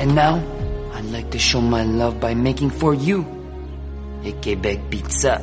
And 0.00 0.14
now, 0.14 0.40
I'd 0.94 1.04
like 1.12 1.30
to 1.32 1.38
show 1.38 1.60
my 1.60 1.84
love 1.84 2.20
by 2.20 2.32
making 2.32 2.70
for 2.70 2.94
you 2.94 3.20
a 4.24 4.32
Quebec 4.32 4.88
pizza. 4.88 5.40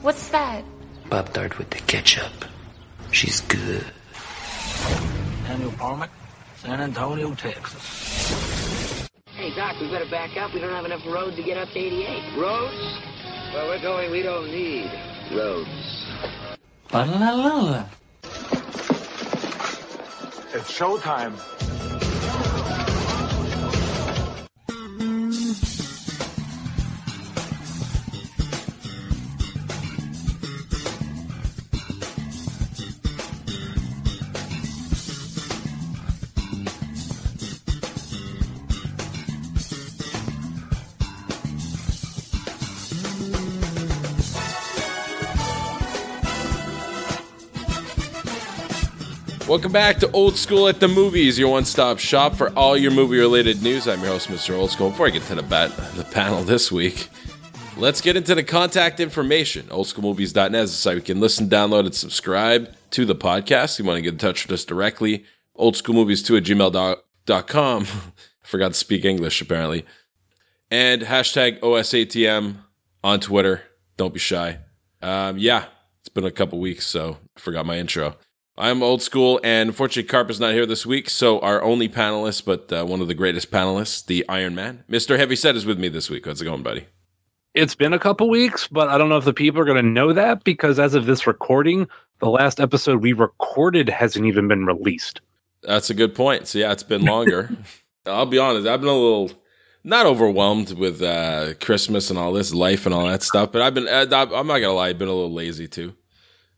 What's 0.00 0.28
that? 0.28 0.62
Pop 1.10 1.32
Tart 1.32 1.58
with 1.58 1.70
the 1.70 1.78
ketchup. 1.90 2.44
She's 3.10 3.40
good. 3.40 3.84
Daniel 5.48 5.72
Parmack, 5.72 6.10
San 6.54 6.80
Antonio, 6.80 7.34
Texas. 7.34 9.08
Hey, 9.34 9.52
Doc, 9.56 9.74
we 9.80 9.90
better 9.90 10.08
back 10.08 10.36
up. 10.36 10.54
We 10.54 10.60
don't 10.60 10.70
have 10.70 10.84
enough 10.84 11.04
road 11.04 11.34
to 11.34 11.42
get 11.42 11.56
up 11.58 11.68
to 11.70 11.78
88. 11.78 12.38
Roads? 12.38 12.78
Where 13.54 13.66
we're 13.66 13.82
going, 13.82 14.12
we 14.12 14.22
don't 14.22 14.46
need 14.46 14.88
roads. 15.34 16.06
Ba-la-la-la. 16.92 17.86
It's 20.54 20.70
showtime. 20.78 21.34
Welcome 49.48 49.70
back 49.70 49.98
to 49.98 50.10
Old 50.10 50.36
School 50.36 50.66
at 50.66 50.80
the 50.80 50.88
Movies, 50.88 51.38
your 51.38 51.50
one-stop 51.50 52.00
shop 52.00 52.34
for 52.34 52.50
all 52.58 52.76
your 52.76 52.90
movie-related 52.90 53.62
news. 53.62 53.86
I'm 53.86 54.00
your 54.00 54.08
host, 54.08 54.26
Mr. 54.26 54.58
Old 54.58 54.72
School. 54.72 54.90
Before 54.90 55.06
I 55.06 55.10
get 55.10 55.22
to 55.24 55.36
the 55.36 55.42
bat, 55.44 55.70
the 55.94 56.02
panel 56.02 56.42
this 56.42 56.72
week, 56.72 57.08
let's 57.76 58.00
get 58.00 58.16
into 58.16 58.34
the 58.34 58.42
contact 58.42 58.98
information. 58.98 59.66
Oldschoolmovies.net 59.66 60.64
is 60.64 60.72
the 60.72 60.76
site 60.76 60.96
we 60.96 61.00
can 61.00 61.20
listen, 61.20 61.48
download, 61.48 61.86
and 61.86 61.94
subscribe 61.94 62.74
to 62.90 63.04
the 63.04 63.14
podcast. 63.14 63.74
If 63.74 63.78
you 63.78 63.84
want 63.84 63.98
to 63.98 64.02
get 64.02 64.14
in 64.14 64.18
touch 64.18 64.44
with 64.44 64.52
us 64.52 64.64
directly, 64.64 65.24
oldschoolmovies2 65.56 66.38
at 66.38 66.42
gmail.com. 66.42 67.86
Forgot 68.42 68.68
to 68.68 68.74
speak 68.74 69.04
English, 69.04 69.40
apparently. 69.40 69.84
And 70.72 71.02
hashtag 71.02 71.60
OSATM 71.60 72.56
on 73.04 73.20
Twitter. 73.20 73.62
Don't 73.96 74.12
be 74.12 74.18
shy. 74.18 74.58
Um, 75.00 75.38
yeah, 75.38 75.66
it's 76.00 76.08
been 76.08 76.24
a 76.24 76.32
couple 76.32 76.58
weeks, 76.58 76.84
so 76.84 77.18
I 77.36 77.40
forgot 77.40 77.64
my 77.64 77.78
intro. 77.78 78.16
I'm 78.58 78.82
old 78.82 79.02
school, 79.02 79.38
and 79.44 79.68
unfortunately, 79.68 80.08
Carp 80.08 80.30
is 80.30 80.40
not 80.40 80.54
here 80.54 80.64
this 80.64 80.86
week. 80.86 81.10
So 81.10 81.38
our 81.40 81.62
only 81.62 81.90
panelist, 81.90 82.46
but 82.46 82.72
uh, 82.72 82.86
one 82.86 83.02
of 83.02 83.08
the 83.08 83.14
greatest 83.14 83.50
panelists, 83.50 84.04
the 84.06 84.24
Iron 84.28 84.54
Man, 84.54 84.82
Mister 84.88 85.18
Heavyset, 85.18 85.56
is 85.56 85.66
with 85.66 85.78
me 85.78 85.88
this 85.88 86.08
week. 86.08 86.24
How's 86.24 86.40
it 86.40 86.46
going, 86.46 86.62
buddy? 86.62 86.86
It's 87.52 87.74
been 87.74 87.92
a 87.92 87.98
couple 87.98 88.28
weeks, 88.28 88.66
but 88.68 88.88
I 88.88 88.98
don't 88.98 89.08
know 89.08 89.16
if 89.18 89.24
the 89.24 89.34
people 89.34 89.60
are 89.60 89.64
going 89.64 89.82
to 89.82 89.90
know 89.90 90.12
that 90.12 90.44
because 90.44 90.78
as 90.78 90.94
of 90.94 91.06
this 91.06 91.26
recording, 91.26 91.88
the 92.18 92.28
last 92.28 92.60
episode 92.60 93.02
we 93.02 93.12
recorded 93.12 93.88
hasn't 93.88 94.26
even 94.26 94.48
been 94.48 94.66
released. 94.66 95.20
That's 95.62 95.90
a 95.90 95.94
good 95.94 96.14
point. 96.14 96.46
So 96.46 96.58
yeah, 96.58 96.72
it's 96.72 96.82
been 96.82 97.04
longer. 97.04 97.50
I'll 98.06 98.26
be 98.26 98.38
honest, 98.38 98.66
I've 98.66 98.80
been 98.80 98.88
a 98.88 98.92
little 98.92 99.32
not 99.84 100.06
overwhelmed 100.06 100.72
with 100.72 101.02
uh, 101.02 101.54
Christmas 101.60 102.10
and 102.10 102.18
all 102.18 102.32
this 102.32 102.54
life 102.54 102.86
and 102.86 102.94
all 102.94 103.06
that 103.06 103.22
stuff, 103.22 103.52
but 103.52 103.62
I've 103.62 103.74
been. 103.74 103.88
Uh, 103.88 104.06
I'm 104.10 104.46
not 104.46 104.58
gonna 104.58 104.72
lie, 104.72 104.88
I've 104.88 104.98
been 104.98 105.08
a 105.08 105.12
little 105.12 105.32
lazy 105.32 105.68
too. 105.68 105.94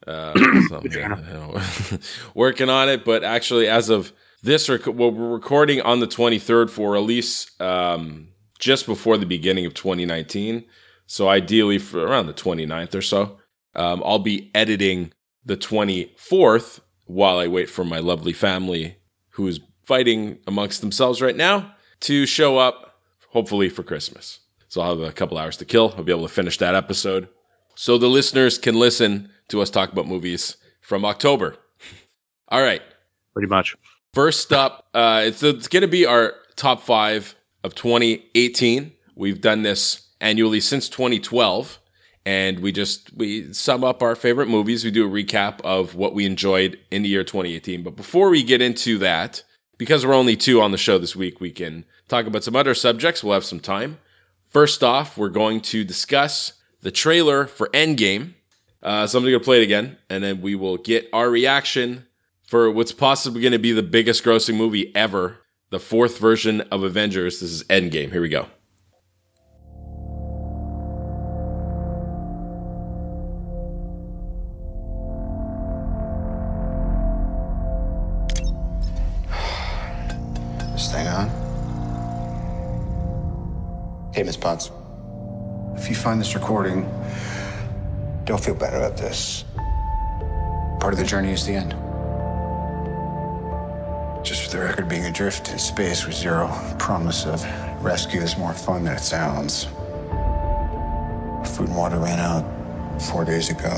Uh, 0.08 0.32
so, 0.68 0.80
know, 0.84 1.60
working 2.34 2.70
on 2.70 2.88
it, 2.88 3.04
but 3.04 3.22
actually, 3.22 3.68
as 3.68 3.90
of 3.90 4.12
this, 4.42 4.68
rec- 4.68 4.86
we're 4.86 5.10
recording 5.10 5.82
on 5.82 6.00
the 6.00 6.06
23rd 6.06 6.70
for 6.70 6.92
release 6.92 7.50
um, 7.60 8.28
just 8.58 8.86
before 8.86 9.18
the 9.18 9.26
beginning 9.26 9.66
of 9.66 9.74
2019. 9.74 10.64
So, 11.06 11.28
ideally, 11.28 11.78
for 11.78 12.06
around 12.06 12.26
the 12.26 12.32
29th 12.32 12.94
or 12.94 13.02
so, 13.02 13.38
um, 13.74 14.02
I'll 14.04 14.18
be 14.18 14.50
editing 14.54 15.12
the 15.44 15.56
24th 15.56 16.80
while 17.04 17.38
I 17.38 17.46
wait 17.46 17.68
for 17.68 17.84
my 17.84 17.98
lovely 17.98 18.32
family 18.32 18.96
who's 19.32 19.60
fighting 19.84 20.38
amongst 20.46 20.80
themselves 20.80 21.20
right 21.20 21.36
now 21.36 21.74
to 22.00 22.24
show 22.26 22.58
up, 22.58 23.00
hopefully, 23.30 23.68
for 23.68 23.82
Christmas. 23.82 24.40
So, 24.68 24.80
I'll 24.80 24.98
have 24.98 25.06
a 25.06 25.12
couple 25.12 25.36
hours 25.36 25.58
to 25.58 25.66
kill. 25.66 25.92
I'll 25.98 26.04
be 26.04 26.12
able 26.12 26.26
to 26.28 26.32
finish 26.32 26.56
that 26.58 26.74
episode. 26.74 27.28
So, 27.74 27.98
the 27.98 28.08
listeners 28.08 28.56
can 28.56 28.74
listen 28.74 29.30
to 29.48 29.60
us 29.60 29.70
talk 29.70 29.92
about 29.92 30.06
movies 30.06 30.56
from 30.80 31.04
October. 31.04 31.56
All 32.48 32.62
right. 32.62 32.82
Pretty 33.32 33.48
much. 33.48 33.76
First 34.14 34.52
up, 34.52 34.88
uh, 34.94 35.22
it's, 35.24 35.42
it's 35.42 35.68
going 35.68 35.82
to 35.82 35.88
be 35.88 36.06
our 36.06 36.34
top 36.56 36.82
five 36.82 37.34
of 37.62 37.74
2018. 37.74 38.92
We've 39.14 39.40
done 39.40 39.62
this 39.62 40.08
annually 40.20 40.60
since 40.60 40.88
2012, 40.88 41.78
and 42.24 42.60
we 42.60 42.72
just 42.72 43.14
we 43.14 43.52
sum 43.52 43.84
up 43.84 44.02
our 44.02 44.14
favorite 44.14 44.48
movies. 44.48 44.84
We 44.84 44.90
do 44.90 45.06
a 45.06 45.10
recap 45.10 45.60
of 45.62 45.94
what 45.94 46.14
we 46.14 46.24
enjoyed 46.24 46.78
in 46.90 47.02
the 47.02 47.08
year 47.08 47.24
2018. 47.24 47.82
But 47.82 47.96
before 47.96 48.30
we 48.30 48.42
get 48.42 48.62
into 48.62 48.98
that, 48.98 49.42
because 49.76 50.04
we're 50.04 50.14
only 50.14 50.36
two 50.36 50.60
on 50.60 50.72
the 50.72 50.78
show 50.78 50.98
this 50.98 51.14
week, 51.16 51.40
we 51.40 51.50
can 51.50 51.84
talk 52.08 52.26
about 52.26 52.44
some 52.44 52.56
other 52.56 52.74
subjects. 52.74 53.22
We'll 53.22 53.34
have 53.34 53.44
some 53.44 53.60
time. 53.60 53.98
First 54.50 54.82
off, 54.82 55.18
we're 55.18 55.28
going 55.28 55.60
to 55.60 55.84
discuss 55.84 56.54
the 56.80 56.90
trailer 56.90 57.46
for 57.46 57.68
Endgame. 57.68 58.34
Uh, 58.88 59.06
so 59.06 59.18
I'm 59.18 59.24
going 59.24 59.34
to 59.34 59.40
play 59.40 59.60
it 59.60 59.64
again, 59.64 59.98
and 60.08 60.24
then 60.24 60.40
we 60.40 60.54
will 60.54 60.78
get 60.78 61.10
our 61.12 61.28
reaction 61.28 62.06
for 62.42 62.70
what's 62.70 62.90
possibly 62.90 63.42
going 63.42 63.52
to 63.52 63.58
be 63.58 63.72
the 63.72 63.82
biggest 63.82 64.24
grossing 64.24 64.56
movie 64.56 64.96
ever, 64.96 65.40
the 65.68 65.78
fourth 65.78 66.18
version 66.18 66.62
of 66.72 66.82
Avengers. 66.82 67.40
This 67.40 67.50
is 67.50 67.64
Endgame. 67.64 68.10
Here 68.10 68.22
we 68.22 68.30
go. 68.30 68.46
This 80.72 80.90
thing 80.90 81.08
on? 81.08 81.28
Hey, 84.14 84.22
Miss 84.22 84.38
Potts. 84.38 84.70
If 85.76 85.90
you 85.90 85.94
find 85.94 86.18
this 86.18 86.34
recording, 86.34 86.88
don't 88.28 88.44
feel 88.44 88.54
bad 88.54 88.74
about 88.74 88.94
this. 88.98 89.46
Part 90.80 90.92
of 90.92 90.98
the 90.98 91.04
journey 91.04 91.32
is 91.32 91.46
the 91.46 91.54
end. 91.54 91.70
Just 94.22 94.42
for 94.42 94.50
the 94.50 94.62
record, 94.62 94.86
being 94.86 95.06
adrift 95.06 95.50
in 95.50 95.58
space 95.58 96.04
with 96.04 96.14
zero 96.14 96.46
promise 96.78 97.24
of 97.24 97.42
rescue 97.82 98.20
is 98.20 98.36
more 98.36 98.52
fun 98.52 98.84
than 98.84 98.96
it 98.96 99.00
sounds. 99.00 99.64
Food 101.56 101.68
and 101.68 101.76
water 101.76 101.98
ran 101.98 102.18
out 102.18 102.44
four 103.00 103.24
days 103.24 103.48
ago. 103.48 103.70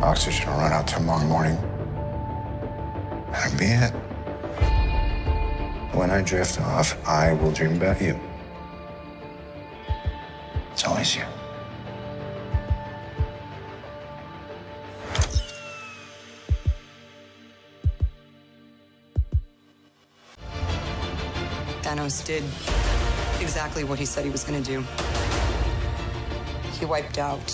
Oxygen 0.00 0.48
will 0.48 0.58
run 0.58 0.72
out 0.72 0.86
tomorrow 0.86 1.26
morning. 1.26 1.56
That'll 3.32 3.58
be 3.58 3.64
it. 3.64 3.90
When 5.92 6.10
I 6.10 6.22
drift 6.22 6.60
off, 6.60 6.96
I 7.04 7.32
will 7.32 7.50
dream 7.50 7.78
about 7.78 8.00
you. 8.00 8.16
It's 10.70 10.84
always 10.84 11.16
you. 11.16 11.24
Thanos 22.02 22.24
did 22.24 22.42
exactly 23.40 23.84
what 23.84 23.96
he 23.96 24.04
said 24.04 24.24
he 24.24 24.30
was 24.30 24.42
going 24.42 24.60
to 24.60 24.68
do. 24.68 24.84
He 26.72 26.84
wiped 26.84 27.18
out 27.18 27.46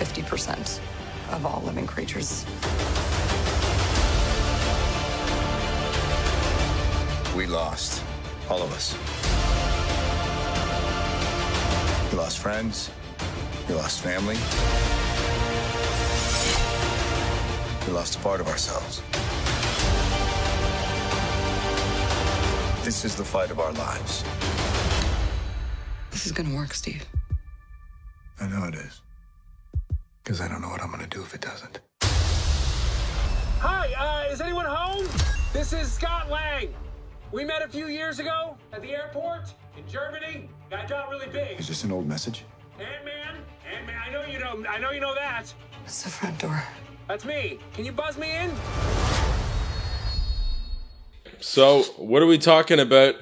50% 0.00 0.80
of 1.30 1.46
all 1.46 1.62
living 1.64 1.86
creatures. 1.86 2.44
We 7.36 7.46
lost. 7.46 8.02
All 8.50 8.60
of 8.60 8.72
us. 8.72 8.94
We 12.10 12.18
lost 12.18 12.38
friends. 12.38 12.90
We 13.68 13.74
lost 13.74 14.00
family. 14.00 14.36
We 17.86 17.92
lost 17.92 18.16
a 18.16 18.18
part 18.18 18.40
of 18.40 18.48
ourselves. 18.48 19.00
This 22.84 23.02
is 23.06 23.16
the 23.16 23.24
fight 23.24 23.50
of 23.50 23.58
our 23.58 23.72
lives. 23.72 24.22
This 26.10 26.26
is 26.26 26.32
going 26.32 26.50
to 26.50 26.54
work, 26.54 26.74
Steve. 26.74 27.02
I 28.38 28.46
know 28.46 28.64
it 28.64 28.74
is. 28.74 29.00
Because 30.22 30.42
I 30.42 30.48
don't 30.48 30.60
know 30.60 30.68
what 30.68 30.82
I'm 30.82 30.90
going 30.90 31.00
to 31.02 31.08
do 31.08 31.22
if 31.22 31.34
it 31.34 31.40
doesn't. 31.40 31.80
Hi, 33.60 33.90
uh, 33.96 34.30
is 34.30 34.42
anyone 34.42 34.66
home? 34.66 35.06
This 35.54 35.72
is 35.72 35.90
Scott 35.90 36.30
Lang. 36.30 36.74
We 37.32 37.42
met 37.42 37.62
a 37.62 37.68
few 37.68 37.86
years 37.86 38.18
ago 38.18 38.58
at 38.74 38.82
the 38.82 38.90
airport 38.90 39.54
in 39.78 39.88
Germany. 39.88 40.50
I 40.70 40.84
got 40.84 41.08
really 41.08 41.28
big. 41.28 41.58
Is 41.58 41.68
this 41.68 41.84
an 41.84 41.90
old 41.90 42.06
message? 42.06 42.44
Ant-Man, 42.78 43.36
Ant-Man. 43.74 43.96
I 44.06 44.12
know 44.12 44.26
you 44.26 44.38
know. 44.38 44.62
I 44.68 44.78
know 44.78 44.90
you 44.90 45.00
know 45.00 45.14
that. 45.14 45.54
It's 45.86 46.02
the 46.02 46.10
front 46.10 46.38
door. 46.38 46.62
That's 47.08 47.24
me. 47.24 47.60
Can 47.72 47.86
you 47.86 47.92
buzz 47.92 48.18
me 48.18 48.36
in? 48.36 48.50
So, 51.44 51.82
what 51.98 52.22
are 52.22 52.26
we 52.26 52.38
talking 52.38 52.80
about 52.80 53.16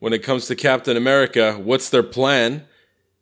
when 0.00 0.12
it 0.12 0.24
comes 0.24 0.46
to 0.48 0.56
Captain 0.56 0.96
America? 0.96 1.54
What's 1.54 1.90
their 1.90 2.02
plan? 2.02 2.66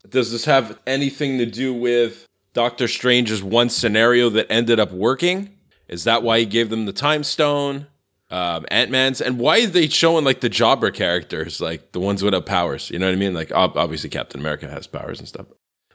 Does 0.09 0.33
this 0.33 0.47
have 0.47 0.79
anything 0.87 1.37
to 1.39 1.47
do 1.47 1.75
with 1.75 2.27
Doctor 2.55 2.89
Strange's 2.89 3.43
one 3.43 3.69
scenario 3.69 4.31
that 4.31 4.51
ended 4.51 4.81
up 4.81 4.93
working? 4.93 5.59
Is 5.89 6.05
that 6.05 6.23
why 6.23 6.39
he 6.39 6.47
gave 6.47 6.71
them 6.71 6.87
the 6.87 6.93
time 6.93 7.23
stone? 7.23 7.87
Um, 8.31 8.65
Ant 8.71 8.91
Man's 8.91 9.21
and 9.21 9.39
why 9.39 9.63
are 9.63 9.67
they 9.67 9.89
showing 9.89 10.25
like 10.25 10.41
the 10.41 10.49
jobber 10.49 10.91
characters, 10.91 11.61
like 11.61 11.93
the 11.93 12.01
ones 12.01 12.23
without 12.23 12.47
powers? 12.47 12.91
You 12.91 12.99
know 12.99 13.07
what 13.07 13.13
I 13.13 13.17
mean? 13.17 13.35
Like 13.35 13.53
ob- 13.53 13.77
obviously 13.77 14.09
Captain 14.09 14.41
America 14.41 14.69
has 14.69 14.87
powers 14.87 15.19
and 15.19 15.29
stuff. 15.29 15.47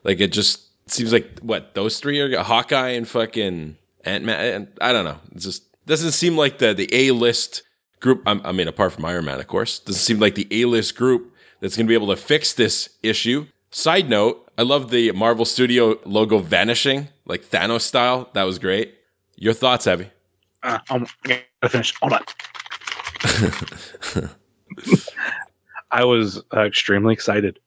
Like 0.04 0.20
it 0.20 0.32
just 0.32 0.68
seems 0.90 1.12
like 1.12 1.40
what 1.40 1.74
those 1.74 2.00
three 2.00 2.20
are 2.20 2.44
Hawkeye 2.44 2.90
and 2.90 3.08
fucking 3.08 3.76
Ant 4.04 4.24
Man. 4.24 4.54
And 4.54 4.68
I 4.80 4.94
don't 4.94 5.06
know. 5.06 5.18
It 5.32 5.40
just 5.40 5.64
doesn't 5.88 6.12
seem 6.12 6.38
like 6.38 6.60
the 6.60 6.76
the 6.76 6.88
A 6.94 7.10
list 7.12 7.64
group. 8.06 8.22
I 8.26 8.52
mean, 8.54 8.70
apart 8.70 8.94
from 8.94 9.04
Iron 9.04 9.26
Man, 9.26 9.40
of 9.40 9.48
course, 9.48 9.80
doesn't 9.80 10.00
seem 10.00 10.20
like 10.20 10.36
the 10.36 10.48
A 10.52 10.66
list 10.66 10.96
group 10.96 11.34
that's 11.60 11.76
going 11.76 11.88
to 11.88 11.90
be 11.90 11.96
able 11.96 12.08
to 12.08 12.16
fix 12.16 12.54
this 12.54 12.90
issue. 13.04 13.48
Side 13.72 14.10
note: 14.10 14.50
I 14.58 14.62
love 14.62 14.92
the 14.92 15.12
Marvel 15.12 15.44
Studio 15.44 16.00
logo 16.06 16.38
vanishing, 16.38 17.10
like 17.26 17.44
Thanos 17.44 17.82
style. 17.82 18.30
That 18.34 18.44
was 18.44 18.60
great. 18.60 18.96
Your 19.36 19.54
thoughts, 19.54 19.88
Abby? 19.88 20.10
Uh, 20.64 20.80
I'm 20.90 21.06
gonna 21.24 21.42
finish. 21.68 21.94
Hold 22.00 22.14
on. 22.14 22.24
I 25.92 26.04
was 26.06 26.42
uh, 26.54 26.62
extremely 26.62 27.14
excited. 27.14 27.60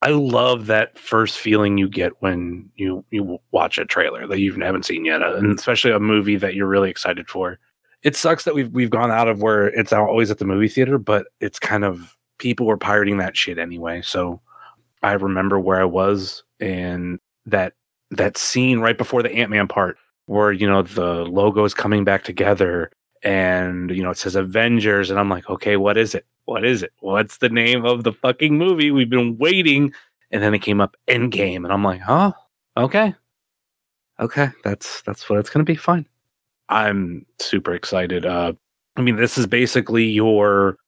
I 0.00 0.10
love 0.10 0.66
that 0.66 0.98
first 0.98 1.38
feeling 1.38 1.78
you 1.78 1.88
get 1.88 2.12
when 2.20 2.70
you 2.76 3.04
you 3.10 3.38
watch 3.50 3.78
a 3.78 3.84
trailer 3.84 4.26
that 4.26 4.40
you 4.40 4.52
haven't 4.54 4.84
seen 4.84 5.04
yet, 5.04 5.22
uh, 5.22 5.36
and 5.36 5.58
especially 5.58 5.92
a 5.92 6.00
movie 6.00 6.36
that 6.36 6.54
you're 6.54 6.66
really 6.66 6.90
excited 6.90 7.28
for. 7.28 7.58
It 8.02 8.16
sucks 8.16 8.44
that 8.44 8.54
we've 8.54 8.70
we've 8.72 8.90
gone 8.90 9.10
out 9.10 9.28
of 9.28 9.42
where 9.42 9.68
it's 9.68 9.92
always 9.92 10.30
at 10.30 10.38
the 10.38 10.44
movie 10.44 10.68
theater, 10.68 10.98
but 10.98 11.26
it's 11.40 11.58
kind 11.58 11.84
of 11.84 12.16
people 12.38 12.66
were 12.66 12.76
pirating 12.76 13.18
that 13.18 13.36
shit 13.36 13.58
anyway. 13.58 14.02
So 14.02 14.40
I 15.02 15.12
remember 15.12 15.58
where 15.60 15.80
I 15.80 15.84
was 15.84 16.42
and 16.60 17.18
that 17.46 17.74
that 18.10 18.36
scene 18.36 18.80
right 18.80 18.98
before 18.98 19.22
the 19.22 19.32
Ant 19.32 19.50
Man 19.50 19.68
part 19.68 19.96
where 20.26 20.52
you 20.52 20.66
know 20.66 20.82
the 20.82 21.24
logo 21.24 21.64
is 21.64 21.74
coming 21.74 22.04
back 22.04 22.24
together 22.24 22.90
and 23.22 23.90
you 23.90 24.02
know 24.02 24.10
it 24.10 24.18
says 24.18 24.36
Avengers 24.36 25.10
and 25.10 25.18
I'm 25.18 25.28
like, 25.28 25.48
okay, 25.48 25.76
what 25.76 25.96
is 25.96 26.14
it? 26.14 26.26
What 26.44 26.64
is 26.64 26.82
it? 26.82 26.92
What's 27.00 27.38
the 27.38 27.48
name 27.48 27.84
of 27.84 28.04
the 28.04 28.12
fucking 28.12 28.56
movie? 28.56 28.90
We've 28.90 29.08
been 29.08 29.38
waiting, 29.38 29.92
and 30.30 30.42
then 30.42 30.54
it 30.54 30.58
came 30.60 30.80
up 30.80 30.96
Endgame, 31.08 31.64
and 31.64 31.72
I'm 31.72 31.84
like, 31.84 32.00
huh, 32.00 32.32
okay, 32.76 33.14
okay, 34.18 34.50
that's 34.64 35.02
that's 35.02 35.28
what 35.30 35.38
it's 35.38 35.50
gonna 35.50 35.64
be. 35.64 35.76
Fine. 35.76 36.06
I'm 36.72 37.26
super 37.38 37.74
excited. 37.74 38.24
Uh, 38.24 38.54
I 38.96 39.02
mean, 39.02 39.16
this 39.16 39.36
is 39.36 39.46
basically 39.46 40.04
your 40.04 40.78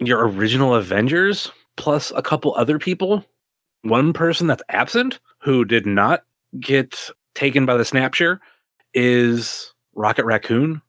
your 0.00 0.26
original 0.26 0.74
Avengers 0.74 1.52
plus 1.76 2.12
a 2.16 2.22
couple 2.22 2.54
other 2.56 2.78
people. 2.78 3.24
One 3.82 4.12
person 4.12 4.46
that's 4.46 4.62
absent 4.70 5.20
who 5.38 5.64
did 5.64 5.86
not 5.86 6.24
get 6.58 7.10
taken 7.34 7.66
by 7.66 7.76
the 7.76 7.84
snapshot 7.84 8.38
is 8.94 9.72
Rocket 9.94 10.24
Raccoon. 10.24 10.80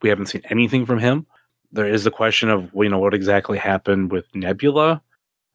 We 0.00 0.08
haven't 0.08 0.26
seen 0.26 0.42
anything 0.48 0.86
from 0.86 1.00
him. 1.00 1.26
There 1.72 1.88
is 1.88 2.04
the 2.04 2.10
question 2.12 2.50
of 2.50 2.70
you 2.72 2.88
know 2.88 3.00
what 3.00 3.14
exactly 3.14 3.58
happened 3.58 4.12
with 4.12 4.32
Nebula. 4.32 5.02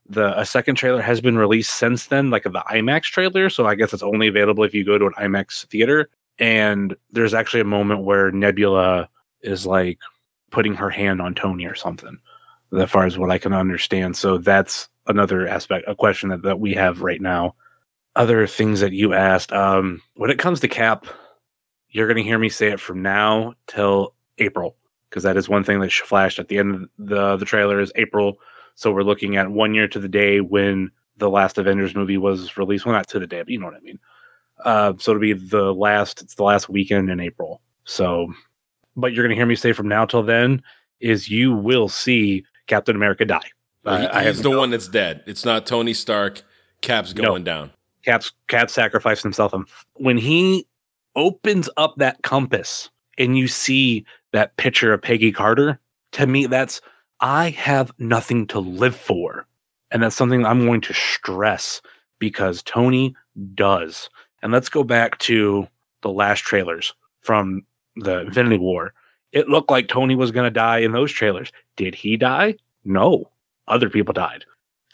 The 0.10 0.38
a 0.38 0.46
second 0.46 0.76
trailer 0.76 1.02
has 1.02 1.22
been 1.22 1.38
released 1.38 1.78
since 1.78 2.08
then, 2.08 2.30
like 2.30 2.44
the 2.44 2.64
IMAX 2.70 3.04
trailer. 3.04 3.50
So 3.50 3.68
I 3.68 3.76
guess 3.76 3.94
it's 3.94 4.04
only 4.04 4.28
available 4.28 4.66
if 4.66 4.74
you 4.74 4.84
go 4.84 4.98
to 4.98 5.06
an 5.06 5.14
IMAX 5.14 5.66
theater. 5.68 6.10
And 6.40 6.96
there's 7.12 7.34
actually 7.34 7.62
a 7.62 7.66
moment 7.66 8.04
where 8.04 8.32
Nebula 8.32 9.10
is 9.42 9.66
like 9.66 10.00
putting 10.52 10.74
her 10.76 10.90
hand 10.90 11.22
on 11.22 11.36
Tony 11.36 11.66
or 11.66 11.76
something, 11.76 12.18
as 12.78 12.90
far 12.90 13.06
as 13.06 13.18
what 13.18 13.32
I 13.32 13.38
can 13.38 13.54
understand. 13.54 14.16
So 14.16 14.38
that's 14.38 14.90
another 15.08 15.48
aspect, 15.48 15.88
a 15.88 15.96
question 15.96 16.30
that, 16.30 16.44
that 16.44 16.60
we 16.60 16.74
have 16.74 17.02
right 17.02 17.22
now. 17.22 17.56
Other 18.16 18.48
things 18.48 18.80
that 18.80 18.94
you 18.94 19.14
asked. 19.14 19.52
Um, 19.52 20.02
when 20.16 20.32
it 20.32 20.40
comes 20.40 20.60
to 20.62 20.68
Cap, 20.68 21.06
you're 21.90 22.08
going 22.08 22.18
to 22.18 22.24
hear 22.24 22.40
me 22.40 22.50
say 22.50 22.68
it 22.68 22.80
from 22.80 23.02
now 23.02 23.54
till 23.68 24.14
April 24.38 24.76
because 25.10 25.24
that 25.24 25.38
is 25.38 25.50
one 25.50 25.64
thing 25.64 25.80
that 25.80 25.92
flashed 25.92 26.40
at 26.40 26.48
the 26.48 26.58
end 26.58 26.76
of 26.76 26.90
the 26.98 27.38
the 27.38 27.46
trailer 27.46 27.80
is 27.80 27.92
April. 27.96 28.38
So 28.76 28.92
we're 28.92 29.04
looking 29.04 29.36
at 29.36 29.52
one 29.52 29.74
year 29.74 29.88
to 29.88 30.00
the 30.00 30.08
day 30.08 30.42
when 30.42 30.92
the 31.18 31.30
last 31.30 31.58
Avengers 31.58 31.96
movie 31.96 32.18
was 32.18 32.58
released. 32.58 32.86
Well, 32.86 32.96
not 32.96 33.08
to 33.10 33.20
the 33.20 33.28
day, 33.28 33.42
but 33.42 33.50
you 33.50 33.60
know 33.60 33.66
what 33.66 33.76
I 33.76 33.82
mean. 33.82 34.00
Uh, 34.66 34.94
so 34.98 35.12
it'll 35.12 35.22
be 35.22 35.34
the 35.34 35.74
last. 35.74 36.22
It's 36.22 36.36
the 36.36 36.44
last 36.44 36.70
weekend 36.70 37.10
in 37.10 37.20
April. 37.20 37.62
So, 37.86 38.34
but 38.96 39.14
you're 39.14 39.24
going 39.24 39.36
to 39.36 39.40
hear 39.40 39.46
me 39.46 39.56
say 39.56 39.74
from 39.74 39.88
now 39.88 40.06
till 40.06 40.24
then 40.24 40.62
is 41.00 41.30
you 41.30 41.54
will 41.54 41.88
see 41.88 42.44
Captain 42.68 42.96
America 42.96 43.26
die. 43.26 43.50
Uh, 43.86 44.20
he, 44.20 44.28
he's 44.28 44.42
the 44.42 44.52
one 44.52 44.70
that's 44.70 44.88
dead. 44.88 45.24
It's 45.26 45.46
not 45.46 45.66
Tony 45.66 45.94
Stark. 45.94 46.44
Cap's 46.82 47.14
going 47.14 47.44
no. 47.44 47.52
down. 47.52 47.72
Cap's 48.06 48.32
Cap 48.48 48.70
sacrificed 48.70 49.24
himself. 49.24 49.54
And 49.54 49.66
when 49.96 50.18
he 50.18 50.68
opens 51.16 51.70
up 51.78 51.96
that 51.98 52.22
compass 52.24 52.90
and 53.18 53.38
you 53.38 53.48
see 53.48 54.06
that 54.32 54.56
picture 54.58 54.94
of 54.94 55.02
Peggy 55.02 55.32
Carter, 55.32 55.80
to 56.14 56.28
me, 56.28 56.46
that's 56.46 56.82
I 57.20 57.50
have 57.52 57.92
nothing 57.98 58.48
to 58.48 58.60
live 58.60 58.96
for. 58.96 59.46
And 59.92 60.04
that's 60.04 60.16
something 60.16 60.46
I'm 60.46 60.66
going 60.66 60.82
to 60.82 60.94
stress 60.94 61.82
because 62.20 62.62
Tony 62.64 63.16
does. 63.56 64.10
And 64.42 64.52
let's 64.52 64.70
go 64.70 64.84
back 64.84 65.18
to 65.20 65.68
the 66.02 66.10
last 66.10 66.40
trailers 66.40 66.94
from 67.20 67.64
the 67.96 68.22
Infinity 68.22 68.58
War. 68.58 68.94
It 69.32 69.50
looked 69.50 69.70
like 69.70 69.88
Tony 69.88 70.16
was 70.16 70.32
going 70.32 70.46
to 70.46 70.52
die 70.52 70.80
in 70.80 70.92
those 70.92 71.12
trailers. 71.12 71.52
Did 71.76 71.94
he 71.94 72.18
die? 72.18 72.56
No. 72.86 73.30
Other 73.68 73.90
people 73.90 74.14
died. 74.14 74.46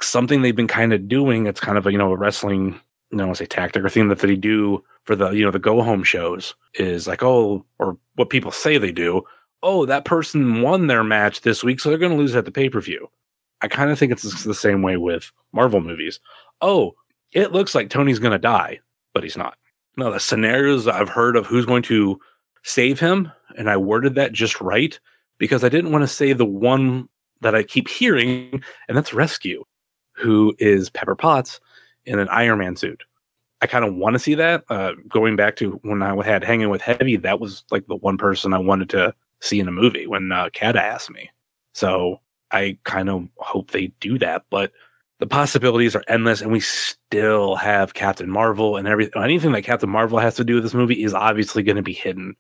Something 0.02 0.42
they've 0.42 0.56
been 0.56 0.68
kind 0.68 0.92
of 0.92 1.08
doing, 1.08 1.46
it's 1.46 1.62
kind 1.62 1.78
of 1.78 1.88
a, 1.88 1.92
you 1.92 1.98
know, 1.98 2.12
a 2.12 2.18
wrestling, 2.18 2.80
I 3.14 3.18
don't 3.18 3.28
want 3.28 3.38
to 3.38 3.44
say 3.44 3.48
tactic 3.48 3.84
or 3.84 3.90
thing 3.90 4.10
that 4.10 4.20
they 4.20 4.36
do 4.36 4.84
for 5.06 5.16
the 5.16 5.30
you 5.32 5.46
know 5.46 5.52
the 5.52 5.60
go 5.60 5.82
home 5.82 6.04
shows 6.04 6.56
is 6.74 7.08
like 7.08 7.24
oh 7.24 7.64
or 7.80 7.98
what 8.16 8.30
people 8.30 8.52
say 8.52 8.78
they 8.78 8.92
do 8.92 9.22
oh 9.64 9.86
that 9.86 10.04
person 10.04 10.62
won 10.62 10.88
their 10.88 11.04
match 11.04 11.42
this 11.42 11.64
week 11.64 11.80
so 11.80 11.90
they're 11.90 11.98
going 11.98 12.12
to 12.12 12.18
lose 12.18 12.36
at 12.36 12.46
the 12.46 12.52
pay 12.52 12.70
per 12.70 12.82
view. 12.82 13.10
I 13.62 13.68
kind 13.68 13.90
of 13.90 13.98
think 13.98 14.12
it's 14.12 14.44
the 14.44 14.54
same 14.54 14.82
way 14.82 14.98
with 14.98 15.32
Marvel 15.54 15.80
movies. 15.80 16.20
Oh, 16.62 16.96
it 17.32 17.54
looks 17.54 17.74
like 17.74 17.90
Tony's 17.90 18.20
going 18.20 18.34
to 18.34 18.38
die, 18.38 18.80
but 19.16 19.24
he's 19.24 19.38
not. 19.38 19.58
Now, 19.98 20.12
the 20.12 20.20
scenarios 20.20 20.88
I've 20.88 21.10
heard 21.10 21.38
of 21.38 21.48
who's 21.48 21.66
going 21.66 21.84
to 21.84 22.20
save 22.64 23.00
him, 23.00 23.32
and 23.58 23.70
I 23.70 23.78
worded 23.78 24.14
that 24.16 24.34
just 24.34 24.62
right 24.62 25.00
because 25.38 25.64
I 25.64 25.70
didn't 25.70 25.92
want 25.92 26.04
to 26.04 26.08
say 26.08 26.34
the 26.34 26.46
one 26.46 27.08
that 27.42 27.56
I 27.56 27.64
keep 27.64 27.88
hearing, 27.88 28.62
and 28.88 28.98
that's 28.98 29.14
Rescue, 29.14 29.64
who 30.12 30.54
is 30.60 30.90
Pepper 30.90 31.16
Potts 31.16 31.60
in 32.06 32.20
an 32.20 32.28
Iron 32.30 32.60
Man 32.60 32.76
suit. 32.76 33.04
I 33.62 33.68
kind 33.68 33.86
of 33.86 33.96
want 33.96 34.14
to 34.14 34.20
see 34.20 34.36
that. 34.36 34.66
Uh, 34.70 34.92
going 35.08 35.38
back 35.38 35.56
to 35.58 35.80
when 35.84 36.04
I 36.04 36.14
had 36.24 36.44
hanging 36.44 36.70
with 36.70 36.82
Heavy, 36.82 37.16
that 37.16 37.40
was 37.40 37.64
like 37.72 37.88
the 37.88 37.96
one 37.96 38.18
person 38.18 38.54
I 38.54 38.60
wanted 38.60 38.90
to 38.90 39.16
see 39.40 39.62
in 39.62 39.68
a 39.68 39.72
movie 39.72 40.08
when 40.08 40.32
uh, 40.32 40.50
Kat 40.52 40.76
asked 40.76 41.10
me. 41.10 41.30
So 41.74 42.20
I 42.52 42.78
kind 42.84 43.10
of 43.10 43.28
hope 43.38 43.72
they 43.72 43.88
do 44.02 44.20
that, 44.20 44.44
but 44.50 44.72
the 45.20 45.28
possibilities 45.28 45.96
are 45.96 46.04
endless, 46.08 46.42
and 46.42 46.52
we 46.52 46.60
still 46.60 47.56
have 47.56 47.94
Captain 47.94 48.30
Marvel 48.30 48.78
and 48.78 48.88
everything. 48.88 49.22
Anything 49.22 49.54
that 49.54 49.64
Captain 49.64 49.90
Marvel 49.90 50.20
has 50.20 50.36
to 50.36 50.44
do 50.44 50.56
with 50.56 50.64
this 50.64 50.74
movie 50.74 51.04
is 51.04 51.14
obviously 51.14 51.64
going 51.64 51.78
to 51.78 51.82
be 51.82 51.94
hidden 51.94 52.36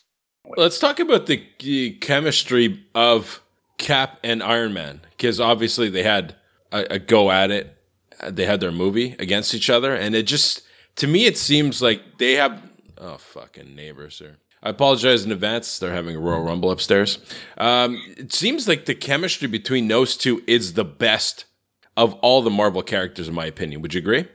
Let's 0.57 0.79
talk 0.79 0.99
about 0.99 1.25
the, 1.25 1.43
the 1.59 1.91
chemistry 1.93 2.85
of 2.93 3.41
Cap 3.77 4.19
and 4.23 4.43
Iron 4.43 4.73
Man, 4.73 5.01
because 5.11 5.39
obviously 5.39 5.89
they 5.89 6.03
had 6.03 6.35
a, 6.71 6.85
a 6.91 6.99
go 6.99 7.31
at 7.31 7.49
it 7.51 7.75
they 8.23 8.45
had 8.45 8.59
their 8.59 8.71
movie 8.71 9.15
against 9.19 9.53
each 9.53 9.69
other, 9.69 9.95
and 9.95 10.15
it 10.15 10.23
just 10.23 10.61
to 10.97 11.07
me 11.07 11.25
it 11.25 11.37
seems 11.37 11.81
like 11.81 12.17
they 12.17 12.33
have 12.33 12.61
oh 12.97 13.17
fucking 13.17 13.75
neighbors 13.75 14.15
sir. 14.15 14.37
I 14.65 14.69
apologize 14.69 15.23
in 15.23 15.31
advance. 15.31 15.77
They're 15.77 15.93
having 15.93 16.15
a 16.15 16.19
Royal 16.19 16.41
Rumble 16.41 16.71
upstairs. 16.71 17.19
Um, 17.59 18.01
it 18.17 18.33
seems 18.33 18.67
like 18.67 18.85
the 18.85 18.95
chemistry 18.95 19.47
between 19.47 19.87
those 19.87 20.17
two 20.17 20.41
is 20.47 20.73
the 20.73 20.83
best 20.83 21.45
of 21.95 22.15
all 22.15 22.41
the 22.41 22.49
Marvel 22.49 22.81
characters, 22.81 23.27
in 23.27 23.35
my 23.35 23.45
opinion. 23.45 23.83
Would 23.83 23.93
you 23.93 23.99
agree? 23.99 24.25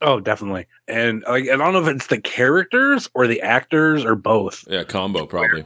Oh, 0.00 0.20
definitely. 0.20 0.68
And 0.86 1.24
like, 1.28 1.48
I 1.48 1.56
don't 1.56 1.72
know 1.72 1.82
if 1.82 1.88
it's 1.88 2.06
the 2.06 2.20
characters 2.20 3.10
or 3.14 3.26
the 3.26 3.40
actors 3.40 4.04
or 4.04 4.14
both. 4.14 4.64
Yeah, 4.68 4.84
combo 4.84 5.26
probably. 5.26 5.64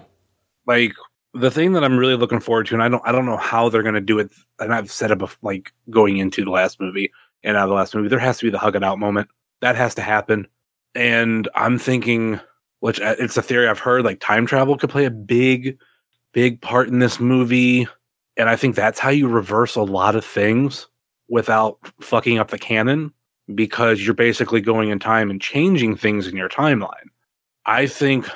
Like 0.66 0.94
the 1.34 1.50
thing 1.50 1.74
that 1.74 1.84
I'm 1.84 1.98
really 1.98 2.16
looking 2.16 2.40
forward 2.40 2.66
to, 2.68 2.74
and 2.74 2.82
I 2.82 2.88
don't 2.88 3.02
I 3.06 3.12
don't 3.12 3.26
know 3.26 3.36
how 3.36 3.68
they're 3.68 3.82
gonna 3.82 4.00
do 4.00 4.18
it, 4.18 4.30
and 4.58 4.72
I've 4.72 4.90
said 4.90 5.10
it 5.10 5.18
before, 5.18 5.38
like 5.42 5.72
going 5.90 6.16
into 6.16 6.42
the 6.42 6.50
last 6.50 6.80
movie 6.80 7.12
and 7.44 7.56
out 7.56 7.64
of 7.64 7.68
the 7.68 7.74
last 7.74 7.94
movie, 7.94 8.08
there 8.08 8.18
has 8.18 8.38
to 8.38 8.46
be 8.46 8.50
the 8.50 8.58
hug 8.58 8.76
it 8.76 8.82
out 8.82 8.98
moment. 8.98 9.28
That 9.60 9.76
has 9.76 9.94
to 9.96 10.02
happen. 10.02 10.48
And 10.94 11.48
I'm 11.54 11.78
thinking, 11.78 12.40
which 12.80 13.00
uh, 13.00 13.16
it's 13.18 13.36
a 13.36 13.42
theory 13.42 13.68
I've 13.68 13.78
heard, 13.78 14.04
like 14.04 14.20
time 14.20 14.46
travel 14.46 14.76
could 14.76 14.90
play 14.90 15.04
a 15.04 15.10
big, 15.10 15.78
big 16.32 16.60
part 16.60 16.88
in 16.88 16.98
this 16.98 17.20
movie. 17.20 17.86
And 18.36 18.48
I 18.48 18.56
think 18.56 18.74
that's 18.76 18.98
how 18.98 19.10
you 19.10 19.28
reverse 19.28 19.76
a 19.76 19.82
lot 19.82 20.14
of 20.14 20.24
things 20.24 20.88
without 21.28 21.78
fucking 22.00 22.38
up 22.38 22.50
the 22.50 22.58
canon 22.58 23.12
because 23.54 24.04
you're 24.04 24.14
basically 24.14 24.60
going 24.60 24.90
in 24.90 24.98
time 24.98 25.30
and 25.30 25.40
changing 25.40 25.96
things 25.96 26.26
in 26.26 26.36
your 26.36 26.48
timeline. 26.48 27.08
I 27.64 27.86
think, 27.86 28.28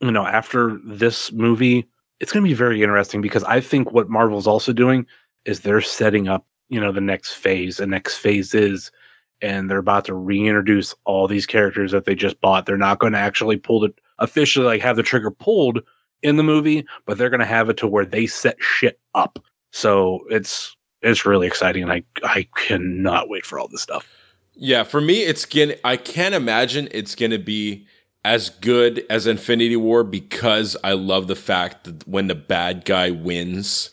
you 0.00 0.10
know, 0.10 0.26
after 0.26 0.78
this 0.84 1.32
movie, 1.32 1.88
it's 2.20 2.32
going 2.32 2.44
to 2.44 2.48
be 2.48 2.54
very 2.54 2.82
interesting 2.82 3.20
because 3.20 3.44
I 3.44 3.60
think 3.60 3.92
what 3.92 4.08
Marvel's 4.08 4.46
also 4.46 4.72
doing 4.72 5.06
is 5.44 5.60
they're 5.60 5.80
setting 5.80 6.28
up, 6.28 6.46
you 6.68 6.80
know, 6.80 6.92
the 6.92 7.00
next 7.00 7.34
phase. 7.34 7.76
The 7.76 7.86
next 7.86 8.18
phase 8.18 8.54
is, 8.54 8.90
and 9.40 9.70
they're 9.70 9.78
about 9.78 10.04
to 10.06 10.14
reintroduce 10.14 10.94
all 11.04 11.28
these 11.28 11.46
characters 11.46 11.92
that 11.92 12.04
they 12.04 12.14
just 12.14 12.40
bought. 12.40 12.66
They're 12.66 12.76
not 12.76 12.98
going 12.98 13.12
to 13.12 13.18
actually 13.18 13.56
pull 13.56 13.84
it 13.84 13.98
officially, 14.18 14.66
like 14.66 14.82
have 14.82 14.96
the 14.96 15.02
trigger 15.02 15.30
pulled 15.30 15.80
in 16.22 16.36
the 16.36 16.42
movie, 16.42 16.84
but 17.06 17.18
they're 17.18 17.30
going 17.30 17.40
to 17.40 17.46
have 17.46 17.68
it 17.68 17.76
to 17.78 17.86
where 17.86 18.04
they 18.04 18.26
set 18.26 18.56
shit 18.60 18.98
up. 19.14 19.38
So 19.70 20.24
it's 20.30 20.76
it's 21.02 21.24
really 21.24 21.46
exciting, 21.46 21.82
and 21.82 21.92
I 21.92 22.02
I 22.24 22.48
cannot 22.56 23.28
wait 23.28 23.46
for 23.46 23.58
all 23.58 23.68
this 23.68 23.82
stuff. 23.82 24.08
Yeah, 24.54 24.82
for 24.82 25.00
me, 25.00 25.22
it's 25.22 25.44
gonna. 25.44 25.76
I 25.84 25.96
can't 25.96 26.34
imagine 26.34 26.88
it's 26.90 27.14
gonna 27.14 27.38
be 27.38 27.86
as 28.24 28.50
good 28.50 29.04
as 29.08 29.26
Infinity 29.26 29.76
War 29.76 30.02
because 30.02 30.76
I 30.82 30.92
love 30.92 31.28
the 31.28 31.36
fact 31.36 31.84
that 31.84 32.08
when 32.08 32.26
the 32.26 32.34
bad 32.34 32.84
guy 32.84 33.10
wins, 33.10 33.90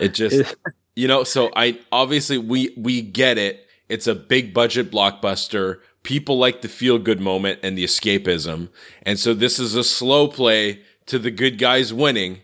it 0.00 0.14
just 0.14 0.56
you 0.96 1.06
know. 1.06 1.22
So 1.22 1.50
I 1.54 1.78
obviously 1.92 2.38
we 2.38 2.74
we 2.76 3.02
get 3.02 3.38
it. 3.38 3.67
It's 3.88 4.06
a 4.06 4.14
big 4.14 4.52
budget 4.52 4.90
blockbuster. 4.90 5.80
People 6.02 6.38
like 6.38 6.62
the 6.62 6.68
feel 6.68 6.98
good 6.98 7.20
moment 7.20 7.60
and 7.62 7.76
the 7.76 7.84
escapism, 7.84 8.68
and 9.02 9.18
so 9.18 9.34
this 9.34 9.58
is 9.58 9.74
a 9.74 9.84
slow 9.84 10.28
play 10.28 10.82
to 11.06 11.18
the 11.18 11.30
good 11.30 11.58
guys 11.58 11.92
winning. 11.92 12.40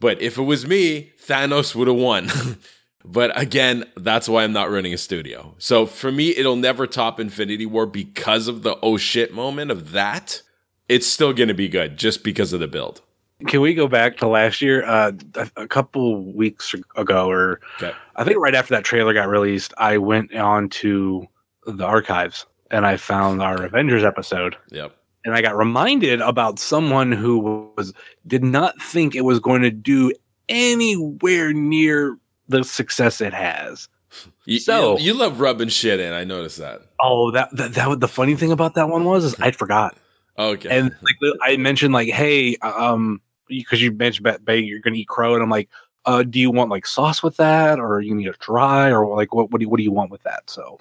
But 0.00 0.20
if 0.20 0.38
it 0.38 0.42
was 0.42 0.66
me, 0.66 1.12
Thanos 1.26 1.74
would 1.74 1.88
have 1.88 1.96
won. 1.96 2.30
But 3.04 3.38
again, 3.38 3.84
that's 3.96 4.28
why 4.28 4.44
I'm 4.44 4.52
not 4.52 4.70
running 4.70 4.94
a 4.94 4.98
studio. 4.98 5.54
So 5.58 5.84
for 5.84 6.10
me, 6.10 6.30
it'll 6.30 6.56
never 6.56 6.86
top 6.86 7.20
Infinity 7.20 7.66
War 7.66 7.86
because 7.86 8.48
of 8.48 8.62
the 8.62 8.78
oh 8.82 8.96
shit 8.96 9.34
moment 9.34 9.70
of 9.70 9.92
that. 9.92 10.40
It's 10.88 11.06
still 11.06 11.32
going 11.32 11.48
to 11.48 11.54
be 11.54 11.68
good 11.68 11.98
just 11.98 12.24
because 12.24 12.52
of 12.52 12.60
the 12.60 12.66
build. 12.66 13.02
Can 13.46 13.60
we 13.60 13.74
go 13.74 13.88
back 13.88 14.16
to 14.18 14.28
last 14.28 14.62
year? 14.62 14.84
Uh, 14.84 15.12
a 15.56 15.68
couple 15.68 16.32
weeks 16.32 16.74
ago, 16.96 17.28
or 17.28 17.60
okay. 17.76 17.94
I 18.16 18.24
think 18.24 18.38
right 18.38 18.54
after 18.54 18.74
that 18.74 18.84
trailer 18.84 19.12
got 19.12 19.28
released, 19.28 19.74
I 19.78 19.98
went 19.98 20.34
on 20.34 20.68
to 20.70 21.26
the 21.66 21.84
archives 21.84 22.46
and 22.70 22.86
I 22.86 22.96
found 22.96 23.42
our 23.42 23.62
Avengers 23.62 24.04
episode. 24.04 24.56
Yep. 24.70 24.96
And 25.24 25.34
I 25.34 25.40
got 25.40 25.56
reminded 25.56 26.20
about 26.20 26.58
someone 26.58 27.10
who 27.10 27.72
was 27.76 27.94
did 28.26 28.44
not 28.44 28.80
think 28.80 29.14
it 29.14 29.22
was 29.22 29.40
going 29.40 29.62
to 29.62 29.70
do 29.70 30.12
anywhere 30.48 31.52
near 31.52 32.18
the 32.48 32.64
success 32.64 33.20
it 33.20 33.34
has. 33.34 33.88
You, 34.46 34.58
so 34.58 34.98
you, 34.98 35.06
you, 35.06 35.14
love 35.14 35.40
rubbing 35.40 35.68
shit 35.68 35.98
in. 36.00 36.12
I 36.12 36.24
noticed 36.24 36.58
that. 36.58 36.82
Oh, 37.00 37.30
that, 37.30 37.48
that 37.56 37.72
that 37.72 37.98
the 37.98 38.06
funny 38.06 38.36
thing 38.36 38.52
about 38.52 38.74
that 38.74 38.90
one 38.90 39.04
was 39.04 39.24
is 39.24 39.34
I 39.40 39.52
forgot. 39.52 39.96
Okay. 40.38 40.68
And 40.68 40.94
like 41.02 41.34
I 41.42 41.56
mentioned, 41.56 41.94
like, 41.94 42.10
hey, 42.10 42.56
um, 42.58 43.22
because 43.48 43.80
you 43.80 43.90
mentioned 43.90 44.26
about 44.26 44.58
you're 44.58 44.80
gonna 44.80 44.96
eat 44.96 45.08
crow, 45.08 45.32
and 45.32 45.42
I'm 45.42 45.48
like, 45.48 45.70
uh, 46.06 46.22
do 46.22 46.38
you 46.38 46.50
want 46.50 46.70
like 46.70 46.86
sauce 46.86 47.22
with 47.22 47.36
that, 47.36 47.78
or 47.78 48.00
you 48.00 48.14
need 48.14 48.28
a 48.28 48.34
dry, 48.38 48.90
or 48.90 49.16
like 49.16 49.34
what 49.34 49.50
what 49.50 49.58
do 49.58 49.64
you, 49.64 49.68
what 49.68 49.78
do 49.78 49.82
you 49.82 49.92
want 49.92 50.10
with 50.10 50.22
that? 50.22 50.48
So 50.48 50.78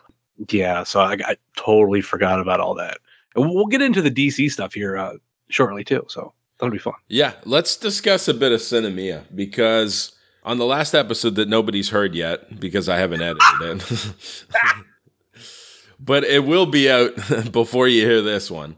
yeah, 0.50 0.84
so 0.84 1.02
I, 1.02 1.18
I 1.26 1.38
totally 1.56 2.02
forgot 2.02 2.40
about 2.40 2.60
all 2.60 2.76
that. 2.76 2.98
And 3.36 3.50
we'll 3.50 3.68
get 3.68 3.82
into 3.82 4.02
the 4.02 4.12
DC 4.12 4.52
stuff 4.52 4.74
here 4.74 4.98
uh, 4.98 5.14
shortly 5.50 5.84
too. 5.84 6.06
So 6.08 6.34
that'll 6.60 6.72
be 6.72 6.78
fun. 6.78 6.94
Yeah, 7.08 7.34
let's 7.46 7.76
discuss 7.76 8.28
a 8.28 8.34
bit 8.34 8.52
of 8.52 8.60
Sinemia 8.60 9.24
because 9.34 10.14
on 10.44 10.58
the 10.58 10.66
last 10.66 10.94
episode 10.94 11.36
that 11.36 11.48
nobody's 11.48 11.90
heard 11.90 12.16
yet 12.16 12.60
because 12.60 12.90
I 12.90 12.98
haven't 12.98 13.22
edited 13.22 13.82
it. 13.92 14.46
but 16.00 16.24
it 16.24 16.46
will 16.46 16.66
be 16.66 16.90
out 16.92 17.14
before 17.52 17.88
you 17.88 18.06
hear 18.06 18.22
this 18.22 18.52
one. 18.52 18.78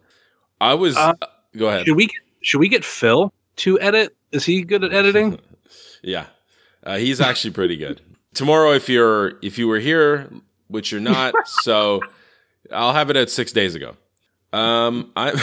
I 0.61 0.73
was 0.75 0.95
uh, 0.95 1.13
go 1.57 1.67
ahead. 1.67 1.85
Should 1.85 1.97
we 1.97 2.09
should 2.41 2.59
we 2.59 2.69
get 2.69 2.85
Phil 2.85 3.33
to 3.57 3.79
edit? 3.79 4.15
Is 4.31 4.45
he 4.45 4.63
good 4.63 4.83
at 4.83 4.93
editing? 4.93 5.39
yeah. 6.03 6.27
Uh, 6.85 6.97
he's 6.97 7.19
actually 7.19 7.51
pretty 7.51 7.77
good. 7.77 8.01
Tomorrow 8.33 8.73
if 8.73 8.89
you're 8.89 9.39
if 9.41 9.57
you 9.57 9.67
were 9.67 9.79
here, 9.79 10.29
which 10.67 10.91
you're 10.91 11.01
not, 11.01 11.33
so 11.45 12.01
I'll 12.71 12.93
have 12.93 13.09
it 13.09 13.15
at 13.15 13.29
6 13.29 13.51
days 13.51 13.75
ago. 13.75 13.95
Um 14.53 15.11
I 15.15 15.33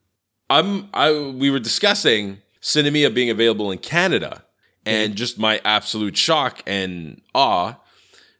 I'm 0.50 0.88
I 0.92 1.12
we 1.12 1.50
were 1.50 1.60
discussing 1.60 2.38
Sinemia 2.60 3.14
being 3.14 3.30
available 3.30 3.70
in 3.70 3.78
Canada 3.78 4.44
and 4.86 5.14
just 5.14 5.38
my 5.38 5.60
absolute 5.64 6.16
shock 6.16 6.62
and 6.66 7.20
awe 7.34 7.74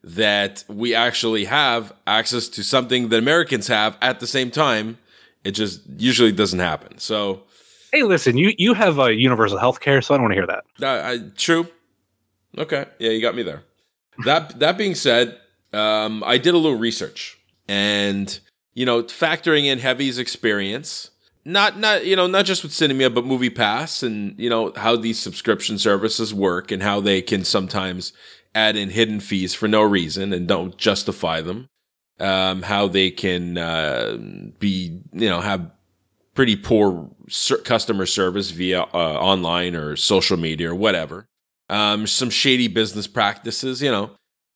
that 0.02 0.64
we 0.68 0.94
actually 0.94 1.44
have 1.44 1.92
access 2.06 2.48
to 2.48 2.64
something 2.64 3.08
that 3.10 3.18
Americans 3.18 3.68
have 3.68 3.96
at 4.00 4.20
the 4.20 4.26
same 4.26 4.50
time. 4.50 4.98
It 5.44 5.52
just 5.52 5.82
usually 5.98 6.32
doesn't 6.32 6.58
happen. 6.58 6.98
So, 6.98 7.42
hey, 7.92 8.02
listen, 8.02 8.36
you 8.36 8.52
you 8.58 8.74
have 8.74 8.98
a 8.98 9.14
universal 9.14 9.58
health 9.58 9.80
care, 9.80 10.02
so 10.02 10.14
I 10.14 10.16
don't 10.18 10.24
want 10.24 10.32
to 10.32 10.36
hear 10.36 10.46
that. 10.46 10.64
Uh, 10.82 11.08
I, 11.08 11.30
true. 11.36 11.66
Okay, 12.58 12.86
yeah, 12.98 13.10
you 13.10 13.20
got 13.20 13.34
me 13.34 13.42
there. 13.42 13.62
that 14.24 14.58
that 14.58 14.76
being 14.76 14.94
said, 14.94 15.38
um, 15.72 16.22
I 16.24 16.38
did 16.38 16.54
a 16.54 16.58
little 16.58 16.78
research, 16.78 17.38
and 17.68 18.38
you 18.74 18.86
know, 18.86 19.02
factoring 19.04 19.64
in 19.64 19.78
Heavy's 19.78 20.18
experience, 20.18 21.10
not 21.44 21.78
not 21.78 22.04
you 22.04 22.16
know 22.16 22.26
not 22.26 22.44
just 22.44 22.62
with 22.62 22.72
Sinemia 22.72 23.12
but 23.12 23.24
Movie 23.24 23.50
Pass 23.50 24.02
and 24.02 24.38
you 24.38 24.50
know 24.50 24.72
how 24.76 24.96
these 24.96 25.18
subscription 25.18 25.78
services 25.78 26.34
work 26.34 26.70
and 26.70 26.82
how 26.82 27.00
they 27.00 27.22
can 27.22 27.44
sometimes 27.44 28.12
add 28.54 28.76
in 28.76 28.90
hidden 28.90 29.20
fees 29.20 29.54
for 29.54 29.68
no 29.68 29.82
reason 29.82 30.32
and 30.32 30.46
don't 30.48 30.76
justify 30.76 31.40
them. 31.40 31.68
Um, 32.18 32.62
how 32.62 32.86
they 32.86 33.10
can 33.10 33.56
uh, 33.56 34.18
be 34.58 35.00
you 35.12 35.28
know 35.28 35.40
have 35.40 35.70
pretty 36.34 36.56
poor 36.56 37.10
ser- 37.28 37.58
customer 37.58 38.06
service 38.06 38.50
via 38.50 38.82
uh, 38.82 38.86
online 38.94 39.74
or 39.74 39.96
social 39.96 40.36
media 40.36 40.70
or 40.70 40.74
whatever. 40.74 41.26
Um, 41.70 42.06
some 42.06 42.30
shady 42.30 42.68
business 42.68 43.06
practices, 43.06 43.80
you 43.80 43.90
know, 43.90 44.10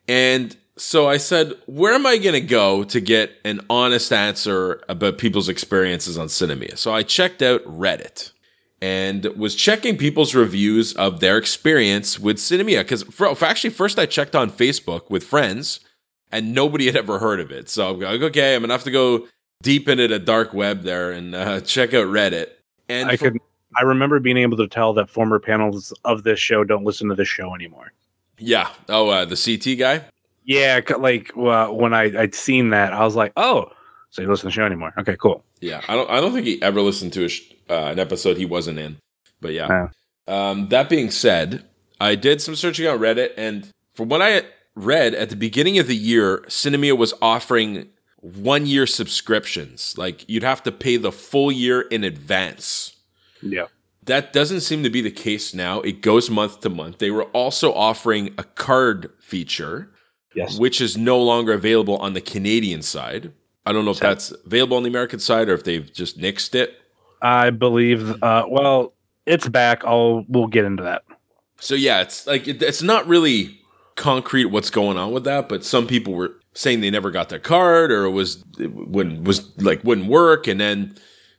and 0.08 0.56
so 0.76 1.08
I 1.08 1.18
said, 1.18 1.52
where 1.66 1.94
am 1.94 2.06
I 2.06 2.18
going 2.18 2.34
to 2.34 2.40
go 2.40 2.82
to 2.84 3.00
get 3.00 3.32
an 3.44 3.60
honest 3.70 4.12
answer 4.12 4.82
about 4.88 5.18
people's 5.18 5.48
experiences 5.48 6.18
on 6.18 6.26
Sinemia? 6.26 6.76
So 6.76 6.92
I 6.92 7.02
checked 7.04 7.42
out 7.42 7.64
Reddit 7.64 8.32
and 8.82 9.24
was 9.36 9.54
checking 9.54 9.96
people's 9.96 10.34
reviews 10.34 10.92
of 10.94 11.20
their 11.20 11.38
experience 11.38 12.18
with 12.18 12.38
Sinemia. 12.38 12.80
Because 12.80 13.04
actually, 13.42 13.70
first 13.70 13.98
I 13.98 14.06
checked 14.06 14.34
on 14.34 14.50
Facebook 14.50 15.08
with 15.10 15.22
friends 15.22 15.80
and 16.32 16.52
nobody 16.52 16.86
had 16.86 16.96
ever 16.96 17.20
heard 17.20 17.38
of 17.38 17.52
it. 17.52 17.68
So 17.70 17.90
I'm 17.90 18.00
like, 18.00 18.22
okay, 18.22 18.56
I'm 18.56 18.62
going 18.62 18.70
to 18.70 18.74
have 18.74 18.84
to 18.84 18.90
go 18.90 19.28
deep 19.62 19.88
into 19.88 20.08
the 20.08 20.18
dark 20.18 20.52
web 20.52 20.82
there 20.82 21.12
and 21.12 21.34
uh, 21.34 21.60
check 21.60 21.94
out 21.94 22.08
Reddit. 22.08 22.48
And 22.88 23.08
I 23.08 23.16
for- 23.16 23.30
could, 23.30 23.40
I 23.78 23.82
remember 23.82 24.20
being 24.20 24.36
able 24.36 24.56
to 24.58 24.68
tell 24.68 24.92
that 24.94 25.08
former 25.08 25.38
panels 25.38 25.92
of 26.04 26.22
this 26.22 26.38
show 26.38 26.64
don't 26.64 26.84
listen 26.84 27.08
to 27.08 27.14
this 27.14 27.28
show 27.28 27.54
anymore. 27.54 27.92
Yeah. 28.38 28.70
Oh, 28.88 29.08
uh, 29.08 29.24
the 29.24 29.36
CT 29.36 29.78
guy? 29.78 30.04
Yeah, 30.44 30.80
like 30.98 31.32
when 31.34 31.94
I 31.94 32.20
I'd 32.20 32.34
seen 32.34 32.70
that, 32.70 32.92
I 32.92 33.04
was 33.04 33.16
like, 33.16 33.32
oh, 33.36 33.70
so 34.10 34.22
he 34.22 34.28
doesn't 34.28 34.42
to 34.42 34.46
the 34.46 34.52
show 34.52 34.66
anymore. 34.66 34.92
Okay, 34.98 35.16
cool. 35.16 35.42
Yeah, 35.60 35.80
I 35.88 35.94
don't 35.94 36.10
I 36.10 36.20
don't 36.20 36.32
think 36.32 36.46
he 36.46 36.62
ever 36.62 36.80
listened 36.80 37.12
to 37.14 37.24
a 37.24 37.28
sh- 37.28 37.52
uh, 37.70 37.86
an 37.86 37.98
episode 37.98 38.36
he 38.36 38.44
wasn't 38.44 38.78
in. 38.78 38.98
But 39.40 39.54
yeah. 39.54 39.88
Um, 40.28 40.68
that 40.68 40.88
being 40.88 41.10
said, 41.10 41.64
I 42.00 42.14
did 42.14 42.40
some 42.40 42.54
searching 42.54 42.86
on 42.86 42.98
Reddit, 42.98 43.32
and 43.36 43.68
from 43.94 44.08
what 44.08 44.22
I 44.22 44.42
read 44.74 45.14
at 45.14 45.30
the 45.30 45.36
beginning 45.36 45.78
of 45.78 45.86
the 45.86 45.96
year, 45.96 46.38
Sinemia 46.48 46.96
was 46.96 47.14
offering 47.20 47.88
one 48.20 48.66
year 48.66 48.86
subscriptions. 48.86 49.96
Like 49.98 50.28
you'd 50.28 50.42
have 50.42 50.62
to 50.64 50.72
pay 50.72 50.96
the 50.96 51.12
full 51.12 51.52
year 51.52 51.82
in 51.82 52.04
advance. 52.04 52.93
Yeah. 53.44 53.66
That 54.04 54.32
doesn't 54.32 54.60
seem 54.60 54.82
to 54.82 54.90
be 54.90 55.00
the 55.00 55.10
case 55.10 55.54
now. 55.54 55.80
It 55.80 56.02
goes 56.02 56.28
month 56.28 56.60
to 56.60 56.68
month. 56.68 56.98
They 56.98 57.10
were 57.10 57.24
also 57.24 57.72
offering 57.72 58.34
a 58.36 58.44
card 58.44 59.10
feature 59.18 59.94
yes. 60.34 60.58
which 60.58 60.80
is 60.80 60.96
no 60.96 61.20
longer 61.20 61.52
available 61.52 61.96
on 61.98 62.12
the 62.12 62.20
Canadian 62.20 62.82
side. 62.82 63.32
I 63.66 63.72
don't 63.72 63.84
know 63.84 63.92
if 63.92 64.00
that's 64.00 64.30
available 64.44 64.76
on 64.76 64.82
the 64.82 64.90
American 64.90 65.18
side 65.18 65.48
or 65.48 65.54
if 65.54 65.64
they've 65.64 65.90
just 65.90 66.18
nixed 66.18 66.54
it. 66.54 66.78
I 67.22 67.50
believe. 67.50 68.22
Uh, 68.22 68.44
well, 68.48 68.92
it's 69.24 69.48
back. 69.48 69.84
I'll 69.84 70.24
we'll 70.28 70.48
get 70.48 70.66
into 70.66 70.82
that. 70.82 71.02
So 71.60 71.74
yeah, 71.74 72.02
it's 72.02 72.26
like 72.26 72.46
it, 72.46 72.62
it's 72.62 72.82
not 72.82 73.06
really 73.06 73.58
concrete 73.96 74.46
what's 74.46 74.68
going 74.68 74.98
on 74.98 75.12
with 75.12 75.24
that, 75.24 75.48
but 75.48 75.64
some 75.64 75.86
people 75.86 76.12
were 76.12 76.32
saying 76.52 76.82
they 76.82 76.90
never 76.90 77.10
got 77.10 77.30
their 77.30 77.38
card 77.38 77.90
or 77.90 78.04
it 78.04 78.10
was 78.10 78.44
it 78.58 78.72
wouldn't 78.72 79.22
was 79.22 79.56
like 79.58 79.82
wouldn't 79.82 80.08
work, 80.08 80.46
and 80.46 80.60
then 80.60 80.94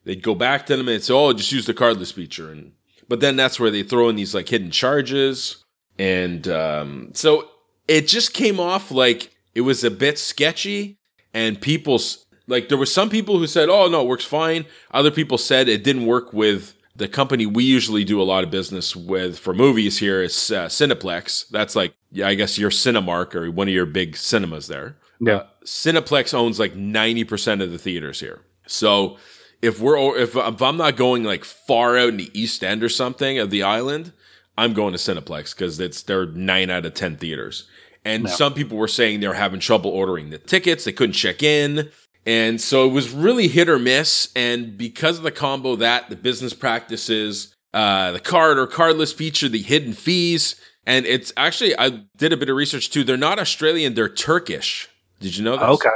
they'd 0.05 0.23
go 0.23 0.35
back 0.35 0.65
to 0.67 0.77
them 0.77 0.87
and 0.87 1.03
say, 1.03 1.13
"Oh, 1.13 1.33
just 1.33 1.51
use 1.51 1.65
the 1.65 1.73
cardless 1.73 2.13
feature." 2.13 2.51
And 2.51 2.71
But 3.07 3.19
then 3.19 3.35
that's 3.35 3.59
where 3.59 3.71
they 3.71 3.83
throw 3.83 4.09
in 4.09 4.15
these 4.15 4.33
like 4.33 4.49
hidden 4.49 4.71
charges. 4.71 5.63
And 5.97 6.47
um, 6.47 7.11
so 7.13 7.49
it 7.87 8.07
just 8.07 8.33
came 8.33 8.59
off 8.59 8.91
like 8.91 9.35
it 9.53 9.61
was 9.61 9.83
a 9.83 9.91
bit 9.91 10.19
sketchy. 10.19 10.97
And 11.33 11.59
people's 11.59 12.25
like, 12.47 12.69
there 12.69 12.77
were 12.77 12.85
some 12.85 13.09
people 13.09 13.37
who 13.39 13.47
said, 13.47 13.69
oh, 13.69 13.87
no, 13.87 14.01
it 14.01 14.07
works 14.07 14.25
fine. 14.25 14.65
Other 14.91 15.11
people 15.11 15.37
said 15.37 15.67
it 15.67 15.83
didn't 15.83 16.05
work 16.05 16.33
with 16.33 16.73
the 16.95 17.07
company 17.09 17.45
we 17.45 17.65
usually 17.65 18.05
do 18.05 18.21
a 18.21 18.23
lot 18.23 18.45
of 18.45 18.49
business 18.49 18.95
with 18.95 19.37
for 19.37 19.53
movies 19.53 19.97
here 19.97 20.21
is 20.21 20.51
uh, 20.51 20.67
Cineplex. 20.67 21.49
That's 21.49 21.75
like, 21.75 21.93
yeah, 22.11 22.27
I 22.27 22.35
guess 22.35 22.57
your 22.57 22.69
Cinemark 22.69 23.35
or 23.35 23.51
one 23.51 23.67
of 23.67 23.73
your 23.73 23.85
big 23.85 24.15
cinemas 24.15 24.67
there. 24.67 24.95
Yeah. 25.19 25.33
Uh, 25.33 25.47
Cineplex 25.65 26.33
owns 26.33 26.57
like 26.59 26.73
90% 26.73 27.61
of 27.61 27.71
the 27.71 27.77
theaters 27.77 28.21
here. 28.21 28.41
So 28.65 29.17
if 29.65 29.79
we're, 29.79 30.17
if, 30.17 30.35
if 30.35 30.61
I'm 30.61 30.77
not 30.77 30.95
going 30.95 31.23
like 31.23 31.43
far 31.43 31.97
out 31.97 32.09
in 32.09 32.17
the 32.17 32.31
East 32.39 32.63
End 32.63 32.83
or 32.83 32.89
something 32.89 33.39
of 33.39 33.49
the 33.49 33.63
island, 33.63 34.13
I'm 34.57 34.73
going 34.73 34.93
to 34.93 34.97
Cineplex 34.99 35.55
because 35.55 35.79
it's, 35.79 36.01
they're 36.03 36.25
nine 36.25 36.69
out 36.69 36.85
of 36.85 36.93
10 36.93 37.17
theaters. 37.17 37.67
And 38.05 38.23
Yeah. 38.25 38.29
some 38.31 38.53
people 38.53 38.77
were 38.77 38.87
saying 38.87 39.19
they 39.19 39.27
were 39.27 39.33
having 39.33 39.59
trouble 39.59 39.91
ordering 39.91 40.29
the 40.29 40.37
tickets. 40.37 40.83
They 40.85 40.91
couldn't 40.93 41.13
check 41.13 41.41
in. 41.43 41.89
And 42.25 42.59
so 42.61 42.87
it 42.87 42.91
was 42.93 43.11
really 43.11 43.47
hit 43.47 43.67
or 43.69 43.77
miss. 43.79 44.29
And 44.35 44.77
because 44.77 45.17
of 45.17 45.23
the 45.23 45.31
combo 45.31 45.75
that, 45.77 46.09
the 46.09 46.15
business 46.15 46.53
practices, 46.53 47.53
uh, 47.73 48.11
the 48.11 48.19
card 48.19 48.57
or 48.57 48.67
cardless 48.67 49.13
feature, 49.13 49.49
the 49.49 49.61
hidden 49.61 49.93
fees, 49.93 50.55
and 50.85 51.05
it's 51.05 51.33
actually, 51.35 51.77
I 51.77 52.01
did 52.15 52.31
a 52.31 52.37
bit 52.37 52.49
of 52.49 52.55
research 52.55 52.89
too. 52.91 53.03
They're 53.03 53.17
not 53.17 53.39
Australian, 53.39 53.95
they're 53.95 54.07
Turkish. 54.09 54.87
Did 55.19 55.35
you 55.35 55.43
know 55.43 55.57
that? 55.57 55.69
Okay. 55.69 55.89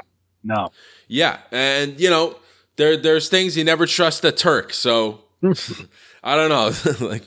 No. 0.43 0.71
Yeah. 1.07 1.38
And, 1.51 1.99
you 1.99 2.09
know, 2.09 2.35
there 2.79 2.98
there's 2.98 3.29
things 3.29 3.55
you 3.55 3.63
never 3.63 3.86
trust 3.86 4.25
a 4.25 4.31
Turk. 4.31 4.74
So 4.74 5.25
I 6.24 6.36
don't 6.36 6.50
know. 6.50 6.71
like, 7.07 7.24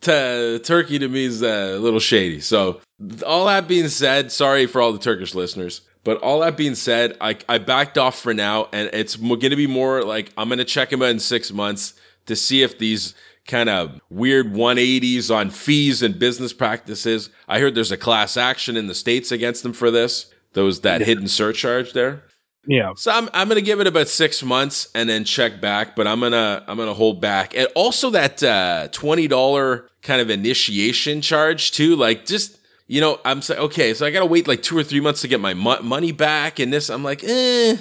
t- 0.00 0.58
Turkey 0.58 0.98
to 0.98 1.08
me 1.08 1.26
is 1.26 1.42
uh, 1.42 1.74
a 1.76 1.78
little 1.78 2.00
shady. 2.00 2.40
So, 2.40 2.80
all 3.24 3.46
that 3.46 3.68
being 3.68 3.88
said, 3.88 4.32
sorry 4.32 4.66
for 4.66 4.80
all 4.80 4.92
the 4.92 4.98
Turkish 4.98 5.34
listeners. 5.34 5.82
But 6.04 6.18
all 6.18 6.40
that 6.40 6.56
being 6.56 6.76
said, 6.76 7.16
I, 7.20 7.36
I 7.48 7.58
backed 7.58 7.98
off 7.98 8.18
for 8.18 8.32
now, 8.32 8.68
and 8.72 8.88
it's 8.92 9.16
going 9.16 9.40
to 9.40 9.56
be 9.56 9.66
more 9.66 10.02
like 10.02 10.32
I'm 10.36 10.48
going 10.48 10.58
to 10.58 10.64
check 10.64 10.90
them 10.90 11.02
out 11.02 11.08
in 11.08 11.18
six 11.18 11.52
months 11.52 11.94
to 12.26 12.36
see 12.36 12.62
if 12.62 12.78
these 12.78 13.14
kind 13.46 13.68
of 13.68 14.00
weird 14.08 14.52
180s 14.52 15.34
on 15.34 15.50
fees 15.50 16.02
and 16.02 16.18
business 16.18 16.52
practices. 16.52 17.30
I 17.48 17.58
heard 17.58 17.74
there's 17.74 17.92
a 17.92 17.96
class 17.96 18.36
action 18.36 18.76
in 18.76 18.86
the 18.86 18.94
states 18.94 19.32
against 19.32 19.62
them 19.62 19.72
for 19.72 19.90
this. 19.90 20.32
Those 20.52 20.80
that 20.82 21.02
hidden 21.02 21.28
surcharge 21.28 21.92
there. 21.92 22.22
Yeah. 22.66 22.92
So 22.96 23.12
I'm 23.12 23.28
I'm 23.32 23.48
gonna 23.48 23.60
give 23.60 23.80
it 23.80 23.86
about 23.86 24.08
six 24.08 24.42
months 24.42 24.88
and 24.94 25.08
then 25.08 25.24
check 25.24 25.60
back, 25.60 25.94
but 25.94 26.06
I'm 26.06 26.20
gonna 26.20 26.64
I'm 26.66 26.76
gonna 26.76 26.94
hold 26.94 27.20
back. 27.20 27.54
And 27.56 27.68
also 27.74 28.10
that 28.10 28.42
uh, 28.42 28.88
twenty 28.90 29.28
dollar 29.28 29.88
kind 30.02 30.20
of 30.20 30.30
initiation 30.30 31.20
charge 31.20 31.72
too. 31.72 31.96
Like 31.96 32.26
just 32.26 32.58
you 32.88 33.00
know, 33.00 33.20
I'm 33.24 33.40
saying 33.42 33.60
okay, 33.60 33.94
so 33.94 34.04
I 34.04 34.10
gotta 34.10 34.26
wait 34.26 34.48
like 34.48 34.62
two 34.62 34.76
or 34.76 34.82
three 34.82 35.00
months 35.00 35.20
to 35.22 35.28
get 35.28 35.40
my 35.40 35.54
mo- 35.54 35.82
money 35.82 36.12
back. 36.12 36.58
And 36.58 36.72
this, 36.72 36.88
I'm 36.88 37.04
like, 37.04 37.22
eh, 37.24 37.76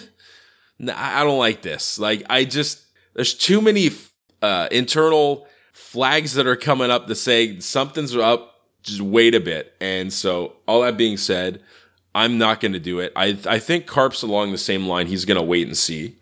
nah, 0.77 0.93
I 0.95 1.23
don't 1.23 1.39
like 1.39 1.61
this. 1.63 1.97
Like 1.97 2.23
I 2.29 2.45
just 2.45 2.83
there's 3.15 3.33
too 3.33 3.61
many 3.61 3.89
uh, 4.41 4.67
internal 4.71 5.47
flags 5.73 6.33
that 6.35 6.45
are 6.45 6.55
coming 6.55 6.91
up 6.91 7.07
to 7.07 7.15
say 7.15 7.59
something's 7.59 8.15
up. 8.15 8.51
Just 8.83 9.01
wait 9.01 9.33
a 9.33 9.39
bit. 9.39 9.73
And 9.81 10.13
so 10.13 10.57
all 10.67 10.81
that 10.81 10.95
being 10.95 11.17
said. 11.17 11.61
I'm 12.15 12.37
not 12.37 12.61
going 12.61 12.71
to 12.71 12.79
do 12.79 12.99
it. 12.99 13.11
I 13.15 13.37
I 13.45 13.59
think 13.59 13.85
Carp's 13.85 14.23
along 14.23 14.53
the 14.53 14.57
same 14.57 14.87
line. 14.87 15.07
He's 15.07 15.25
going 15.25 15.35
to 15.35 15.43
wait 15.43 15.67
and 15.67 15.77
see. 15.77 16.15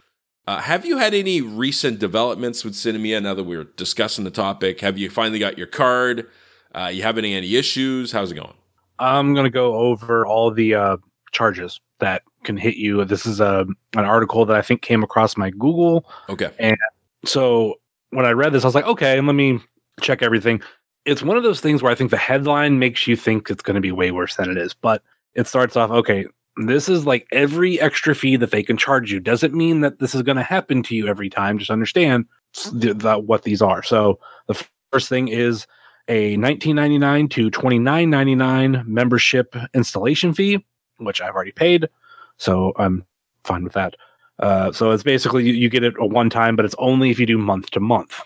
Uh, 0.45 0.59
have 0.59 0.85
you 0.85 0.97
had 0.97 1.13
any 1.13 1.39
recent 1.39 2.00
developments 2.00 2.65
with 2.65 2.73
Sinemia 2.73 3.23
now 3.23 3.33
that 3.33 3.43
we're 3.43 3.63
discussing 3.63 4.25
the 4.25 4.31
topic? 4.31 4.81
Have 4.81 4.97
you 4.97 5.09
finally 5.09 5.39
got 5.39 5.57
your 5.57 5.67
card? 5.67 6.27
Uh, 6.75 6.89
you 6.91 7.03
having 7.03 7.23
any 7.23 7.55
issues? 7.55 8.12
How's 8.12 8.31
it 8.31 8.35
going? 8.35 8.55
I'm 9.00 9.33
going 9.33 9.45
to 9.45 9.51
go 9.51 9.75
over 9.75 10.25
all 10.25 10.51
the 10.51 10.75
uh, 10.75 10.97
charges 11.31 11.79
that 12.00 12.23
can 12.43 12.57
hit 12.57 12.75
you. 12.75 13.05
This 13.05 13.25
is 13.25 13.39
a 13.39 13.65
an 13.95 14.06
article 14.06 14.45
that 14.45 14.58
I 14.58 14.62
think 14.62 14.82
came 14.82 15.03
across 15.03 15.38
my 15.38 15.51
Google. 15.51 16.06
Okay. 16.27 16.49
And 16.60 16.77
so 17.23 17.75
when 18.10 18.25
I 18.25 18.32
read 18.32 18.51
this, 18.51 18.63
I 18.63 18.67
was 18.67 18.75
like, 18.75 18.88
okay, 18.88 19.21
let 19.21 19.36
me 19.36 19.60
check 20.01 20.21
everything. 20.23 20.62
It's 21.06 21.21
one 21.21 21.38
of 21.38 21.43
those 21.43 21.62
things 21.62 21.84
where 21.84 21.91
I 21.91 21.95
think 21.95 22.10
the 22.10 22.17
headline 22.17 22.79
makes 22.79 23.08
you 23.08 23.15
think 23.15 23.49
it's 23.49 23.62
going 23.62 23.75
to 23.75 23.82
be 23.82 23.91
way 23.91 24.12
worse 24.12 24.36
than 24.36 24.49
it 24.49 24.58
is. 24.58 24.73
But 24.73 25.03
it 25.36 25.48
starts 25.48 25.76
off, 25.76 25.91
okay, 25.91 26.26
this 26.58 26.88
is 26.88 27.06
like 27.06 27.28
every 27.32 27.80
extra 27.80 28.13
fee 28.13 28.36
that 28.36 28.52
they 28.52 28.63
can 28.63 28.78
charge 28.78 29.12
you. 29.12 29.19
Doesn't 29.19 29.54
mean 29.54 29.82
that 29.82 30.00
this 30.00 30.13
is 30.13 30.22
going 30.22 30.38
to 30.38 30.43
happen 30.43 30.84
to 30.84 30.96
you 30.96 31.08
every 31.08 31.30
time. 31.30 31.58
Just 31.58 31.72
understand 31.72 32.26
th- 32.54 32.98
that 32.98 33.24
what 33.24 33.43
these 33.43 33.62
are. 33.62 33.82
So 33.82 34.19
the 34.48 34.54
f- 34.54 34.72
first 34.91 35.10
thing 35.10 35.28
is 35.30 35.65
a 36.08 36.38
19.99 36.38 37.30
to 37.32 37.50
29.99 37.50 38.86
membership 38.86 39.56
installation 39.74 40.34
fee, 40.34 40.63
which 40.98 41.22
I've 41.22 41.34
already 41.34 41.52
paid, 41.52 41.89
so 42.38 42.74
I'm 42.78 43.06
fine 43.43 43.63
with 43.63 43.74
that. 43.74 43.96
Uh, 44.39 44.72
so 44.72 44.91
it's 44.91 45.04
basically 45.04 45.46
you, 45.46 45.54
you 45.54 45.69
get 45.69 45.84
it 45.84 45.93
a 46.00 46.06
one 46.06 46.30
time, 46.30 46.56
but 46.56 46.65
it's 46.65 46.76
only 46.78 47.10
if 47.10 47.19
you 47.19 47.26
do 47.26 47.38
month 47.38 47.72
to 47.72 47.80
month. 47.80 48.19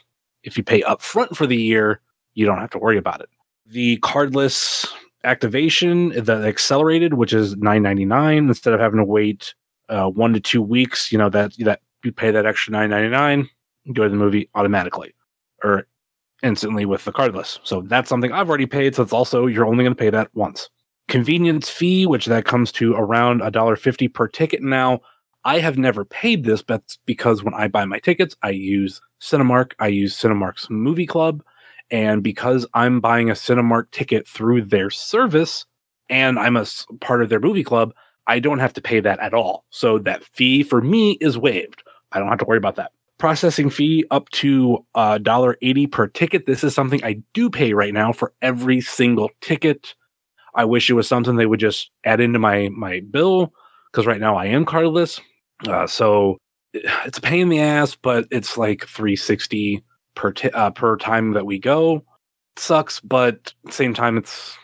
If 0.43 0.57
you 0.57 0.63
pay 0.63 0.81
upfront 0.81 1.35
for 1.35 1.45
the 1.45 1.57
year, 1.57 2.01
you 2.33 2.45
don't 2.45 2.59
have 2.59 2.69
to 2.71 2.79
worry 2.79 2.97
about 2.97 3.21
it. 3.21 3.29
The 3.65 3.97
cardless 3.99 4.87
activation, 5.27 6.09
the 6.09 6.43
accelerated, 6.47 7.15
which 7.15 7.33
is 7.33 7.55
9.99 7.55 8.37
instead 8.37 8.73
of 8.73 8.79
having 8.79 8.99
to 8.99 9.05
wait 9.05 9.53
uh, 9.89 10.09
one 10.09 10.33
to 10.33 10.39
two 10.39 10.61
weeks. 10.61 11.11
You 11.11 11.17
know 11.17 11.29
that 11.29 11.53
that 11.59 11.81
you 12.03 12.11
pay 12.11 12.31
that 12.31 12.45
extra 12.45 12.73
9.99, 12.73 13.47
go 13.93 14.03
to 14.03 14.09
the 14.09 14.15
movie 14.15 14.49
automatically 14.55 15.13
or 15.63 15.87
instantly 16.43 16.85
with 16.85 17.03
the 17.05 17.11
cardless. 17.11 17.59
So 17.63 17.81
that's 17.81 18.09
something 18.09 18.31
I've 18.31 18.49
already 18.49 18.65
paid. 18.65 18.95
So 18.95 19.03
it's 19.03 19.13
also 19.13 19.47
you're 19.47 19.65
only 19.65 19.83
going 19.83 19.95
to 19.95 19.99
pay 19.99 20.09
that 20.11 20.29
once. 20.33 20.69
Convenience 21.07 21.69
fee, 21.69 22.05
which 22.05 22.25
that 22.25 22.45
comes 22.45 22.71
to 22.73 22.93
around 22.93 23.41
a 23.41 23.51
dollar 23.51 23.75
fifty 23.75 24.07
per 24.07 24.27
ticket 24.27 24.61
now. 24.61 25.01
I 25.45 25.59
have 25.59 25.77
never 25.77 26.03
paid 26.03 26.43
this, 26.43 26.61
but 26.61 26.97
because 27.05 27.43
when 27.43 27.53
I 27.53 27.69
buy 27.69 27.85
my 27.85 27.99
tickets, 27.99 28.35
I 28.43 28.49
use 28.49 28.99
Cinemark. 29.21 29.73
I 29.79 29.87
use 29.87 30.17
Cinemark's 30.17 30.69
Movie 30.69 31.05
Club. 31.05 31.41
And 31.89 32.21
because 32.23 32.65
I'm 32.73 32.99
buying 32.99 33.29
a 33.29 33.33
Cinemark 33.33 33.91
ticket 33.91 34.27
through 34.27 34.63
their 34.63 34.89
service 34.89 35.65
and 36.09 36.37
I'm 36.37 36.57
a 36.57 36.65
part 37.01 37.21
of 37.21 37.29
their 37.29 37.39
movie 37.39 37.63
club, 37.63 37.93
I 38.27 38.39
don't 38.39 38.59
have 38.59 38.73
to 38.73 38.81
pay 38.81 38.99
that 38.99 39.19
at 39.19 39.33
all. 39.33 39.65
So 39.69 39.99
that 39.99 40.23
fee 40.23 40.63
for 40.63 40.81
me 40.81 41.17
is 41.21 41.37
waived. 41.37 41.83
I 42.11 42.19
don't 42.19 42.27
have 42.27 42.39
to 42.39 42.45
worry 42.45 42.57
about 42.57 42.75
that. 42.75 42.91
Processing 43.17 43.69
fee 43.69 44.05
up 44.11 44.29
to 44.29 44.85
uh, 44.95 45.17
$1.80 45.19 45.91
per 45.91 46.07
ticket. 46.07 46.45
This 46.45 46.63
is 46.63 46.75
something 46.75 47.03
I 47.03 47.21
do 47.33 47.49
pay 47.49 47.73
right 47.73 47.93
now 47.93 48.11
for 48.11 48.33
every 48.41 48.81
single 48.81 49.31
ticket. 49.41 49.95
I 50.53 50.65
wish 50.65 50.89
it 50.89 50.93
was 50.93 51.07
something 51.07 51.35
they 51.35 51.45
would 51.45 51.59
just 51.59 51.91
add 52.03 52.19
into 52.19 52.39
my 52.39 52.69
my 52.69 53.01
bill 53.11 53.53
because 53.91 54.05
right 54.05 54.19
now 54.19 54.35
I 54.35 54.45
am 54.45 54.65
cardless. 54.65 55.19
Uh, 55.67 55.87
so 55.87 56.37
it's 56.73 57.17
a 57.17 57.21
pain 57.21 57.41
in 57.43 57.49
the 57.49 57.59
ass, 57.59 57.95
but 57.95 58.25
it's 58.29 58.57
like 58.57 58.85
360 58.85 59.83
per 60.17 60.33
ti- 60.33 60.49
uh, 60.49 60.71
per 60.71 60.97
time 60.97 61.31
that 61.31 61.45
we 61.45 61.59
go. 61.59 61.97
It 62.55 62.59
sucks, 62.59 62.99
but 62.99 63.53
same 63.69 63.93
time, 63.93 64.17
it's 64.17 64.57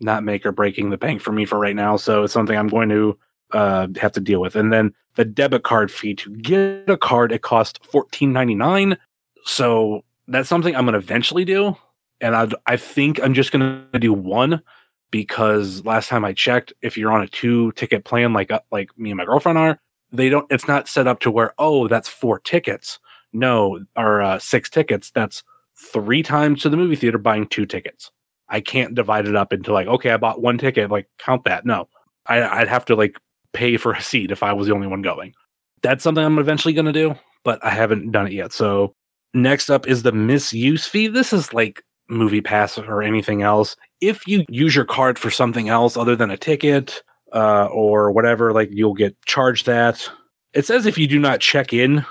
not 0.00 0.24
make 0.24 0.44
or 0.44 0.52
breaking 0.52 0.90
the 0.90 0.98
bank 0.98 1.22
for 1.22 1.32
me 1.32 1.46
for 1.46 1.58
right 1.58 1.76
now. 1.76 1.96
So 1.96 2.24
it's 2.24 2.32
something 2.32 2.56
I'm 2.56 2.68
going 2.68 2.90
to 2.90 3.18
uh, 3.52 3.88
have 3.96 4.12
to 4.12 4.20
deal 4.20 4.40
with. 4.40 4.56
And 4.56 4.72
then 4.72 4.92
the 5.14 5.24
debit 5.24 5.62
card 5.62 5.90
fee 5.90 6.14
to 6.16 6.36
get 6.36 6.90
a 6.90 6.98
card, 6.98 7.32
it 7.32 7.42
costs 7.42 7.78
$14.99. 7.90 8.98
So 9.44 10.04
that's 10.28 10.48
something 10.48 10.74
I'm 10.74 10.84
going 10.84 10.92
to 10.92 10.98
eventually 10.98 11.44
do. 11.44 11.76
And 12.20 12.34
I 12.34 12.48
I 12.66 12.76
think 12.76 13.22
I'm 13.22 13.34
just 13.34 13.52
going 13.52 13.86
to 13.92 13.98
do 13.98 14.12
one 14.12 14.62
because 15.10 15.84
last 15.84 16.08
time 16.08 16.24
I 16.24 16.32
checked, 16.32 16.72
if 16.82 16.96
you're 16.96 17.12
on 17.12 17.22
a 17.22 17.28
two 17.28 17.72
ticket 17.72 18.04
plan 18.04 18.32
like 18.32 18.50
uh, 18.50 18.60
like 18.72 18.88
me 18.98 19.10
and 19.10 19.18
my 19.18 19.26
girlfriend 19.26 19.58
are, 19.58 19.78
they 20.12 20.30
don't. 20.30 20.50
It's 20.50 20.66
not 20.66 20.88
set 20.88 21.06
up 21.06 21.20
to 21.20 21.30
where 21.30 21.52
oh 21.58 21.88
that's 21.88 22.08
four 22.08 22.38
tickets. 22.40 22.98
No, 23.36 23.80
or 23.96 24.22
uh, 24.22 24.38
six 24.38 24.70
tickets. 24.70 25.10
That's 25.10 25.42
three 25.78 26.22
times 26.22 26.62
to 26.62 26.68
the 26.68 26.76
movie 26.76 26.96
theater 26.96 27.18
buying 27.18 27.46
two 27.46 27.66
tickets. 27.66 28.10
I 28.48 28.60
can't 28.60 28.94
divide 28.94 29.26
it 29.26 29.36
up 29.36 29.52
into 29.52 29.72
like 29.72 29.86
okay, 29.86 30.10
I 30.10 30.16
bought 30.16 30.42
one 30.42 30.58
ticket. 30.58 30.90
Like 30.90 31.08
count 31.18 31.44
that. 31.44 31.66
No, 31.66 31.88
I, 32.26 32.42
I'd 32.42 32.68
have 32.68 32.84
to 32.86 32.96
like 32.96 33.18
pay 33.52 33.76
for 33.76 33.92
a 33.92 34.02
seat 34.02 34.30
if 34.30 34.42
I 34.42 34.52
was 34.52 34.66
the 34.66 34.74
only 34.74 34.86
one 34.86 35.02
going. 35.02 35.34
That's 35.82 36.02
something 36.02 36.24
I'm 36.24 36.38
eventually 36.38 36.74
going 36.74 36.86
to 36.86 36.92
do, 36.92 37.14
but 37.44 37.64
I 37.64 37.70
haven't 37.70 38.10
done 38.10 38.26
it 38.26 38.32
yet. 38.32 38.52
So 38.52 38.94
next 39.34 39.70
up 39.70 39.86
is 39.86 40.02
the 40.02 40.12
misuse 40.12 40.86
fee. 40.86 41.08
This 41.08 41.32
is 41.32 41.52
like 41.52 41.82
movie 42.08 42.40
pass 42.40 42.78
or 42.78 43.02
anything 43.02 43.42
else 43.42 43.76
if 44.00 44.26
you 44.26 44.44
use 44.48 44.74
your 44.74 44.84
card 44.84 45.18
for 45.18 45.30
something 45.30 45.68
else 45.68 45.96
other 45.96 46.14
than 46.14 46.30
a 46.30 46.36
ticket 46.36 47.02
uh, 47.32 47.66
or 47.66 48.12
whatever 48.12 48.52
like 48.52 48.68
you'll 48.70 48.94
get 48.94 49.20
charged 49.24 49.66
that 49.66 50.08
it 50.52 50.64
says 50.64 50.86
if 50.86 50.96
you 50.96 51.06
do 51.06 51.18
not 51.18 51.40
check 51.40 51.72
in 51.72 52.04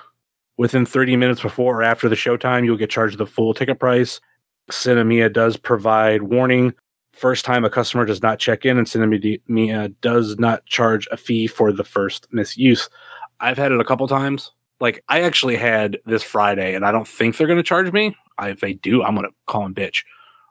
within 0.58 0.86
30 0.86 1.16
minutes 1.18 1.42
before 1.42 1.80
or 1.80 1.84
after 1.84 2.10
the 2.10 2.16
showtime 2.16 2.66
you'll 2.66 2.78
get 2.78 2.90
charged 2.90 3.18
the 3.18 3.26
full 3.26 3.54
ticket 3.54 3.80
price 3.80 4.20
sinemia 4.72 5.32
does 5.32 5.58
provide 5.58 6.24
warning 6.24 6.74
first 7.14 7.46
time 7.46 7.64
a 7.64 7.70
customer 7.70 8.06
does 8.06 8.22
not 8.22 8.40
check 8.40 8.66
in 8.66 8.78
and 8.78 8.88
sinemia 8.88 9.94
does 10.02 10.38
not 10.38 10.66
charge 10.66 11.08
a 11.12 11.18
fee 11.18 11.48
for 11.48 11.72
the 11.72 11.84
first 11.84 12.28
misuse 12.32 12.90
i've 13.40 13.58
had 13.58 13.72
it 13.72 13.80
a 13.80 13.86
couple 13.86 14.08
times 14.08 14.52
Like 14.80 15.04
I 15.08 15.22
actually 15.22 15.56
had 15.56 15.98
this 16.06 16.24
Friday, 16.24 16.76
and 16.76 16.86
I 16.86 16.92
don't 16.92 17.08
think 17.08 17.38
they're 17.38 17.48
going 17.48 17.58
to 17.58 17.64
charge 17.64 17.92
me. 17.94 18.16
I, 18.38 18.50
if 18.50 18.60
they 18.60 18.74
do, 18.74 19.04
I'm 19.04 19.16
going 19.16 19.28
to 19.28 19.34
call 19.48 19.64
them 19.64 19.74
bitch 19.74 20.04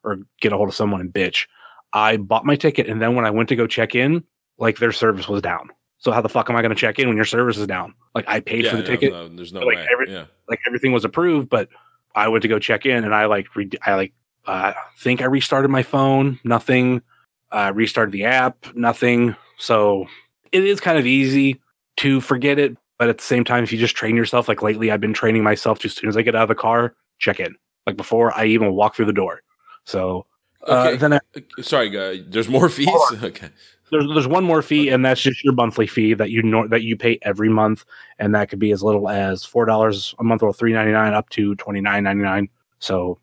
or 0.02 0.18
get 0.40 0.52
a 0.52 0.56
hold 0.56 0.68
of 0.68 0.74
someone 0.74 1.00
and 1.00 1.12
bitch. 1.12 1.46
I 1.92 2.16
bought 2.16 2.46
my 2.46 2.56
ticket, 2.56 2.88
and 2.88 3.00
then 3.00 3.14
when 3.14 3.26
I 3.26 3.30
went 3.30 3.50
to 3.50 3.56
go 3.56 3.66
check 3.66 3.94
in, 3.94 4.24
like 4.58 4.78
their 4.78 4.92
service 4.92 5.28
was 5.28 5.42
down. 5.42 5.68
So 5.98 6.12
how 6.12 6.20
the 6.20 6.28
fuck 6.28 6.50
am 6.50 6.56
I 6.56 6.62
going 6.62 6.70
to 6.74 6.76
check 6.80 6.98
in 6.98 7.08
when 7.08 7.16
your 7.16 7.24
service 7.24 7.56
is 7.56 7.66
down? 7.66 7.94
Like 8.14 8.26
I 8.28 8.40
paid 8.40 8.64
Yeah, 8.64 8.70
for 8.72 8.76
the 8.76 8.82
no, 8.82 8.88
ticket, 8.88 9.12
no, 9.12 9.28
there's 9.28 9.52
no 9.52 9.60
like 9.60 9.76
way. 9.78 9.88
every- 9.90 10.12
yeah. 10.12 10.24
like 10.48 10.60
everything 10.66 10.92
was 10.92 11.04
approved, 11.04 11.48
but 11.48 11.68
I 12.14 12.28
went 12.28 12.42
to 12.42 12.48
go 12.48 12.58
check 12.58 12.84
in, 12.86 13.04
and 13.04 13.14
I 13.14 13.26
like 13.26 13.54
re- 13.56 13.70
I 13.84 13.94
like 13.94 14.12
uh, 14.46 14.72
think 14.98 15.22
I 15.22 15.24
restarted 15.24 15.70
my 15.70 15.82
phone, 15.82 16.38
nothing. 16.44 17.02
Uh, 17.50 17.72
restarted 17.74 18.12
the 18.12 18.24
app, 18.24 18.66
nothing. 18.74 19.34
So 19.58 20.06
it 20.52 20.64
is 20.64 20.80
kind 20.80 20.98
of 20.98 21.06
easy 21.06 21.60
to 21.98 22.20
forget 22.20 22.58
it, 22.58 22.76
but 22.98 23.08
at 23.08 23.18
the 23.18 23.22
same 23.24 23.44
time, 23.44 23.62
if 23.62 23.72
you 23.72 23.78
just 23.78 23.94
train 23.96 24.16
yourself, 24.16 24.48
like 24.48 24.60
lately, 24.60 24.90
I've 24.90 25.00
been 25.00 25.12
training 25.14 25.44
myself 25.44 25.78
to 25.80 25.86
as 25.86 25.94
soon 25.94 26.08
as 26.08 26.16
I 26.16 26.22
get 26.22 26.34
out 26.34 26.42
of 26.42 26.48
the 26.48 26.54
car, 26.56 26.94
check 27.20 27.38
in, 27.40 27.54
like 27.86 27.96
before 27.96 28.36
I 28.36 28.46
even 28.46 28.74
walk 28.74 28.96
through 28.96 29.04
the 29.06 29.12
door. 29.12 29.42
So 29.84 30.26
uh, 30.66 30.96
then 30.96 31.12
I, 31.14 31.20
Sorry, 31.60 31.96
uh, 31.96 32.22
there's 32.26 32.48
more 32.48 32.68
fees. 32.68 32.88
Okay. 33.22 33.50
There's 33.94 34.08
there's 34.08 34.26
one 34.26 34.42
more 34.42 34.60
fee, 34.60 34.88
and 34.88 35.04
that's 35.04 35.20
just 35.20 35.44
your 35.44 35.54
monthly 35.54 35.86
fee 35.86 36.14
that 36.14 36.30
you 36.30 36.42
nor- 36.42 36.66
that 36.68 36.82
you 36.82 36.96
pay 36.96 37.18
every 37.22 37.48
month, 37.48 37.84
and 38.18 38.34
that 38.34 38.48
could 38.48 38.58
be 38.58 38.72
as 38.72 38.82
little 38.82 39.08
as 39.08 39.44
four 39.44 39.64
dollars 39.64 40.14
a 40.18 40.24
month 40.24 40.42
or 40.42 40.52
three 40.52 40.72
ninety 40.72 40.90
nine 40.90 41.14
up 41.14 41.30
to 41.30 41.54
twenty 41.54 41.80
nine 41.80 42.02
ninety 42.02 42.24
nine. 42.24 42.48
So 42.80 43.20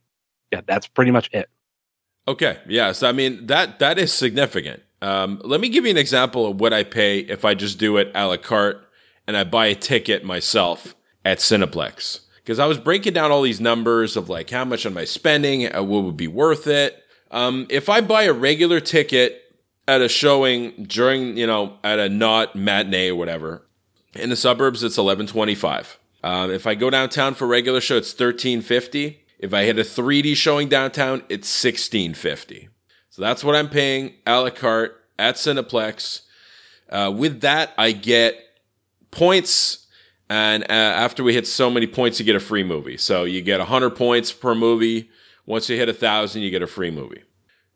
yeah, 0.51 0.61
that's 0.65 0.87
pretty 0.87 1.11
much 1.11 1.29
it. 1.33 1.49
Okay. 2.27 2.57
Yes. 2.67 3.03
I 3.03 3.11
mean 3.11 3.47
that 3.47 3.79
that 3.79 3.99
is 3.99 4.13
significant. 4.13 4.81
Um, 5.01 5.41
let 5.43 5.59
me 5.59 5.67
give 5.67 5.83
you 5.83 5.91
an 5.91 5.97
example 5.97 6.47
of 6.47 6.61
what 6.61 6.71
I 6.71 6.83
pay 6.83 7.19
if 7.19 7.43
I 7.43 7.53
just 7.53 7.77
do 7.77 7.97
it 7.97 8.11
a 8.15 8.27
la 8.27 8.37
carte 8.37 8.87
and 9.27 9.35
I 9.35 9.43
buy 9.43 9.65
a 9.67 9.75
ticket 9.75 10.23
myself 10.23 10.95
at 11.25 11.39
Cineplex. 11.39 12.21
Because 12.37 12.59
I 12.59 12.65
was 12.65 12.77
breaking 12.77 13.13
down 13.13 13.31
all 13.31 13.41
these 13.41 13.61
numbers 13.61 14.15
of 14.15 14.29
like 14.29 14.49
how 14.49 14.63
much 14.63 14.85
am 14.85 14.97
I 14.97 15.05
spending, 15.05 15.73
uh, 15.73 15.83
what 15.83 16.03
would 16.03 16.17
be 16.17 16.27
worth 16.27 16.65
it. 16.67 16.97
Um, 17.29 17.67
if 17.69 17.89
I 17.89 18.01
buy 18.01 18.23
a 18.23 18.33
regular 18.33 18.79
ticket 18.79 19.41
at 19.87 20.01
a 20.01 20.09
showing 20.09 20.85
during, 20.87 21.37
you 21.37 21.47
know, 21.47 21.77
at 21.83 21.99
a 21.99 22.09
not 22.09 22.55
matinee 22.55 23.09
or 23.09 23.15
whatever, 23.15 23.63
in 24.13 24.29
the 24.29 24.35
suburbs 24.35 24.83
it's 24.83 24.97
eleven 24.97 25.27
twenty 25.27 25.55
five. 25.55 25.97
Um, 26.23 26.51
if 26.51 26.67
I 26.67 26.75
go 26.75 26.89
downtown 26.89 27.33
for 27.33 27.47
regular 27.47 27.81
show, 27.81 27.97
it's 27.97 28.13
thirteen 28.13 28.61
fifty. 28.61 29.19
If 29.39 29.55
I 29.55 29.63
hit 29.63 29.79
a 29.79 29.81
3D 29.81 30.35
showing 30.35 30.69
downtown, 30.69 31.23
it's 31.27 31.49
sixteen 31.49 32.13
fifty. 32.13 32.69
So 33.09 33.21
that's 33.21 33.43
what 33.43 33.55
I'm 33.55 33.69
paying 33.69 34.13
a 34.25 34.39
la 34.39 34.49
carte 34.51 35.01
at 35.17 35.35
Cineplex. 35.35 36.21
Uh, 36.89 37.11
with 37.15 37.41
that, 37.41 37.71
I 37.77 37.91
get 37.91 38.35
points, 39.09 39.87
and 40.29 40.63
uh, 40.63 40.67
after 40.73 41.23
we 41.23 41.33
hit 41.33 41.47
so 41.47 41.69
many 41.69 41.87
points, 41.87 42.19
you 42.19 42.25
get 42.25 42.35
a 42.35 42.39
free 42.39 42.63
movie. 42.63 42.97
So 42.97 43.23
you 43.23 43.41
get 43.41 43.59
100 43.59 43.91
points 43.91 44.31
per 44.31 44.53
movie. 44.53 45.09
Once 45.45 45.69
you 45.69 45.77
hit 45.77 45.89
a 45.89 45.93
thousand, 45.93 46.41
you 46.41 46.51
get 46.51 46.61
a 46.61 46.67
free 46.67 46.91
movie. 46.91 47.23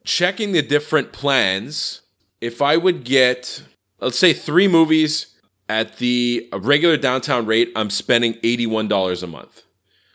Checking 0.05 0.51
the 0.51 0.61
different 0.61 1.11
plans, 1.11 2.01
if 2.39 2.61
I 2.61 2.77
would 2.77 3.03
get, 3.03 3.63
let's 3.99 4.19
say, 4.19 4.33
three 4.33 4.67
movies 4.67 5.35
at 5.67 5.97
the 5.97 6.47
regular 6.53 6.95
downtown 6.95 7.45
rate, 7.45 7.71
I'm 7.75 7.89
spending 7.89 8.35
$81 8.35 9.23
a 9.23 9.27
month. 9.27 9.63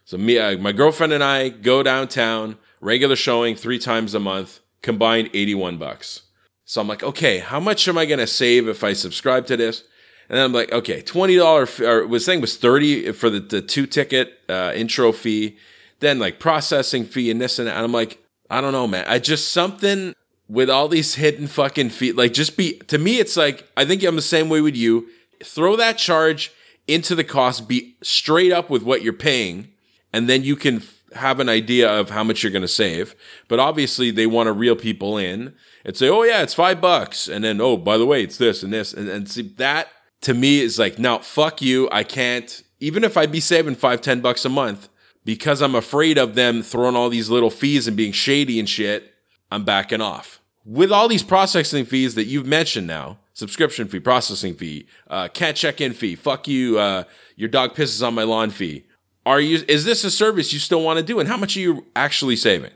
So 0.05 0.17
me, 0.17 0.39
uh, 0.39 0.59
my 0.59 0.73
girlfriend 0.73 1.13
and 1.13 1.23
I 1.23 1.49
go 1.49 1.83
downtown, 1.83 2.57
regular 2.81 3.17
showing 3.17 3.57
three 3.57 3.79
times 3.79 4.15
a 4.15 4.21
month, 4.21 4.61
combined 4.83 5.31
81 5.35 5.79
bucks. 5.79 6.23
So 6.65 6.81
I'm 6.81 6.89
like, 6.89 7.03
okay, 7.03 7.39
how 7.39 7.59
much 7.59 7.89
am 7.89 7.99
I 7.99 8.07
going 8.07 8.21
to 8.21 8.27
save 8.27 8.69
if 8.69 8.85
I 8.85 8.93
subscribe 8.93 9.47
to 9.47 9.57
this? 9.57 9.83
And 10.29 10.39
then 10.39 10.45
I'm 10.45 10.53
like, 10.53 10.73
okay, 10.73 11.03
$20, 11.03 11.81
or 11.81 12.07
was 12.07 12.25
saying 12.25 12.41
was 12.41 12.57
30 12.57 13.13
for 13.13 13.29
the, 13.29 13.41
the 13.41 13.61
two 13.61 13.87
ticket 13.87 14.39
uh, 14.49 14.73
intro 14.75 15.11
fee, 15.11 15.59
then 15.99 16.21
like 16.21 16.39
processing 16.39 17.05
fee 17.05 17.31
and 17.31 17.41
this 17.41 17.59
and 17.59 17.67
that. 17.67 17.75
And 17.75 17.85
I'm 17.85 17.93
like, 17.93 18.23
I 18.51 18.61
don't 18.61 18.73
know, 18.73 18.87
man. 18.87 19.05
I 19.07 19.19
just 19.19 19.53
something 19.53 20.15
with 20.49 20.69
all 20.69 20.89
these 20.89 21.15
hidden 21.15 21.47
fucking 21.47 21.91
feet. 21.91 22.17
like 22.17 22.33
just 22.33 22.57
be, 22.57 22.75
to 22.89 22.99
me, 22.99 23.21
it's 23.21 23.37
like, 23.37 23.71
I 23.77 23.85
think 23.85 24.03
I'm 24.03 24.17
the 24.17 24.23
same 24.23 24.49
way 24.49 24.61
with 24.61 24.77
you. 24.77 25.09
Throw 25.43 25.77
that 25.77 25.97
charge 25.97 26.53
into 26.89 27.15
the 27.15 27.25
cost, 27.25 27.69
be 27.69 27.97
straight 28.03 28.53
up 28.53 28.69
with 28.69 28.83
what 28.83 29.03
you're 29.03 29.13
paying 29.13 29.69
and 30.13 30.29
then 30.29 30.43
you 30.43 30.57
can 30.57 30.77
f- 30.77 31.03
have 31.15 31.41
an 31.41 31.49
idea 31.49 31.91
of 31.91 32.11
how 32.11 32.25
much 32.25 32.43
you're 32.43 32.53
going 32.53 32.63
to 32.63 32.69
save. 32.69 33.15
But 33.49 33.59
obviously, 33.59 34.11
they 34.11 34.27
want 34.27 34.47
to 34.47 34.53
reel 34.53 34.77
people 34.77 35.17
in 35.19 35.55
and 35.85 35.97
say, 35.97 36.09
"Oh 36.09 36.23
yeah, 36.23 36.43
it's 36.43 36.55
five 36.55 36.81
bucks," 36.81 37.29
and 37.29 37.45
then, 37.45 37.61
"Oh, 37.61 37.77
by 37.77 37.99
the 37.99 38.07
way, 38.07 38.23
it's 38.23 38.37
this 38.37 38.63
and 38.63 38.73
this," 38.73 38.93
and, 38.93 39.09
and 39.09 39.29
see 39.29 39.43
that 39.57 39.89
to 40.23 40.35
me 40.35 40.61
is 40.61 40.79
like, 40.79 40.99
"No, 40.99 41.19
fuck 41.19 41.63
you, 41.63 41.89
I 41.91 42.05
can't." 42.05 42.63
Even 42.81 43.05
if 43.05 43.17
I'd 43.17 43.33
be 43.33 43.41
saving 43.41 43.75
five, 43.75 44.01
ten 44.01 44.21
bucks 44.21 44.45
a 44.45 44.49
month, 44.49 44.89
because 45.25 45.61
I'm 45.61 45.75
afraid 45.75 46.19
of 46.19 46.35
them 46.35 46.63
throwing 46.63 46.97
all 46.97 47.09
these 47.09 47.31
little 47.31 47.51
fees 47.51 47.87
and 47.87 47.97
being 47.97 48.13
shady 48.13 48.59
and 48.59 48.69
shit, 48.69 49.15
I'm 49.51 49.65
backing 49.65 50.01
off. 50.01 50.41
With 50.65 50.93
all 50.93 51.09
these 51.09 51.23
processing 51.23 51.85
fees 51.85 52.15
that 52.15 52.27
you've 52.27 52.47
mentioned 52.47 52.87
now, 52.87 53.19
subscription 53.33 53.89
fee, 53.89 54.01
processing 54.01 54.55
fee, 54.55 54.87
uh, 55.09 55.29
can't 55.29 55.57
check 55.57 55.81
in 55.81 55.93
fee, 55.93 56.15
fuck 56.15 56.47
you, 56.47 56.79
uh, 56.79 57.05
your 57.37 57.49
dog 57.49 57.75
pisses 57.75 58.07
on 58.07 58.15
my 58.15 58.23
lawn 58.23 58.51
fee. 58.51 58.85
Are 59.27 59.41
you? 59.41 59.65
Is 59.69 59.85
this 59.85 60.03
a 60.05 60.11
service 60.11 60.53
you 60.53 60.59
still 60.59 60.83
want 60.83 60.99
to 60.99 61.05
do? 61.05 61.21
And 61.21 61.29
how 61.29 61.37
much 61.37 61.57
are 61.57 61.61
you 61.61 61.87
actually 61.95 62.37
saving? 62.37 62.73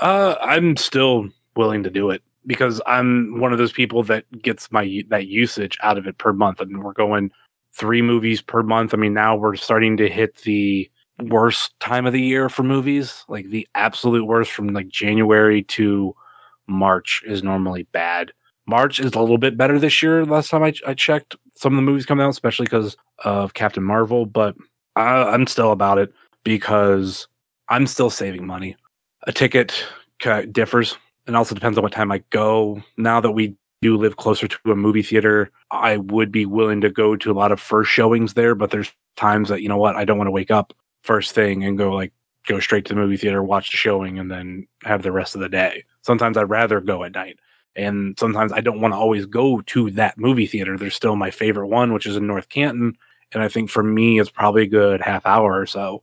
Uh, 0.00 0.36
I'm 0.40 0.76
still 0.76 1.28
willing 1.56 1.82
to 1.82 1.90
do 1.90 2.10
it 2.10 2.22
because 2.46 2.80
I'm 2.86 3.40
one 3.40 3.52
of 3.52 3.58
those 3.58 3.72
people 3.72 4.02
that 4.04 4.24
gets 4.42 4.70
my 4.70 5.02
that 5.08 5.26
usage 5.26 5.76
out 5.82 5.98
of 5.98 6.06
it 6.06 6.18
per 6.18 6.32
month. 6.32 6.60
I 6.60 6.64
mean, 6.64 6.82
we're 6.82 6.92
going 6.92 7.30
three 7.74 8.02
movies 8.02 8.40
per 8.40 8.62
month. 8.62 8.94
I 8.94 8.96
mean, 8.96 9.14
now 9.14 9.36
we're 9.36 9.56
starting 9.56 9.96
to 9.96 10.08
hit 10.08 10.36
the 10.42 10.90
worst 11.18 11.78
time 11.80 12.06
of 12.06 12.12
the 12.12 12.20
year 12.20 12.48
for 12.48 12.62
movies. 12.62 13.24
Like 13.28 13.48
the 13.48 13.66
absolute 13.74 14.24
worst 14.24 14.50
from 14.50 14.68
like 14.68 14.88
January 14.88 15.62
to 15.64 16.14
March 16.66 17.22
is 17.26 17.42
normally 17.42 17.84
bad. 17.92 18.32
March 18.66 19.00
is 19.00 19.12
a 19.12 19.20
little 19.20 19.38
bit 19.38 19.56
better 19.56 19.78
this 19.78 20.02
year. 20.02 20.24
Last 20.24 20.50
time 20.50 20.62
I, 20.62 20.72
I 20.86 20.94
checked, 20.94 21.36
some 21.54 21.72
of 21.72 21.76
the 21.76 21.82
movies 21.82 22.06
coming 22.06 22.24
out, 22.24 22.30
especially 22.30 22.64
because 22.64 22.96
of 23.24 23.54
Captain 23.54 23.82
Marvel. 23.82 24.24
But 24.26 24.56
I, 24.96 25.22
I'm 25.24 25.46
still 25.46 25.72
about 25.72 25.98
it 25.98 26.12
because 26.44 27.26
I'm 27.68 27.86
still 27.86 28.10
saving 28.10 28.46
money. 28.46 28.76
A 29.26 29.32
ticket 29.32 29.84
differs 30.52 30.96
and 31.26 31.36
also 31.36 31.54
depends 31.54 31.76
on 31.78 31.82
what 31.82 31.92
time 31.92 32.12
I 32.12 32.22
go. 32.30 32.82
Now 32.96 33.20
that 33.20 33.32
we 33.32 33.56
do 33.80 33.96
live 33.96 34.16
closer 34.16 34.46
to 34.46 34.72
a 34.72 34.76
movie 34.76 35.02
theater, 35.02 35.50
I 35.70 35.96
would 35.96 36.30
be 36.30 36.46
willing 36.46 36.80
to 36.82 36.90
go 36.90 37.16
to 37.16 37.30
a 37.30 37.34
lot 37.34 37.52
of 37.52 37.60
first 37.60 37.90
showings 37.90 38.34
there. 38.34 38.54
But 38.54 38.70
there's 38.70 38.92
times 39.16 39.48
that 39.48 39.62
you 39.62 39.68
know 39.68 39.76
what 39.76 39.96
I 39.96 40.04
don't 40.04 40.18
want 40.18 40.28
to 40.28 40.32
wake 40.32 40.50
up 40.50 40.72
first 41.02 41.34
thing 41.34 41.64
and 41.64 41.78
go 41.78 41.92
like 41.92 42.12
go 42.46 42.58
straight 42.60 42.84
to 42.86 42.94
the 42.94 43.00
movie 43.00 43.16
theater, 43.16 43.42
watch 43.42 43.70
the 43.70 43.76
showing, 43.76 44.18
and 44.18 44.30
then 44.30 44.66
have 44.82 45.02
the 45.02 45.12
rest 45.12 45.34
of 45.34 45.40
the 45.40 45.48
day. 45.48 45.84
Sometimes 46.02 46.36
I'd 46.36 46.50
rather 46.50 46.80
go 46.80 47.04
at 47.04 47.12
night. 47.12 47.38
And 47.74 48.18
sometimes 48.18 48.52
I 48.52 48.60
don't 48.60 48.80
want 48.80 48.92
to 48.92 48.98
always 48.98 49.24
go 49.24 49.62
to 49.62 49.90
that 49.92 50.18
movie 50.18 50.46
theater. 50.46 50.76
There's 50.76 50.94
still 50.94 51.16
my 51.16 51.30
favorite 51.30 51.68
one, 51.68 51.92
which 51.92 52.04
is 52.04 52.16
in 52.16 52.26
North 52.26 52.48
Canton. 52.48 52.96
And 53.32 53.42
I 53.42 53.48
think 53.48 53.70
for 53.70 53.82
me, 53.82 54.20
it's 54.20 54.30
probably 54.30 54.64
a 54.64 54.66
good 54.66 55.00
half 55.00 55.24
hour 55.24 55.58
or 55.58 55.64
so. 55.64 56.02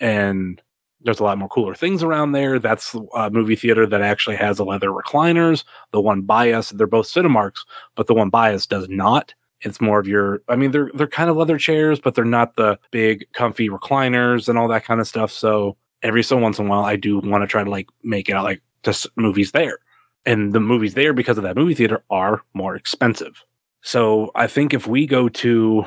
And 0.00 0.60
there's 1.02 1.20
a 1.20 1.24
lot 1.24 1.38
more 1.38 1.48
cooler 1.48 1.74
things 1.74 2.02
around 2.02 2.32
there. 2.32 2.58
That's 2.58 2.96
a 3.14 3.30
movie 3.30 3.54
theater 3.54 3.86
that 3.86 4.02
actually 4.02 4.36
has 4.36 4.58
a 4.58 4.64
leather 4.64 4.88
recliners. 4.88 5.62
The 5.92 6.00
one 6.00 6.22
by 6.22 6.50
us, 6.50 6.70
they're 6.70 6.88
both 6.88 7.06
Cinemarks, 7.06 7.64
but 7.94 8.08
the 8.08 8.14
one 8.14 8.30
by 8.30 8.52
us 8.52 8.66
does 8.66 8.88
not. 8.88 9.32
It's 9.62 9.80
more 9.80 9.98
of 9.98 10.06
your, 10.06 10.42
I 10.48 10.56
mean, 10.56 10.70
they're 10.70 10.90
they're 10.94 11.06
kind 11.06 11.30
of 11.30 11.36
leather 11.36 11.58
chairs, 11.58 11.98
but 11.98 12.14
they're 12.14 12.24
not 12.24 12.56
the 12.56 12.78
big, 12.90 13.26
comfy 13.32 13.68
recliners 13.68 14.48
and 14.48 14.58
all 14.58 14.68
that 14.68 14.84
kind 14.84 15.00
of 15.00 15.08
stuff. 15.08 15.32
So 15.32 15.76
every 16.02 16.22
so 16.22 16.36
once 16.36 16.58
in 16.58 16.66
a 16.66 16.68
while, 16.68 16.84
I 16.84 16.96
do 16.96 17.18
want 17.18 17.42
to 17.42 17.46
try 17.46 17.64
to 17.64 17.70
like 17.70 17.88
make 18.02 18.28
it 18.28 18.32
out 18.32 18.44
like 18.44 18.62
just 18.82 19.06
movies 19.16 19.52
there, 19.52 19.78
and 20.26 20.52
the 20.52 20.60
movies 20.60 20.94
there 20.94 21.12
because 21.12 21.38
of 21.38 21.44
that 21.44 21.56
movie 21.56 21.74
theater 21.74 22.04
are 22.10 22.42
more 22.54 22.76
expensive. 22.76 23.42
So 23.82 24.30
I 24.34 24.46
think 24.46 24.74
if 24.74 24.86
we 24.86 25.06
go 25.06 25.28
to, 25.28 25.86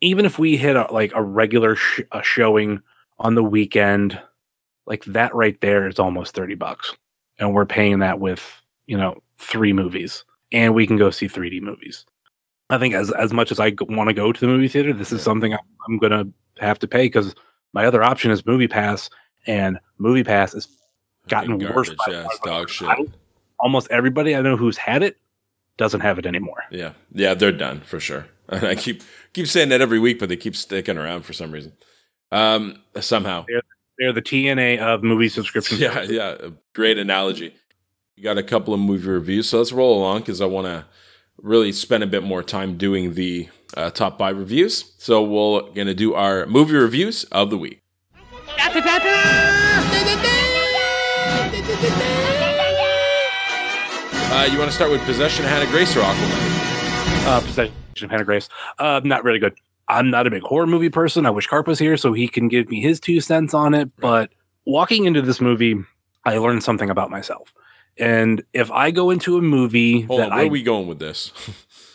even 0.00 0.26
if 0.26 0.38
we 0.38 0.56
hit 0.56 0.76
a, 0.76 0.92
like 0.92 1.12
a 1.14 1.22
regular 1.22 1.76
sh- 1.76 2.00
a 2.12 2.22
showing 2.22 2.82
on 3.18 3.34
the 3.34 3.44
weekend, 3.44 4.20
like 4.86 5.04
that 5.04 5.34
right 5.34 5.60
there 5.60 5.86
is 5.86 5.98
almost 5.98 6.34
30 6.34 6.54
bucks. 6.54 6.94
And 7.38 7.52
we're 7.52 7.66
paying 7.66 8.00
that 8.00 8.20
with, 8.20 8.42
you 8.86 8.96
know, 8.96 9.22
three 9.38 9.72
movies 9.72 10.24
and 10.52 10.74
we 10.74 10.86
can 10.86 10.96
go 10.96 11.10
see 11.10 11.28
3D 11.28 11.60
movies. 11.60 12.04
I 12.70 12.78
think 12.78 12.94
as, 12.94 13.12
as 13.12 13.32
much 13.32 13.52
as 13.52 13.60
I 13.60 13.74
want 13.80 14.08
to 14.08 14.14
go 14.14 14.32
to 14.32 14.40
the 14.40 14.46
movie 14.46 14.68
theater, 14.68 14.92
this 14.92 15.12
is 15.12 15.22
something 15.22 15.54
I'm, 15.54 16.00
to 16.00 16.28
have 16.58 16.78
to 16.80 16.88
pay 16.88 17.04
because 17.04 17.34
my 17.72 17.86
other 17.86 18.02
option 18.02 18.30
is 18.30 18.44
Movie 18.44 18.68
Pass 18.68 19.08
and 19.46 19.78
Movie 19.98 20.24
Pass 20.24 20.52
has 20.52 20.68
gotten 21.28 21.58
worse. 21.58 21.90
Garbage, 21.90 21.96
by 22.06 22.12
yeah, 22.12 22.26
dog 22.44 22.68
shit. 22.68 22.88
I 22.88 22.96
Almost 23.58 23.88
everybody 23.90 24.36
I 24.36 24.42
know 24.42 24.56
who's 24.56 24.76
had 24.76 25.02
it 25.02 25.16
doesn't 25.78 26.00
have 26.00 26.18
it 26.18 26.26
anymore. 26.26 26.64
Yeah, 26.70 26.92
yeah, 27.12 27.34
they're 27.34 27.52
done 27.52 27.80
for 27.80 28.00
sure. 28.00 28.26
And 28.48 28.64
I 28.66 28.74
keep 28.74 29.02
keep 29.32 29.46
saying 29.46 29.70
that 29.70 29.80
every 29.80 29.98
week, 29.98 30.18
but 30.18 30.28
they 30.28 30.36
keep 30.36 30.56
sticking 30.56 30.98
around 30.98 31.22
for 31.24 31.32
some 31.32 31.52
reason. 31.52 31.72
Um, 32.32 32.82
somehow, 33.00 33.44
They're, 33.48 33.62
they're 33.98 34.12
the 34.12 34.22
TNA 34.22 34.78
of 34.78 35.02
movie 35.02 35.28
subscription. 35.28 35.78
yeah, 35.78 36.02
yeah, 36.02 36.36
great 36.74 36.98
analogy. 36.98 37.54
You 38.16 38.24
got 38.24 38.36
a 38.36 38.42
couple 38.42 38.74
of 38.74 38.80
movie 38.80 39.08
reviews, 39.08 39.48
so 39.48 39.58
let's 39.58 39.72
roll 39.72 39.98
along 39.98 40.20
because 40.20 40.40
I 40.40 40.46
want 40.46 40.66
to 40.66 40.84
really 41.38 41.72
spend 41.72 42.02
a 42.02 42.06
bit 42.06 42.22
more 42.22 42.42
time 42.42 42.76
doing 42.76 43.14
the 43.14 43.48
uh, 43.76 43.90
top 43.90 44.18
five 44.18 44.36
reviews. 44.38 44.94
So 44.98 45.22
we're 45.22 45.70
gonna 45.72 45.94
do 45.94 46.14
our 46.14 46.46
movie 46.46 46.74
reviews 46.76 47.24
of 47.24 47.50
the 47.50 47.58
week. 47.58 47.82
Uh, 54.28 54.48
you 54.50 54.58
want 54.58 54.70
to 54.70 54.74
start 54.74 54.90
with 54.90 55.00
Possession 55.02 55.44
of 55.44 55.50
Hannah 55.50 55.70
Grace 55.70 55.96
or 55.96 56.00
Aquaman? 56.00 57.26
Uh, 57.26 57.40
Possession 57.40 57.74
of 58.02 58.10
Hannah 58.10 58.24
Grace. 58.24 58.48
Uh, 58.78 59.00
not 59.04 59.24
really 59.24 59.38
good. 59.38 59.54
I'm 59.88 60.10
not 60.10 60.26
a 60.26 60.30
big 60.30 60.42
horror 60.42 60.66
movie 60.66 60.90
person. 60.90 61.26
I 61.26 61.30
wish 61.30 61.46
Carp 61.46 61.66
was 61.66 61.78
here 61.78 61.96
so 61.96 62.12
he 62.12 62.28
can 62.28 62.48
give 62.48 62.68
me 62.68 62.80
his 62.82 62.98
two 63.00 63.20
cents 63.20 63.54
on 63.54 63.72
it. 63.72 63.90
But 63.96 64.30
walking 64.66 65.04
into 65.04 65.22
this 65.22 65.40
movie, 65.40 65.76
I 66.24 66.38
learned 66.38 66.64
something 66.64 66.90
about 66.90 67.08
myself. 67.08 67.54
And 67.98 68.42
if 68.52 68.70
I 68.70 68.90
go 68.90 69.10
into 69.10 69.38
a 69.38 69.42
movie 69.42 70.02
Hold 70.02 70.20
on, 70.20 70.30
where 70.30 70.38
I 70.38 70.44
are 70.44 70.48
we 70.48 70.62
going 70.62 70.86
with 70.86 70.98
this? 70.98 71.32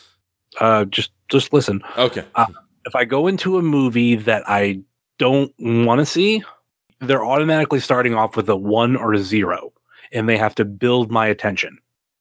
uh, 0.60 0.84
just 0.86 1.12
just 1.28 1.52
listen. 1.52 1.82
Okay. 1.96 2.24
Uh, 2.34 2.46
if 2.84 2.94
I 2.94 3.04
go 3.04 3.26
into 3.26 3.58
a 3.58 3.62
movie 3.62 4.16
that 4.16 4.42
I 4.48 4.80
don't 5.18 5.52
want 5.58 6.00
to 6.00 6.06
see, 6.06 6.42
they're 7.00 7.24
automatically 7.24 7.80
starting 7.80 8.14
off 8.14 8.36
with 8.36 8.48
a 8.48 8.56
one 8.56 8.96
or 8.96 9.12
a 9.12 9.18
zero, 9.18 9.72
and 10.12 10.28
they 10.28 10.36
have 10.36 10.54
to 10.56 10.64
build 10.64 11.10
my 11.10 11.26
attention. 11.26 11.78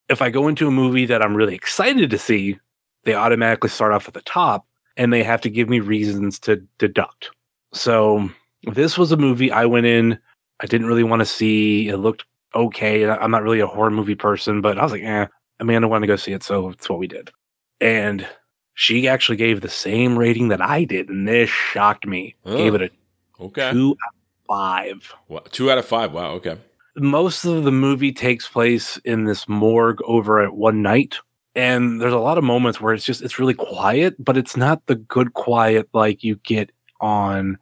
If 0.10 0.22
I 0.22 0.30
go 0.30 0.48
into 0.48 0.68
a 0.68 0.72
movie 0.72 1.06
that 1.06 1.22
I'm 1.22 1.36
really 1.36 1.56
excited 1.56 2.10
to 2.10 2.18
see, 2.18 2.60
they 3.04 3.14
automatically 3.14 3.70
start 3.70 3.94
off 3.94 4.08
at 4.08 4.14
the 4.14 4.22
top, 4.22 4.68
and 4.98 5.12
they 5.12 5.24
have 5.24 5.42
to 5.42 5.50
give 5.50 5.70
me 5.70 5.80
reasons 5.80 6.40
to 6.40 6.58
deduct. 6.78 7.32
So 7.74 8.30
this 8.74 8.98
was 8.98 9.12
a 9.12 9.18
movie 9.18 9.52
I 9.52 9.66
went 9.66 9.86
in. 9.86 10.20
I 10.60 10.68
didn't 10.68 10.88
really 10.88 11.04
want 11.04 11.22
to 11.22 11.26
see. 11.26 11.88
It 11.88 11.98
looked 11.98 12.26
okay. 12.56 13.08
I'm 13.10 13.32
not 13.32 13.44
really 13.44 13.60
a 13.60 13.68
horror 13.68 13.92
movie 13.92 14.16
person, 14.16 14.62
but 14.62 14.78
I 14.78 14.84
was 14.84 14.92
like, 14.92 15.04
eh, 15.04 15.28
Amanda 15.60 15.88
wanted 15.88 16.08
to 16.08 16.14
go 16.14 16.16
see 16.16 16.34
it, 16.34 16.44
so 16.44 16.70
it's 16.70 16.90
what 16.90 17.00
we 17.00 17.08
did. 17.08 17.32
And 17.80 18.28
she 18.74 19.08
actually 19.08 19.36
gave 19.38 19.62
the 19.62 19.70
same 19.70 20.18
rating 20.18 20.48
that 20.50 20.62
I 20.62 20.84
did, 20.86 21.10
and 21.10 21.28
this 21.28 21.50
shocked 21.50 22.06
me. 22.08 22.36
Gave 22.46 22.74
Oh. 22.74 22.76
it 22.76 22.82
a 22.84 23.44
Okay. 23.44 23.72
two 23.72 23.92
out 23.92 24.14
of 24.14 24.48
five. 24.48 25.14
Wow, 25.28 25.42
two 25.52 25.72
out 25.72 25.78
of 25.78 25.86
five. 25.86 26.14
Wow. 26.14 26.32
Okay. 26.34 26.58
Most 26.98 27.46
of 27.46 27.64
the 27.64 27.72
movie 27.72 28.12
takes 28.12 28.48
place 28.48 28.98
in 29.06 29.24
this 29.26 29.48
morgue 29.48 30.00
over 30.06 30.42
at 30.42 30.54
one 30.56 30.82
night. 30.82 31.18
And 31.56 32.00
there's 32.02 32.14
a 32.14 32.18
lot 32.20 32.38
of 32.38 32.44
moments 32.46 32.80
where 32.80 32.94
it's 32.94 33.06
just 33.06 33.22
it's 33.22 33.38
really 33.40 33.54
quiet, 33.54 34.16
but 34.24 34.38
it's 34.38 34.56
not 34.56 34.86
the 34.86 34.96
good 34.96 35.34
quiet 35.34 35.90
like 35.94 36.24
you 36.24 36.36
get 36.44 36.72
on 37.02 37.58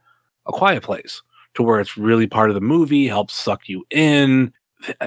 a 0.48 0.52
quiet 0.52 0.84
place 0.84 1.22
to 1.56 1.64
where 1.64 1.80
it's 1.80 1.98
really 1.98 2.28
part 2.28 2.50
of 2.50 2.54
the 2.56 2.62
movie, 2.62 3.08
helps 3.08 3.34
suck 3.34 3.68
you 3.68 3.84
in. 3.90 4.54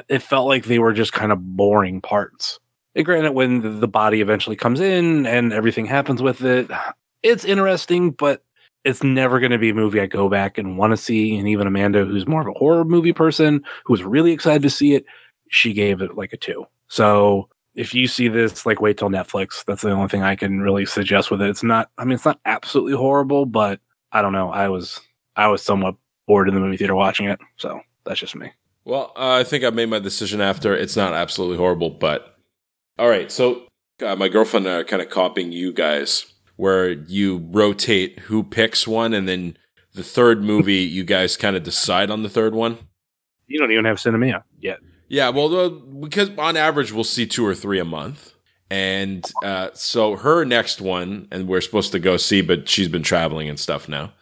It 0.08 0.20
felt 0.20 0.48
like 0.48 0.64
they 0.64 0.78
were 0.78 0.92
just 0.92 1.12
kind 1.12 1.32
of 1.32 1.56
boring 1.56 2.00
parts. 2.00 2.58
And 2.94 3.04
granted, 3.04 3.32
when 3.32 3.80
the- 3.80 3.88
body 3.88 4.20
eventually 4.20 4.56
comes 4.56 4.80
in 4.80 5.26
and 5.26 5.52
everything 5.52 5.86
happens 5.86 6.20
with 6.22 6.42
it, 6.44 6.70
it's 7.22 7.44
interesting, 7.44 8.10
but 8.10 8.44
it's 8.84 9.02
never 9.02 9.40
going 9.40 9.52
to 9.52 9.58
be 9.58 9.70
a 9.70 9.74
movie 9.74 10.00
I 10.00 10.06
go 10.06 10.28
back 10.28 10.58
and 10.58 10.76
want 10.76 10.90
to 10.92 10.96
see. 10.96 11.36
And 11.36 11.48
even 11.48 11.66
Amanda, 11.66 12.04
who's 12.04 12.26
more 12.26 12.40
of 12.42 12.48
a 12.48 12.58
horror 12.58 12.84
movie 12.84 13.12
person, 13.12 13.62
who 13.84 13.92
was 13.92 14.02
really 14.02 14.32
excited 14.32 14.62
to 14.62 14.70
see 14.70 14.94
it, 14.94 15.06
she 15.48 15.72
gave 15.72 16.02
it 16.02 16.16
like 16.16 16.32
a 16.32 16.36
two. 16.36 16.66
So 16.88 17.48
if 17.74 17.94
you 17.94 18.08
see 18.08 18.28
this, 18.28 18.66
like 18.66 18.80
wait 18.80 18.98
till 18.98 19.08
Netflix. 19.08 19.64
That's 19.64 19.82
the 19.82 19.90
only 19.92 20.08
thing 20.08 20.22
I 20.22 20.36
can 20.36 20.60
really 20.60 20.84
suggest 20.84 21.30
with 21.30 21.40
it. 21.40 21.48
It's 21.48 21.62
not. 21.62 21.90
I 21.96 22.04
mean, 22.04 22.14
it's 22.14 22.24
not 22.24 22.40
absolutely 22.44 22.94
horrible, 22.94 23.46
but 23.46 23.80
I 24.12 24.20
don't 24.22 24.32
know. 24.32 24.50
I 24.50 24.68
was 24.68 25.00
I 25.36 25.48
was 25.48 25.62
somewhat 25.62 25.94
bored 26.26 26.48
in 26.48 26.54
the 26.54 26.60
movie 26.60 26.76
theater 26.76 26.94
watching 26.94 27.26
it. 27.26 27.40
So 27.56 27.80
that's 28.04 28.20
just 28.20 28.36
me. 28.36 28.52
Well, 28.84 29.12
uh, 29.16 29.38
I 29.40 29.44
think 29.44 29.64
I 29.64 29.70
made 29.70 29.88
my 29.88 29.98
decision 29.98 30.40
after. 30.40 30.74
It's 30.74 30.96
not 30.96 31.14
absolutely 31.14 31.56
horrible, 31.56 31.90
but 31.90 32.36
all 32.98 33.08
right. 33.08 33.30
So 33.30 33.66
uh, 34.04 34.16
my 34.16 34.28
girlfriend 34.28 34.66
and 34.66 34.74
I 34.74 34.78
are 34.78 34.84
kind 34.84 35.02
of 35.02 35.10
copying 35.10 35.52
you 35.52 35.72
guys, 35.72 36.32
where 36.56 36.90
you 36.90 37.48
rotate 37.50 38.18
who 38.20 38.42
picks 38.42 38.86
one, 38.86 39.14
and 39.14 39.28
then 39.28 39.56
the 39.94 40.02
third 40.02 40.42
movie, 40.42 40.74
you 40.82 41.04
guys 41.04 41.36
kind 41.36 41.56
of 41.56 41.62
decide 41.62 42.10
on 42.10 42.22
the 42.22 42.28
third 42.28 42.54
one. 42.54 42.78
You 43.46 43.58
don't 43.58 43.72
even 43.72 43.84
have 43.84 43.98
Sinemia 43.98 44.42
yet. 44.60 44.78
Yeah, 45.08 45.28
well, 45.28 45.68
because 45.70 46.30
on 46.38 46.56
average 46.56 46.90
we'll 46.90 47.04
see 47.04 47.26
two 47.26 47.46
or 47.46 47.54
three 47.54 47.78
a 47.78 47.84
month, 47.84 48.32
and 48.70 49.30
uh, 49.44 49.68
so 49.74 50.16
her 50.16 50.44
next 50.46 50.80
one, 50.80 51.28
and 51.30 51.46
we're 51.46 51.60
supposed 51.60 51.92
to 51.92 51.98
go 51.98 52.16
see, 52.16 52.40
but 52.40 52.66
she's 52.66 52.88
been 52.88 53.02
traveling 53.02 53.48
and 53.48 53.60
stuff 53.60 53.90
now, 53.90 54.14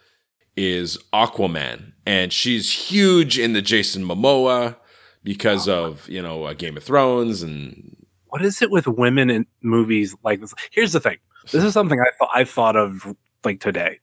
is 0.55 0.97
Aquaman, 1.13 1.93
and 2.05 2.31
she's 2.33 2.71
huge 2.71 3.39
in 3.39 3.53
the 3.53 3.61
Jason 3.61 4.03
Momoa 4.03 4.75
because 5.23 5.67
of 5.67 6.07
you 6.09 6.21
know 6.21 6.43
uh, 6.43 6.53
Game 6.53 6.77
of 6.77 6.83
Thrones 6.83 7.41
and 7.41 7.95
What 8.27 8.43
is 8.43 8.61
it 8.61 8.71
with 8.71 8.87
women 8.87 9.29
in 9.29 9.45
movies 9.61 10.15
like 10.23 10.41
this? 10.41 10.53
Here's 10.71 10.93
the 10.93 10.99
thing. 10.99 11.17
This 11.51 11.63
is 11.63 11.73
something 11.73 11.99
I 11.99 12.11
thought 12.17 12.29
I 12.33 12.43
thought 12.43 12.75
of 12.75 13.15
like 13.43 13.59
today. 13.59 13.99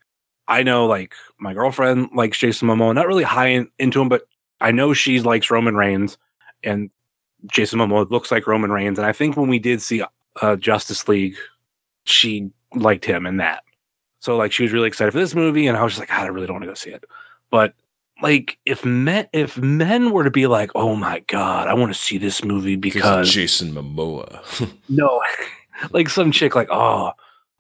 I 0.49 0.63
know 0.63 0.87
like 0.87 1.15
my 1.39 1.53
girlfriend 1.53 2.09
likes 2.15 2.39
Jason 2.39 2.69
Momoa, 2.69 2.95
not 2.95 3.07
really 3.07 3.25
high 3.25 3.49
in, 3.49 3.71
into 3.79 4.01
him, 4.01 4.09
but 4.09 4.23
I 4.61 4.73
know 4.73 4.95
she 4.95 5.21
likes 5.21 5.51
Roman 5.51 5.77
Reigns, 5.77 6.19
and 6.65 6.91
Jason 7.47 7.79
Momoa 7.79 8.11
looks 8.11 8.33
like 8.33 8.47
Roman 8.47 8.73
Reigns. 8.73 8.99
And 8.99 9.07
I 9.07 9.13
think 9.13 9.37
when 9.37 9.49
we 9.49 9.59
did 9.59 9.83
see 9.83 10.03
uh, 10.41 10.57
Justice 10.57 11.07
League, 11.07 11.37
she 12.05 12.51
liked 12.75 13.05
him 13.05 13.27
in 13.27 13.37
that. 13.37 13.63
So 14.21 14.37
like 14.37 14.53
she 14.53 14.63
was 14.63 14.73
really 14.73 14.89
excited 14.89 15.13
for 15.13 15.19
this 15.19 15.35
movie, 15.35 15.67
and 15.67 15.77
I 15.77 15.83
was 15.83 15.93
just 15.93 16.01
like, 16.01 16.09
God, 16.09 16.25
I 16.25 16.29
really 16.29 16.47
don't 16.47 16.55
want 16.55 16.65
to 16.65 16.69
go 16.69 16.75
see 16.75 16.91
it. 16.91 17.05
But 17.51 17.75
like 18.23 18.59
if 18.65 18.85
men 18.85 19.29
if 19.33 19.57
men 19.59 20.11
were 20.11 20.25
to 20.25 20.31
be 20.31 20.47
like, 20.47 20.71
oh 20.75 20.97
my 20.97 21.21
god, 21.29 21.69
I 21.69 21.75
want 21.75 21.93
to 21.93 21.99
see 21.99 22.19
this 22.19 22.45
movie 22.45 22.77
because 22.77 23.03
because 23.03 23.31
Jason 23.31 23.73
Momoa. 23.73 24.43
no, 24.89 25.23
like 25.93 26.09
some 26.09 26.33
chick, 26.33 26.55
like, 26.55 26.69
oh, 26.71 27.13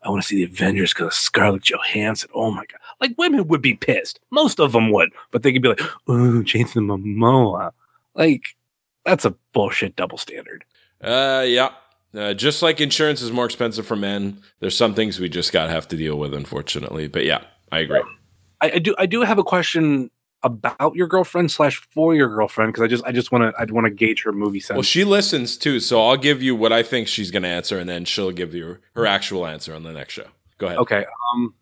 I 0.02 0.10
want 0.10 0.22
to 0.22 0.28
see 0.28 0.44
the 0.44 0.52
Avengers 0.52 0.92
because 0.92 1.14
Scarlett 1.14 1.62
Johansson. 1.62 2.30
Oh 2.34 2.50
my 2.50 2.64
god, 2.66 2.80
like 3.00 3.16
women 3.18 3.46
would 3.48 3.62
be 3.62 3.74
pissed. 3.74 4.20
Most 4.30 4.58
of 4.58 4.72
them 4.72 4.90
would, 4.92 5.10
but 5.30 5.42
they 5.42 5.52
could 5.52 5.62
be 5.62 5.68
like, 5.68 5.82
oh, 6.08 6.42
Jason 6.42 6.88
Momoa. 6.88 7.72
Like 8.14 8.56
that's 9.04 9.24
a 9.24 9.34
bullshit 9.52 9.96
double 9.96 10.18
standard. 10.18 10.64
uh, 11.02 11.44
yeah. 11.46 11.70
Uh, 12.14 12.32
just 12.34 12.62
like 12.62 12.80
insurance 12.80 13.20
is 13.20 13.30
more 13.30 13.44
expensive 13.44 13.86
for 13.86 13.96
men, 13.96 14.40
there's 14.60 14.76
some 14.76 14.94
things 14.94 15.20
we 15.20 15.28
just 15.28 15.52
gotta 15.52 15.70
have 15.70 15.86
to 15.88 15.96
deal 15.96 16.18
with, 16.18 16.32
unfortunately. 16.32 17.06
But 17.06 17.24
yeah, 17.24 17.44
I 17.70 17.80
agree. 17.80 18.02
I, 18.60 18.72
I 18.72 18.78
do, 18.78 18.94
I 18.98 19.06
do 19.06 19.22
have 19.22 19.38
a 19.38 19.44
question 19.44 20.10
about 20.42 20.94
your 20.94 21.06
girlfriend 21.06 21.50
slash 21.50 21.76
for 21.90 22.14
your 22.14 22.28
girlfriend 22.28 22.72
because 22.72 22.82
I 22.82 22.86
just, 22.86 23.04
I 23.04 23.12
just 23.12 23.30
want 23.30 23.42
to, 23.42 23.60
I 23.60 23.64
want 23.70 23.86
to 23.86 23.90
gauge 23.90 24.22
her 24.22 24.32
movie 24.32 24.60
sense. 24.60 24.76
Well, 24.76 24.82
she 24.82 25.04
listens 25.04 25.56
too, 25.56 25.80
so 25.80 26.02
I'll 26.02 26.16
give 26.16 26.42
you 26.42 26.54
what 26.56 26.72
I 26.72 26.82
think 26.82 27.08
she's 27.08 27.30
going 27.30 27.42
to 27.42 27.48
answer, 27.48 27.78
and 27.78 27.88
then 27.88 28.04
she'll 28.04 28.32
give 28.32 28.54
you 28.54 28.78
her 28.94 29.06
actual 29.06 29.46
answer 29.46 29.74
on 29.74 29.82
the 29.82 29.92
next 29.92 30.14
show. 30.14 30.26
Go 30.58 30.66
ahead. 30.66 30.78
Okay. 30.78 31.04
Um, 31.34 31.54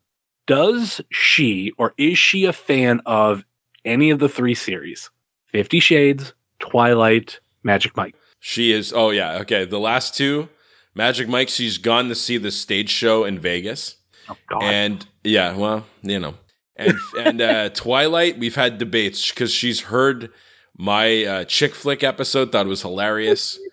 does 0.45 1.01
she 1.11 1.73
or 1.77 1.93
is 1.97 2.17
she 2.17 2.45
a 2.45 2.53
fan 2.53 3.01
of 3.05 3.43
any 3.83 4.11
of 4.11 4.19
the 4.19 4.29
three 4.29 4.55
series? 4.55 5.09
Fifty 5.45 5.79
Shades, 5.79 6.33
Twilight, 6.59 7.39
Magic 7.63 7.97
Mike. 7.97 8.15
She 8.39 8.71
is. 8.71 8.93
Oh 8.93 9.09
yeah. 9.09 9.39
Okay. 9.39 9.65
The 9.65 9.79
last 9.79 10.15
two, 10.15 10.49
Magic 10.95 11.27
Mike. 11.27 11.49
She's 11.49 11.77
gone 11.77 12.09
to 12.09 12.15
see 12.15 12.37
the 12.37 12.51
stage 12.51 12.89
show 12.89 13.23
in 13.25 13.39
Vegas, 13.39 13.95
Oh 14.29 14.35
God. 14.49 14.63
and 14.63 15.05
yeah, 15.23 15.55
well, 15.55 15.85
you 16.01 16.19
know, 16.19 16.35
and 16.75 16.93
and 17.19 17.41
uh, 17.41 17.69
Twilight. 17.69 18.37
We've 18.39 18.55
had 18.55 18.77
debates 18.77 19.29
because 19.31 19.51
she's 19.53 19.81
heard 19.81 20.29
my 20.77 21.23
uh, 21.25 21.43
chick 21.45 21.73
flick 21.75 22.03
episode. 22.03 22.51
Thought 22.51 22.65
it 22.67 22.69
was 22.69 22.81
hilarious. 22.81 23.59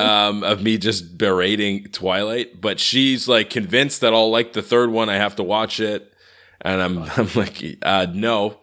Um, 0.00 0.44
of 0.44 0.62
me 0.62 0.78
just 0.78 1.18
berating 1.18 1.82
Twilight, 1.86 2.60
but 2.60 2.78
she's 2.78 3.26
like 3.26 3.50
convinced 3.50 4.00
that 4.02 4.14
I'll 4.14 4.30
like 4.30 4.52
the 4.52 4.62
third 4.62 4.90
one. 4.92 5.08
I 5.08 5.16
have 5.16 5.34
to 5.36 5.42
watch 5.42 5.80
it, 5.80 6.12
and 6.60 6.80
I'm 6.80 6.98
I'm 7.16 7.28
like, 7.34 7.64
uh, 7.82 8.06
no. 8.14 8.60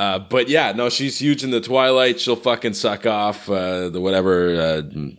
Uh, 0.00 0.18
but 0.18 0.48
yeah, 0.48 0.72
no, 0.72 0.88
she's 0.88 1.18
huge 1.18 1.44
in 1.44 1.50
the 1.50 1.60
Twilight. 1.60 2.18
She'll 2.18 2.34
fucking 2.34 2.72
suck 2.72 3.04
off 3.04 3.50
uh, 3.50 3.90
the 3.90 4.00
whatever 4.00 4.58
uh, 4.58 4.76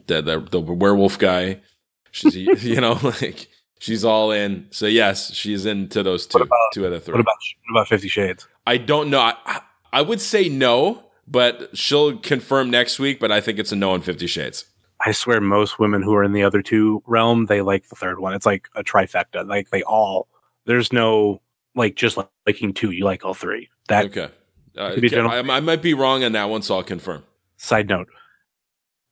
the, 0.08 0.24
the 0.24 0.48
the 0.50 0.60
werewolf 0.60 1.20
guy. 1.20 1.62
She's 2.10 2.36
you 2.63 2.82
know 2.82 2.98
like 3.04 3.48
she's 3.78 4.04
all 4.04 4.32
in. 4.32 4.65
So 4.72 4.88
yes, 4.88 5.36
she's 5.36 5.67
into 5.67 6.02
those 6.02 6.26
two 6.26 6.50
two 6.74 6.88
out 6.88 6.94
of 6.94 7.04
three. 7.04 7.13
what 7.13 7.22
about 7.22 7.36
what 7.67 7.78
about 7.80 7.88
Fifty 7.89 8.08
Shades? 8.08 8.48
I 8.65 8.78
don't 8.78 9.12
know. 9.12 9.20
I, 9.20 9.62
I 9.94 10.02
would 10.02 10.20
say 10.20 10.50
no, 10.50 11.12
but 11.28 11.78
she'll 11.78 12.17
confirm 12.17 12.72
next 12.72 12.98
week. 12.98 13.20
But 13.20 13.32
I 13.32 13.39
think 13.39 13.60
it's 13.60 13.72
a 13.72 13.76
no 13.76 13.91
on 13.91 14.02
Fifty 14.02 14.26
Shades. 14.26 14.65
I 15.06 15.12
swear, 15.12 15.39
most 15.41 15.78
women 15.78 16.02
who 16.02 16.15
are 16.15 16.24
in 16.24 16.34
the 16.34 16.41
other 16.41 16.63
two 16.63 17.04
realm, 17.06 17.46
they 17.46 17.62
like 17.62 17.88
the 17.89 17.96
third 17.96 18.20
one. 18.20 18.34
It's 18.34 18.48
like 18.48 18.67
a 18.76 18.84
trifecta. 18.84 19.48
Like 19.48 19.70
they 19.70 19.84
all. 19.84 20.28
There's 20.65 20.91
no 20.91 21.39
like 21.76 21.96
just 21.96 22.17
liking 22.48 22.74
two. 22.74 22.89
You 22.89 23.06
like 23.06 23.24
all 23.24 23.36
three. 23.36 23.70
That 23.88 24.06
Okay. 24.06 24.32
Uh, 24.77 24.91
Could 24.93 25.01
be 25.01 25.07
okay, 25.07 25.15
gentlemen. 25.17 25.49
I, 25.49 25.57
I 25.57 25.60
might 25.60 25.81
be 25.81 25.93
wrong 25.93 26.23
on 26.23 26.31
that 26.34 26.45
one, 26.49 26.62
so 26.62 26.75
I'll 26.77 26.84
confirm. 26.84 27.23
side 27.57 27.89
note. 27.89 28.07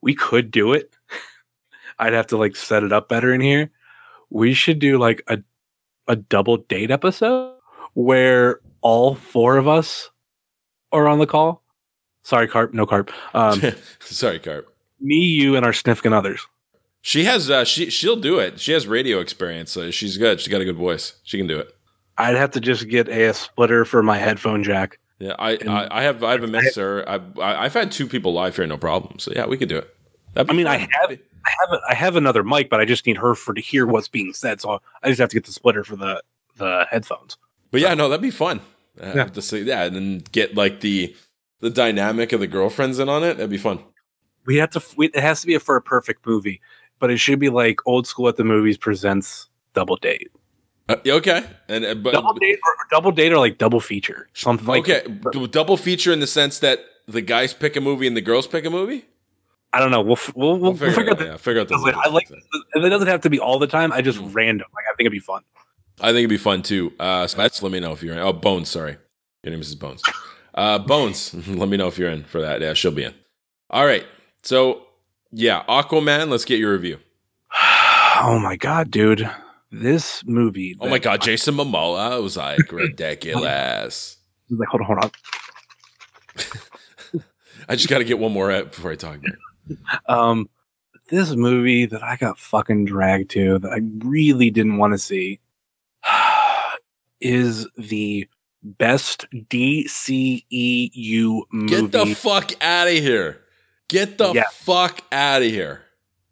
We 0.01 0.15
could 0.15 0.51
do 0.51 0.73
it. 0.73 0.95
I'd 1.99 2.13
have 2.13 2.27
to 2.27 2.37
like 2.37 2.55
set 2.55 2.83
it 2.83 2.93
up 2.93 3.09
better 3.09 3.33
in 3.33 3.41
here. 3.41 3.71
We 4.29 4.53
should 4.53 4.79
do 4.79 4.97
like 4.97 5.21
a 5.27 5.39
a 6.07 6.15
double 6.15 6.57
date 6.57 6.89
episode 6.91 7.55
where 7.93 8.61
all 8.81 9.15
four 9.15 9.57
of 9.57 9.67
us 9.67 10.09
are 10.91 11.07
on 11.07 11.19
the 11.19 11.27
call. 11.27 11.61
Sorry, 12.23 12.47
carp, 12.47 12.73
no 12.73 12.85
carp. 12.85 13.11
Um, 13.33 13.61
Sorry, 13.99 14.39
Carp. 14.39 14.73
me, 14.99 15.15
you, 15.17 15.55
and 15.55 15.65
our 15.65 15.73
significant 15.73 16.13
others. 16.15 16.45
She 17.01 17.23
has 17.25 17.49
uh, 17.49 17.63
she 17.65 17.89
she'll 17.89 18.15
do 18.15 18.39
it. 18.39 18.59
She 18.59 18.71
has 18.71 18.87
radio 18.87 19.19
experience. 19.19 19.71
So 19.71 19.91
she's 19.91 20.17
good. 20.17 20.39
She's 20.39 20.47
got 20.49 20.61
a 20.61 20.65
good 20.65 20.75
voice. 20.77 21.13
She 21.23 21.37
can 21.37 21.47
do 21.47 21.57
it. 21.59 21.75
I'd 22.17 22.35
have 22.35 22.51
to 22.51 22.59
just 22.59 22.87
get 22.89 23.07
a 23.07 23.33
splitter 23.33 23.85
for 23.85 24.01
my 24.03 24.17
headphone 24.17 24.63
jack. 24.63 24.99
Yeah, 25.19 25.35
I 25.37 25.51
I, 25.67 25.99
I 25.99 26.03
have 26.03 26.23
I 26.23 26.31
have 26.31 26.43
a 26.43 26.47
mixer. 26.47 27.03
I, 27.07 27.19
I 27.41 27.65
I've 27.65 27.73
had 27.73 27.91
two 27.91 28.07
people 28.07 28.33
live 28.33 28.55
here, 28.55 28.65
no 28.65 28.77
problem. 28.77 29.19
So 29.19 29.31
yeah, 29.35 29.45
we 29.45 29.57
could 29.57 29.69
do 29.69 29.77
it. 29.77 29.93
I 30.35 30.53
mean, 30.53 30.67
I 30.67 30.77
have 30.77 30.89
I 31.11 31.51
have 31.61 31.73
a, 31.73 31.81
I 31.89 31.93
have 31.93 32.15
another 32.15 32.43
mic, 32.43 32.69
but 32.69 32.79
I 32.79 32.85
just 32.85 33.05
need 33.05 33.17
her 33.17 33.35
for 33.35 33.53
to 33.53 33.61
hear 33.61 33.85
what's 33.85 34.07
being 34.07 34.33
said. 34.33 34.61
So 34.61 34.79
I 35.03 35.07
just 35.09 35.19
have 35.19 35.29
to 35.29 35.35
get 35.35 35.45
the 35.45 35.51
splitter 35.51 35.83
for 35.83 35.95
the 35.95 36.23
the 36.57 36.85
headphones. 36.89 37.37
But 37.71 37.81
yeah, 37.81 37.93
no, 37.93 38.09
that'd 38.09 38.21
be 38.21 38.31
fun. 38.31 38.61
Uh, 39.01 39.13
Yeah. 39.15 39.23
to 39.25 39.41
see, 39.41 39.61
yeah, 39.61 39.83
and 39.83 39.95
then 39.95 40.23
get 40.31 40.55
like 40.55 40.79
the 40.81 41.15
the 41.59 41.69
dynamic 41.69 42.31
of 42.31 42.39
the 42.39 42.47
girlfriends 42.47 42.99
in 42.99 43.09
on 43.09 43.23
it. 43.23 43.35
That'd 43.37 43.49
be 43.49 43.57
fun. 43.57 43.79
We 44.45 44.57
have 44.57 44.69
to. 44.71 44.83
We, 44.97 45.07
it 45.07 45.19
has 45.19 45.41
to 45.41 45.47
be 45.47 45.57
for 45.57 45.75
a 45.75 45.81
perfect 45.81 46.25
movie, 46.25 46.61
but 46.99 47.11
it 47.11 47.17
should 47.17 47.39
be 47.39 47.49
like 47.49 47.79
old 47.85 48.07
school 48.07 48.27
at 48.29 48.37
the 48.37 48.43
movies 48.43 48.77
presents 48.77 49.49
double 49.73 49.97
date. 49.97 50.31
Uh, 50.89 50.95
okay, 51.05 51.45
and 51.67 51.85
uh, 51.85 51.93
but 51.93 52.13
double 52.13 52.33
date 52.33 52.59
or, 52.65 52.75
double 52.89 53.11
date 53.11 53.31
or 53.31 53.37
like 53.37 53.59
double 53.59 53.79
feature 53.79 54.27
something 54.33 54.65
like 54.65 54.81
okay, 54.89 55.03
d- 55.31 55.47
double 55.47 55.77
feature 55.77 56.11
in 56.11 56.19
the 56.19 56.27
sense 56.27 56.57
that 56.59 56.79
the 57.07 57.21
guys 57.21 57.53
pick 57.53 57.75
a 57.75 57.81
movie 57.81 58.07
and 58.07 58.17
the 58.17 58.21
girls 58.21 58.47
pick 58.47 58.65
a 58.65 58.69
movie. 58.69 59.05
I 59.71 59.79
don't 59.79 59.91
know. 59.91 60.01
We'll 60.01 60.13
f- 60.13 60.33
we'll, 60.35 60.57
we'll, 60.57 60.73
figure 60.73 60.95
figure 60.95 61.11
out. 61.11 61.13
out, 61.13 61.19
The, 61.19 61.25
yeah, 61.25 61.37
figure 61.37 61.61
out 61.61 61.67
the 61.67 61.77
like, 61.77 61.95
I 61.95 62.09
like. 62.09 62.31
It 62.31 62.89
doesn't 62.89 63.07
have 63.07 63.21
to 63.21 63.29
be 63.29 63.39
all 63.39 63.59
the 63.59 63.67
time. 63.67 63.91
I 63.91 64.01
just 64.01 64.17
random. 64.19 64.67
Like 64.73 64.85
I 64.91 64.95
think 64.95 65.01
it'd 65.01 65.11
be 65.11 65.19
fun. 65.19 65.43
I 66.01 66.07
think 66.07 66.19
it'd 66.19 66.29
be 66.29 66.37
fun 66.37 66.63
too. 66.63 66.93
Uh, 66.99 67.27
so 67.27 67.37
that's 67.37 67.61
let 67.61 67.71
me 67.71 67.79
know 67.79 67.91
if 67.91 68.01
you're 68.01 68.15
in. 68.15 68.19
Oh, 68.19 68.33
Bones, 68.33 68.69
sorry, 68.69 68.97
your 69.43 69.51
name 69.51 69.61
is 69.61 69.75
Bones. 69.75 70.01
Uh, 70.55 70.79
Bones, 70.79 71.33
let 71.47 71.69
me 71.69 71.77
know 71.77 71.87
if 71.87 71.99
you're 71.99 72.09
in 72.09 72.23
for 72.23 72.41
that. 72.41 72.61
Yeah, 72.61 72.73
she'll 72.73 72.91
be 72.91 73.03
in. 73.03 73.13
All 73.69 73.85
right, 73.85 74.05
so 74.41 74.87
yeah, 75.31 75.63
Aquaman. 75.69 76.29
Let's 76.29 76.45
get 76.45 76.57
your 76.57 76.71
review. 76.71 76.97
oh 77.55 78.39
my 78.41 78.55
god, 78.55 78.89
dude! 78.89 79.29
This 79.71 80.23
movie. 80.25 80.75
Oh 80.79 80.89
my 80.89 80.99
God, 80.99 81.21
Jason 81.21 81.55
Momoa 81.55 82.21
was 82.21 82.37
like 82.37 82.71
ridiculous. 82.71 84.17
Like 84.51 84.67
hold 84.69 84.81
on, 84.81 84.87
hold 84.87 85.05
on. 85.05 85.11
I 87.69 87.75
just 87.75 87.87
got 87.87 87.99
to 87.99 88.03
get 88.03 88.17
one 88.17 88.31
more 88.33 88.51
out 88.51 88.71
before 88.71 88.91
I 88.91 88.95
talk. 88.95 89.19
Um, 90.07 90.49
this 91.11 91.29
movie 91.35 91.85
that 91.85 92.01
I 92.01 92.15
got 92.15 92.39
fucking 92.39 92.85
dragged 92.85 93.29
to 93.31 93.59
that 93.59 93.71
I 93.71 93.81
really 94.03 94.49
didn't 94.49 94.77
want 94.77 94.93
to 94.93 94.97
see 94.97 95.39
is 97.21 97.67
the 97.77 98.27
best 98.63 99.27
DCEU 99.31 100.41
movie. 101.51 101.67
Get 101.67 101.91
the 101.91 102.15
fuck 102.15 102.51
out 102.63 102.87
of 102.87 102.93
here! 102.93 103.41
Get 103.87 104.17
the 104.17 104.33
Yeah. 104.33 104.45
fuck 104.51 105.01
out 105.11 105.43
of 105.43 105.47
here! 105.49 105.83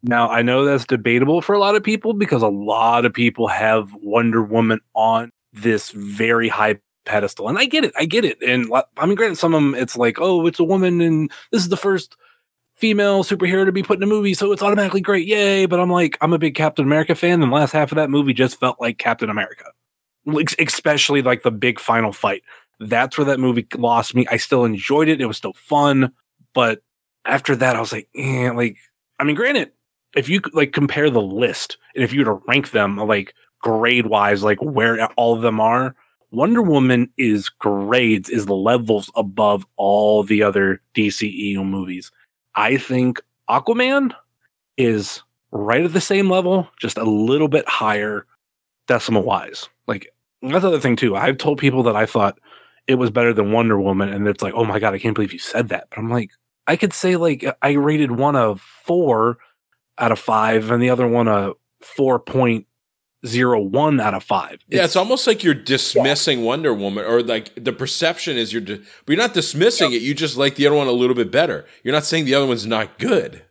Now, 0.08 0.30
I 0.30 0.42
know 0.42 0.66
that's 0.66 0.86
debatable 0.86 1.42
for 1.42 1.54
a 1.54 1.60
lot 1.60 1.76
of 1.76 1.84
people 1.84 2.14
because 2.14 2.42
a 2.42 2.48
lot 2.48 3.06
of 3.06 3.14
people 3.14 3.48
have 3.48 3.94
Wonder 3.96 4.42
Woman 4.42 4.80
on 4.94 5.32
this 5.54 5.92
very 5.92 6.50
high 6.50 6.80
pedestal. 7.06 7.48
And 7.48 7.58
I 7.58 7.66
get 7.66 7.84
it. 7.84 7.94
I 7.98 8.06
get 8.06 8.26
it. 8.26 8.42
And 8.42 8.72
I 8.98 9.06
mean, 9.06 9.16
granted, 9.16 9.38
some 9.38 9.54
of 9.54 9.62
them, 9.62 9.76
it's 9.76 9.98
like, 9.98 10.20
oh, 10.20 10.46
it's 10.46 10.60
a 10.60 10.64
woman 10.64 11.02
and 11.02 11.32
this 11.52 11.62
is 11.62 11.70
the 11.70 11.78
first 11.78 12.16
female 12.76 13.24
superhero 13.24 13.66
to 13.66 13.72
be 13.72 13.82
put 13.82 13.98
in 13.98 14.04
a 14.04 14.08
movie. 14.08 14.34
So 14.34 14.52
it's 14.52 14.62
automatically 14.62 15.02
great. 15.02 15.26
Yay. 15.26 15.66
But 15.66 15.80
I'm 15.80 15.90
like, 15.90 16.18
I'm 16.22 16.34
a 16.34 16.38
big 16.38 16.56
Captain 16.56 16.86
America 16.86 17.16
fan. 17.16 17.42
And 17.42 17.52
the 17.52 17.56
last 17.56 17.72
half 17.72 17.92
of 17.92 17.96
that 17.96 18.10
movie 18.10 18.34
just 18.34 18.60
felt 18.60 18.80
like 18.80 19.00
Captain 19.00 19.30
America, 19.30 19.66
especially 20.60 21.22
like 21.22 21.44
the 21.44 21.52
big 21.52 21.80
final 21.80 22.12
fight. 22.12 22.44
That's 22.80 23.18
where 23.18 23.26
that 23.26 23.40
movie 23.40 23.66
lost 23.76 24.14
me. 24.14 24.28
I 24.30 24.38
still 24.38 24.64
enjoyed 24.64 25.08
it. 25.08 25.22
It 25.22 25.26
was 25.26 25.38
still 25.38 25.54
fun. 25.54 26.12
But 26.54 26.84
after 27.26 27.56
that, 27.56 27.76
I 27.76 27.80
was 27.80 27.92
like, 27.92 28.10
eh, 28.16 28.52
like, 28.52 28.78
I 29.20 29.24
mean, 29.24 29.36
granted, 29.36 29.72
if 30.16 30.30
you 30.30 30.42
like 30.54 30.72
compare 30.74 31.10
the 31.10 31.22
list 31.22 31.78
and 31.96 32.04
if 32.04 32.14
you 32.14 32.20
were 32.20 32.38
to 32.38 32.44
rank 32.48 32.72
them 32.72 32.98
like 32.98 33.34
grade 33.62 34.08
wise, 34.08 34.44
like 34.44 34.62
where 34.62 35.06
all 35.14 35.36
of 35.36 35.42
them 35.42 35.60
are, 35.60 35.96
Wonder 36.32 36.62
Woman 36.62 37.10
is 37.18 37.50
grades 37.50 38.30
is 38.30 38.46
the 38.46 38.56
levels 38.56 39.10
above 39.16 39.66
all 39.78 40.24
the 40.24 40.44
other 40.44 40.82
DCEU 40.96 41.66
movies. 41.66 42.12
I 42.56 42.78
think 42.78 43.22
Aquaman 43.50 44.14
is 44.78 45.24
right 45.52 45.84
at 45.84 45.94
the 45.94 46.02
same 46.02 46.30
level, 46.30 46.68
just 46.80 46.98
a 46.98 47.04
little 47.04 47.48
bit 47.48 47.68
higher 47.68 48.26
decimal 48.88 49.24
wise. 49.24 49.70
Like 49.88 50.14
that's 50.42 50.62
the 50.62 50.68
other 50.68 50.80
thing 50.80 50.96
too. 50.96 51.16
I've 51.16 51.38
told 51.38 51.60
people 51.60 51.84
that 51.84 51.96
I 51.96 52.06
thought 52.06 52.40
it 52.88 52.96
was 52.96 53.10
better 53.10 53.34
than 53.34 53.52
Wonder 53.52 53.80
Woman, 53.80 54.10
and 54.10 54.28
it's 54.28 54.44
like, 54.44 54.54
oh 54.54 54.66
my 54.66 54.80
god, 54.80 54.94
I 54.94 55.00
can't 55.00 55.16
believe 55.16 55.34
you 55.34 55.40
said 55.40 55.70
that. 55.70 55.88
But 55.90 56.00
I'm 56.00 56.10
like, 56.10 56.32
I 56.68 56.76
could 56.76 56.94
say 56.94 57.16
like 57.16 57.46
I 57.62 57.72
rated 57.72 58.12
one 58.12 58.36
of 58.36 58.62
four 58.62 59.38
out 60.00 60.12
of 60.12 60.20
five, 60.20 60.72
and 60.72 60.82
the 60.82 60.90
other 60.90 61.08
one 61.08 61.28
a 61.28 61.54
four 61.82 62.20
point 62.20 62.66
zero 63.26 63.60
one 63.62 64.00
out 64.00 64.14
of 64.14 64.24
five. 64.24 64.60
Yeah, 64.70 64.84
it's 64.86 64.96
almost 64.96 65.26
like 65.28 65.44
you're 65.44 65.54
dismissing 65.54 66.44
Wonder 66.44 66.74
Woman, 66.74 67.04
or 67.06 67.22
like 67.24 67.52
the 67.62 67.74
perception 67.74 68.38
is 68.38 68.54
you're, 68.54 68.62
di- 68.62 68.76
but 68.78 69.08
you're 69.08 69.18
not 69.18 69.34
dismissing 69.34 69.92
it. 69.92 70.02
You 70.02 70.14
just 70.14 70.38
like 70.38 70.56
the 70.56 70.68
other 70.68 70.76
one 70.76 70.88
a 70.88 70.92
little 70.92 71.16
bit 71.16 71.32
better. 71.32 71.66
You're 71.84 71.94
not 71.96 72.06
saying 72.06 72.26
the 72.26 72.36
other 72.36 72.46
one's 72.46 72.66
not 72.68 73.00
good. 73.00 73.44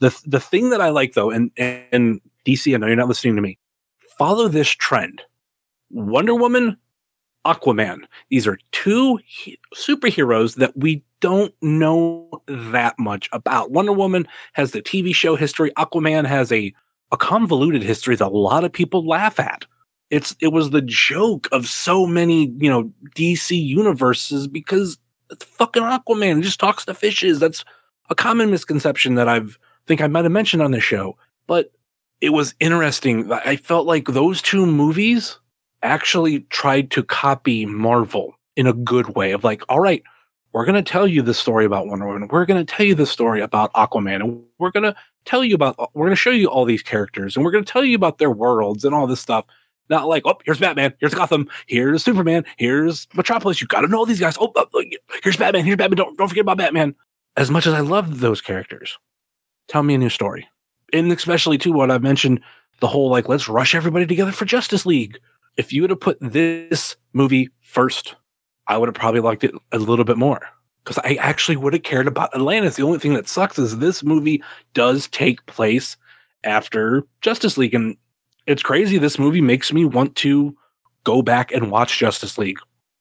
the 0.00 0.16
the 0.26 0.40
thing 0.40 0.70
that 0.70 0.80
I 0.80 0.88
like 0.90 1.14
though, 1.14 1.30
and 1.30 1.50
and 1.56 2.20
DC, 2.46 2.74
I 2.74 2.78
know 2.78 2.86
you're 2.88 2.96
not 2.96 3.08
listening 3.08 3.36
to 3.36 3.42
me. 3.42 3.58
Follow 4.18 4.48
this 4.48 4.68
trend: 4.68 5.22
Wonder 5.90 6.34
Woman, 6.34 6.76
Aquaman. 7.46 8.00
These 8.30 8.46
are 8.46 8.58
two 8.72 9.18
he- 9.24 9.58
superheroes 9.74 10.56
that 10.56 10.76
we 10.76 11.04
don't 11.22 11.54
know 11.62 12.28
that 12.46 12.98
much 12.98 13.30
about. 13.32 13.70
Wonder 13.70 13.92
Woman 13.92 14.28
has 14.52 14.72
the 14.72 14.82
TV 14.82 15.14
show 15.14 15.36
history. 15.36 15.70
Aquaman 15.78 16.26
has 16.26 16.52
a 16.52 16.74
a 17.12 17.16
convoluted 17.16 17.82
history 17.82 18.16
that 18.16 18.26
a 18.26 18.28
lot 18.28 18.64
of 18.64 18.72
people 18.72 19.06
laugh 19.06 19.40
at. 19.40 19.64
It's 20.10 20.36
it 20.40 20.48
was 20.48 20.70
the 20.70 20.82
joke 20.82 21.48
of 21.52 21.66
so 21.66 22.06
many 22.06 22.52
you 22.58 22.68
know 22.68 22.92
DC 23.16 23.56
universes 23.56 24.46
because 24.48 24.98
it's 25.30 25.44
fucking 25.44 25.84
Aquaman. 25.84 26.42
Just 26.42 26.60
talks 26.60 26.84
to 26.84 26.94
fishes. 26.94 27.38
That's 27.38 27.64
a 28.10 28.14
common 28.14 28.50
misconception 28.50 29.14
that 29.14 29.28
I've 29.28 29.58
think 29.86 30.02
I 30.02 30.08
might 30.08 30.24
have 30.24 30.32
mentioned 30.32 30.62
on 30.62 30.72
the 30.72 30.80
show, 30.80 31.16
but 31.46 31.72
it 32.20 32.30
was 32.30 32.54
interesting. 32.60 33.32
I 33.32 33.56
felt 33.56 33.86
like 33.86 34.06
those 34.06 34.42
two 34.42 34.66
movies 34.66 35.38
actually 35.82 36.40
tried 36.50 36.90
to 36.92 37.02
copy 37.02 37.66
Marvel 37.66 38.34
in 38.56 38.66
a 38.66 38.72
good 38.72 39.16
way 39.16 39.32
of 39.32 39.44
like, 39.44 39.62
all 39.68 39.80
right, 39.80 40.02
we're 40.52 40.64
going 40.64 40.82
to 40.82 40.90
tell 40.90 41.06
you 41.06 41.22
the 41.22 41.34
story 41.34 41.64
about 41.64 41.86
Wonder 41.86 42.06
Woman. 42.06 42.28
We're 42.30 42.44
going 42.44 42.64
to 42.64 42.70
tell 42.70 42.84
you 42.84 42.94
the 42.94 43.06
story 43.06 43.40
about 43.40 43.72
Aquaman. 43.72 44.16
And 44.16 44.42
we're 44.58 44.70
going 44.70 44.84
to 44.84 44.94
tell 45.24 45.42
you 45.42 45.54
about, 45.54 45.76
we're 45.94 46.06
going 46.06 46.10
to 46.10 46.16
show 46.16 46.30
you 46.30 46.48
all 46.48 46.64
these 46.64 46.82
characters 46.82 47.36
and 47.36 47.44
we're 47.44 47.50
going 47.50 47.64
to 47.64 47.72
tell 47.72 47.84
you 47.84 47.96
about 47.96 48.18
their 48.18 48.30
worlds 48.30 48.84
and 48.84 48.94
all 48.94 49.06
this 49.06 49.20
stuff. 49.20 49.46
Not 49.88 50.08
like, 50.08 50.22
oh, 50.24 50.38
here's 50.44 50.60
Batman, 50.60 50.94
here's 51.00 51.12
Gotham, 51.12 51.48
here's 51.66 52.04
Superman, 52.04 52.44
here's 52.56 53.08
Metropolis. 53.14 53.60
You 53.60 53.66
got 53.66 53.80
to 53.82 53.88
know 53.88 54.04
these 54.04 54.20
guys. 54.20 54.36
Oh, 54.40 54.52
oh, 54.54 54.66
oh, 54.72 54.84
here's 55.22 55.36
Batman, 55.36 55.64
here's 55.64 55.76
Batman. 55.76 55.96
Don't, 55.96 56.16
don't 56.16 56.28
forget 56.28 56.42
about 56.42 56.58
Batman. 56.58 56.94
As 57.36 57.50
much 57.50 57.66
as 57.66 57.74
I 57.74 57.80
love 57.80 58.20
those 58.20 58.40
characters, 58.40 58.98
tell 59.68 59.82
me 59.82 59.94
a 59.94 59.98
new 59.98 60.08
story. 60.08 60.48
And 60.92 61.10
especially 61.12 61.58
too, 61.58 61.72
what 61.72 61.90
I've 61.90 62.02
mentioned, 62.02 62.40
the 62.80 62.86
whole 62.86 63.10
like, 63.10 63.28
let's 63.28 63.48
rush 63.48 63.74
everybody 63.74 64.06
together 64.06 64.32
for 64.32 64.44
Justice 64.44 64.86
League. 64.86 65.18
If 65.56 65.72
you 65.72 65.82
would 65.82 65.90
have 65.90 66.00
put 66.00 66.18
this 66.20 66.96
movie 67.12 67.50
first, 67.60 68.14
I 68.68 68.78
would 68.78 68.88
have 68.88 68.94
probably 68.94 69.20
liked 69.20 69.44
it 69.44 69.54
a 69.72 69.78
little 69.78 70.04
bit 70.04 70.16
more 70.16 70.40
because 70.84 70.98
I 70.98 71.14
actually 71.14 71.56
would 71.56 71.72
have 71.72 71.82
cared 71.82 72.06
about 72.06 72.34
Atlantis. 72.34 72.76
The 72.76 72.82
only 72.82 72.98
thing 72.98 73.14
that 73.14 73.28
sucks 73.28 73.58
is 73.58 73.78
this 73.78 74.02
movie 74.02 74.42
does 74.74 75.08
take 75.08 75.44
place 75.46 75.96
after 76.44 77.04
Justice 77.20 77.56
League. 77.56 77.74
And 77.74 77.96
it's 78.46 78.62
crazy. 78.62 78.98
This 78.98 79.18
movie 79.18 79.40
makes 79.40 79.72
me 79.72 79.84
want 79.84 80.16
to 80.16 80.56
go 81.04 81.22
back 81.22 81.52
and 81.52 81.70
watch 81.70 81.98
Justice 81.98 82.38
League 82.38 82.58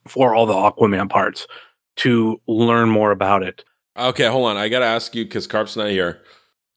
for 0.08 0.34
all 0.34 0.46
the 0.46 0.54
Aquaman 0.54 1.10
parts 1.10 1.48
to 1.98 2.42
learn 2.48 2.90
more 2.90 3.12
about 3.12 3.44
it. 3.44 3.64
Okay, 3.98 4.28
hold 4.28 4.50
on. 4.50 4.58
I 4.58 4.70
got 4.70 4.80
to 4.80 4.86
ask 4.86 5.14
you 5.16 5.26
because 5.26 5.48
Carp's 5.48 5.76
not 5.76 5.90
here. 5.90 6.22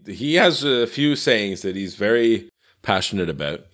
He 0.06 0.34
has 0.34 0.64
a 0.64 0.86
few 0.86 1.16
sayings 1.16 1.62
that 1.62 1.76
he's 1.76 1.94
very 1.94 2.50
passionate 2.82 3.30
about. 3.30 3.66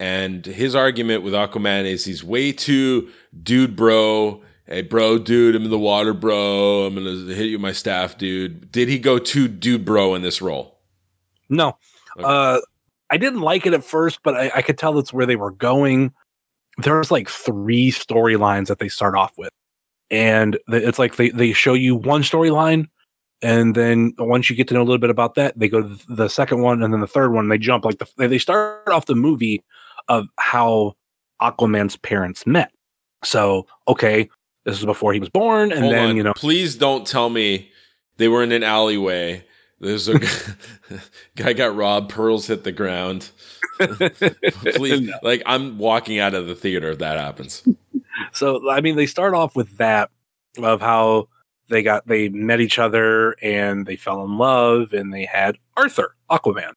And 0.00 0.44
his 0.46 0.74
argument 0.74 1.22
with 1.22 1.34
Aquaman 1.34 1.84
is 1.84 2.04
he's 2.04 2.24
way 2.24 2.52
too 2.52 3.10
dude 3.42 3.76
bro. 3.76 4.42
Hey, 4.66 4.80
bro, 4.80 5.18
dude, 5.18 5.54
I'm 5.54 5.64
in 5.64 5.70
the 5.70 5.78
water, 5.78 6.14
bro. 6.14 6.86
I'm 6.86 6.94
going 6.94 7.04
to 7.04 7.34
hit 7.34 7.46
you 7.46 7.56
with 7.56 7.62
my 7.62 7.72
staff, 7.72 8.16
dude. 8.16 8.72
Did 8.72 8.88
he 8.88 8.98
go 8.98 9.18
too 9.18 9.46
dude 9.46 9.84
bro 9.84 10.14
in 10.14 10.22
this 10.22 10.40
role? 10.40 10.78
No. 11.50 11.76
Uh, 12.18 12.60
I 13.10 13.18
didn't 13.18 13.42
like 13.42 13.66
it 13.66 13.74
at 13.74 13.84
first, 13.84 14.20
but 14.22 14.34
I, 14.34 14.50
I 14.56 14.62
could 14.62 14.78
tell 14.78 14.94
that's 14.94 15.12
where 15.12 15.26
they 15.26 15.36
were 15.36 15.50
going. 15.50 16.12
There's 16.78 17.10
like 17.10 17.28
three 17.28 17.90
storylines 17.90 18.68
that 18.68 18.78
they 18.78 18.88
start 18.88 19.14
off 19.14 19.36
with. 19.36 19.50
And 20.10 20.58
it's 20.68 20.98
like 20.98 21.16
they, 21.16 21.28
they 21.28 21.52
show 21.52 21.74
you 21.74 21.94
one 21.96 22.22
storyline. 22.22 22.86
And 23.42 23.74
then 23.74 24.14
once 24.18 24.48
you 24.48 24.56
get 24.56 24.68
to 24.68 24.74
know 24.74 24.80
a 24.80 24.84
little 24.84 24.98
bit 24.98 25.10
about 25.10 25.34
that, 25.34 25.58
they 25.58 25.68
go 25.68 25.82
to 25.82 25.98
the- 26.08 26.28
second 26.28 26.62
one 26.62 26.82
and 26.82 26.94
then 26.94 27.00
the 27.00 27.06
third 27.06 27.32
one. 27.32 27.48
They 27.48 27.58
jump 27.58 27.84
like 27.84 27.98
the, 27.98 28.08
they- 28.16 28.28
they 28.28 28.38
start 28.38 28.88
off 28.88 29.04
the 29.06 29.14
movie 29.14 29.62
of 30.08 30.26
how 30.38 30.94
Aquaman's 31.42 31.96
parents 31.96 32.46
met. 32.46 32.72
So, 33.22 33.66
okay, 33.88 34.30
this 34.64 34.78
is 34.78 34.84
before 34.84 35.12
he 35.12 35.20
was 35.20 35.28
born. 35.28 35.72
And 35.72 35.80
Hold 35.82 35.94
then, 35.94 36.10
on. 36.10 36.16
you 36.16 36.22
know, 36.22 36.32
Please 36.34 36.76
don't 36.76 37.06
tell 37.06 37.28
me 37.30 37.70
they 38.16 38.28
were 38.28 38.42
in 38.42 38.52
an 38.52 38.62
alleyway 38.62 39.44
There's 39.80 40.08
a 40.08 40.18
guy 41.36 41.52
got 41.52 41.74
robbed. 41.76 42.10
Pearls 42.10 42.46
hit 42.46 42.64
the 42.64 42.72
ground. 42.72 43.30
Please, 43.78 45.10
like 45.22 45.42
I'm 45.46 45.78
walking 45.78 46.18
out 46.18 46.34
of 46.34 46.46
the 46.46 46.54
theater 46.54 46.90
if 46.90 46.98
that 46.98 47.18
happens. 47.18 47.66
So 48.32 48.70
I 48.70 48.80
mean, 48.80 48.96
they 48.96 49.06
start 49.06 49.34
off 49.34 49.56
with 49.56 49.76
that 49.78 50.10
of 50.58 50.80
how 50.80 51.28
they 51.68 51.82
got 51.82 52.06
they 52.06 52.28
met 52.28 52.60
each 52.60 52.78
other 52.78 53.32
and 53.42 53.84
they 53.86 53.96
fell 53.96 54.24
in 54.24 54.38
love 54.38 54.92
and 54.92 55.12
they 55.12 55.24
had 55.24 55.58
Arthur 55.76 56.14
Aquaman, 56.30 56.72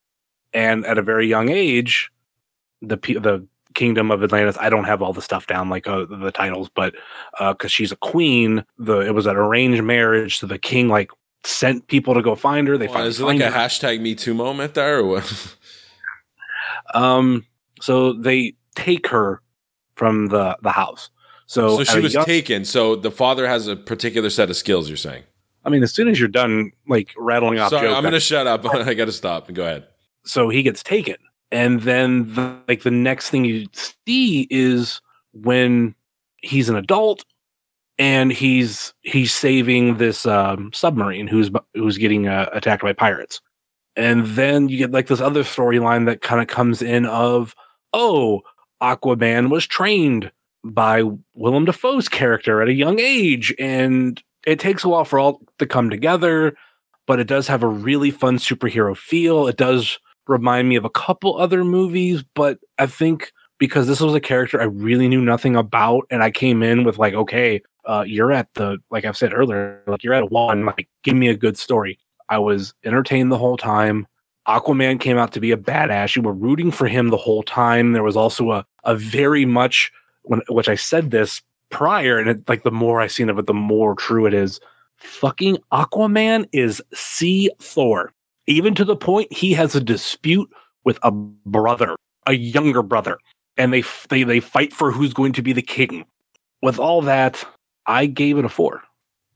and 0.53 0.85
at 0.85 0.97
a 0.97 1.03
very 1.03 1.27
young 1.27 1.49
age, 1.49 2.11
the 2.81 2.97
the 2.97 3.47
kingdom 3.77 4.11
of 4.11 4.21
Atlantis. 4.21 4.57
I 4.59 4.69
don't 4.69 4.83
have 4.83 5.01
all 5.01 5.13
the 5.13 5.21
stuff 5.21 5.47
down 5.47 5.69
like 5.69 5.87
uh, 5.87 6.03
the 6.09 6.31
titles, 6.31 6.69
but 6.75 6.93
because 7.39 7.71
she's 7.71 7.93
a 7.93 7.95
queen, 7.97 8.65
the 8.77 8.99
it 8.99 9.13
was 9.13 9.25
an 9.25 9.37
arranged 9.37 9.83
marriage, 9.83 10.39
so 10.39 10.47
the 10.47 10.57
king 10.59 10.89
like 10.89 11.11
sent 11.45 11.87
people 11.87 12.13
to 12.13 12.21
go 12.21 12.35
find 12.35 12.67
her. 12.67 12.77
They 12.77 12.87
Well, 12.87 13.05
is 13.05 13.19
it 13.21 13.23
like 13.23 13.39
find 13.39 13.53
a 13.53 13.57
hashtag 13.57 14.01
Me 14.01 14.15
Too 14.15 14.33
moment 14.33 14.73
there, 14.73 14.97
or 14.99 15.05
what? 15.05 15.55
Um, 16.93 17.45
so 17.81 18.13
they 18.13 18.55
take 18.75 19.07
her 19.07 19.41
from 19.95 20.27
the 20.27 20.57
the 20.61 20.71
house. 20.71 21.09
So, 21.45 21.77
So 21.77 21.83
she 21.85 21.99
was 22.01 22.13
young- 22.13 22.25
taken. 22.25 22.65
So 22.65 22.95
the 22.95 23.11
father 23.11 23.47
has 23.47 23.67
a 23.67 23.75
particular 23.75 24.29
set 24.29 24.49
of 24.49 24.57
skills. 24.57 24.89
You're 24.89 24.97
saying? 24.97 25.23
I 25.63 25.69
mean, 25.69 25.83
as 25.83 25.93
soon 25.93 26.07
as 26.07 26.19
you're 26.19 26.27
done, 26.29 26.71
like 26.87 27.09
rattling 27.17 27.59
off 27.59 27.69
Sorry, 27.69 27.87
jokes, 27.87 27.95
I'm 27.97 28.03
going 28.03 28.13
to 28.13 28.19
shut 28.19 28.47
up. 28.47 28.65
I 28.73 28.93
got 28.93 29.05
to 29.05 29.11
stop 29.11 29.47
and 29.47 29.55
go 29.55 29.63
ahead. 29.63 29.85
so 30.25 30.49
he 30.49 30.61
gets 30.63 30.81
taken, 30.83 31.15
and 31.51 31.81
then 31.81 32.33
the, 32.33 32.57
like 32.67 32.83
the 32.83 32.91
next 32.91 33.29
thing 33.29 33.45
you 33.45 33.67
see 33.73 34.47
is 34.49 35.01
when 35.33 35.95
he's 36.41 36.69
an 36.69 36.75
adult 36.75 37.25
and 37.97 38.31
he's 38.31 38.93
he's 39.01 39.33
saving 39.33 39.97
this 39.97 40.25
um, 40.25 40.71
submarine 40.73 41.27
who's 41.27 41.49
who's 41.73 41.97
getting 41.97 42.27
uh, 42.27 42.49
attacked 42.53 42.83
by 42.83 42.93
pirates, 42.93 43.41
and 43.95 44.25
then 44.27 44.69
you 44.69 44.77
get 44.77 44.91
like 44.91 45.07
this 45.07 45.21
other 45.21 45.43
storyline 45.43 46.05
that 46.05 46.21
kind 46.21 46.41
of 46.41 46.47
comes 46.47 46.81
in 46.81 47.05
of 47.05 47.55
oh, 47.93 48.41
Aquaman 48.81 49.49
was 49.49 49.65
trained 49.65 50.31
by 50.63 51.03
Willem 51.33 51.65
Dafoe's 51.65 52.09
character 52.09 52.61
at 52.61 52.67
a 52.67 52.73
young 52.73 52.99
age, 52.99 53.53
and 53.57 54.21
it 54.45 54.59
takes 54.59 54.83
a 54.83 54.89
while 54.89 55.05
for 55.05 55.19
all 55.19 55.41
to 55.59 55.65
come 55.65 55.89
together, 55.89 56.55
but 57.07 57.19
it 57.19 57.27
does 57.27 57.47
have 57.47 57.63
a 57.63 57.67
really 57.67 58.11
fun 58.11 58.37
superhero 58.37 58.95
feel. 58.95 59.47
It 59.47 59.57
does 59.57 59.97
remind 60.27 60.69
me 60.69 60.75
of 60.75 60.85
a 60.85 60.89
couple 60.89 61.37
other 61.39 61.63
movies, 61.63 62.23
but 62.33 62.59
I 62.77 62.87
think 62.87 63.31
because 63.57 63.87
this 63.87 63.99
was 63.99 64.13
a 64.13 64.19
character 64.19 64.61
I 64.61 64.65
really 64.65 65.07
knew 65.07 65.21
nothing 65.21 65.55
about, 65.55 66.05
and 66.09 66.23
I 66.23 66.31
came 66.31 66.61
in 66.61 66.83
with 66.83 66.97
like, 66.97 67.13
okay, 67.13 67.61
uh, 67.85 68.03
you're 68.05 68.31
at 68.31 68.53
the 68.53 68.77
like 68.91 69.05
I've 69.05 69.17
said 69.17 69.33
earlier, 69.33 69.81
like 69.87 70.03
you're 70.03 70.13
at 70.13 70.23
a 70.23 70.27
one, 70.27 70.65
like 70.65 70.87
give 71.03 71.15
me 71.15 71.29
a 71.29 71.37
good 71.37 71.57
story. 71.57 71.97
I 72.29 72.39
was 72.39 72.73
entertained 72.83 73.31
the 73.31 73.37
whole 73.37 73.57
time. 73.57 74.07
Aquaman 74.47 74.99
came 74.99 75.17
out 75.17 75.33
to 75.33 75.39
be 75.39 75.51
a 75.51 75.57
badass. 75.57 76.15
You 76.15 76.21
were 76.21 76.33
rooting 76.33 76.71
for 76.71 76.87
him 76.87 77.09
the 77.09 77.17
whole 77.17 77.43
time. 77.43 77.93
There 77.93 78.03
was 78.03 78.17
also 78.17 78.51
a 78.51 78.65
a 78.83 78.95
very 78.95 79.45
much 79.45 79.91
when 80.23 80.41
which 80.49 80.69
I 80.69 80.75
said 80.75 81.11
this 81.11 81.41
prior, 81.69 82.17
and 82.17 82.29
it, 82.29 82.47
like 82.47 82.63
the 82.63 82.71
more 82.71 83.01
I 83.01 83.07
seen 83.07 83.29
of 83.29 83.39
it, 83.39 83.45
the 83.45 83.53
more 83.53 83.95
true 83.95 84.25
it 84.25 84.33
is. 84.33 84.59
Fucking 84.97 85.57
Aquaman 85.71 86.47
is 86.51 86.81
Sea 86.93 87.51
Thor, 87.59 88.13
even 88.47 88.73
to 88.75 88.85
the 88.85 88.95
point 88.95 89.31
he 89.31 89.53
has 89.53 89.75
a 89.75 89.81
dispute 89.81 90.49
with 90.83 90.97
a 91.03 91.11
brother, 91.11 91.95
a 92.25 92.33
younger 92.33 92.81
brother, 92.81 93.19
and 93.57 93.73
they 93.73 93.83
they 94.09 94.23
they 94.23 94.39
fight 94.39 94.73
for 94.73 94.91
who's 94.91 95.13
going 95.13 95.33
to 95.33 95.41
be 95.41 95.53
the 95.53 95.61
king. 95.61 96.05
With 96.61 96.79
all 96.79 97.01
that, 97.03 97.45
I 97.85 98.07
gave 98.07 98.37
it 98.37 98.45
a 98.45 98.49
four, 98.49 98.81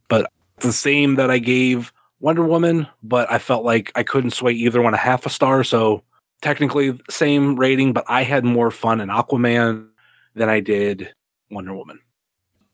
but 0.07 0.31
the 0.59 0.73
same 0.73 1.15
that 1.15 1.29
I 1.29 1.37
gave 1.37 1.93
Wonder 2.19 2.43
Woman, 2.43 2.87
but 3.03 3.31
I 3.31 3.37
felt 3.37 3.65
like 3.65 3.91
I 3.95 4.03
couldn't 4.03 4.31
sway 4.31 4.53
either 4.53 4.81
one 4.81 4.93
a 4.93 4.97
half 4.97 5.25
a 5.25 5.29
star, 5.29 5.63
so 5.63 6.03
technically 6.41 6.99
same 7.09 7.55
rating, 7.55 7.93
but 7.93 8.05
I 8.07 8.23
had 8.23 8.45
more 8.45 8.71
fun 8.71 9.01
in 9.01 9.09
Aquaman 9.09 9.87
than 10.35 10.49
I 10.49 10.59
did 10.59 11.13
Wonder 11.49 11.75
Woman. 11.75 11.99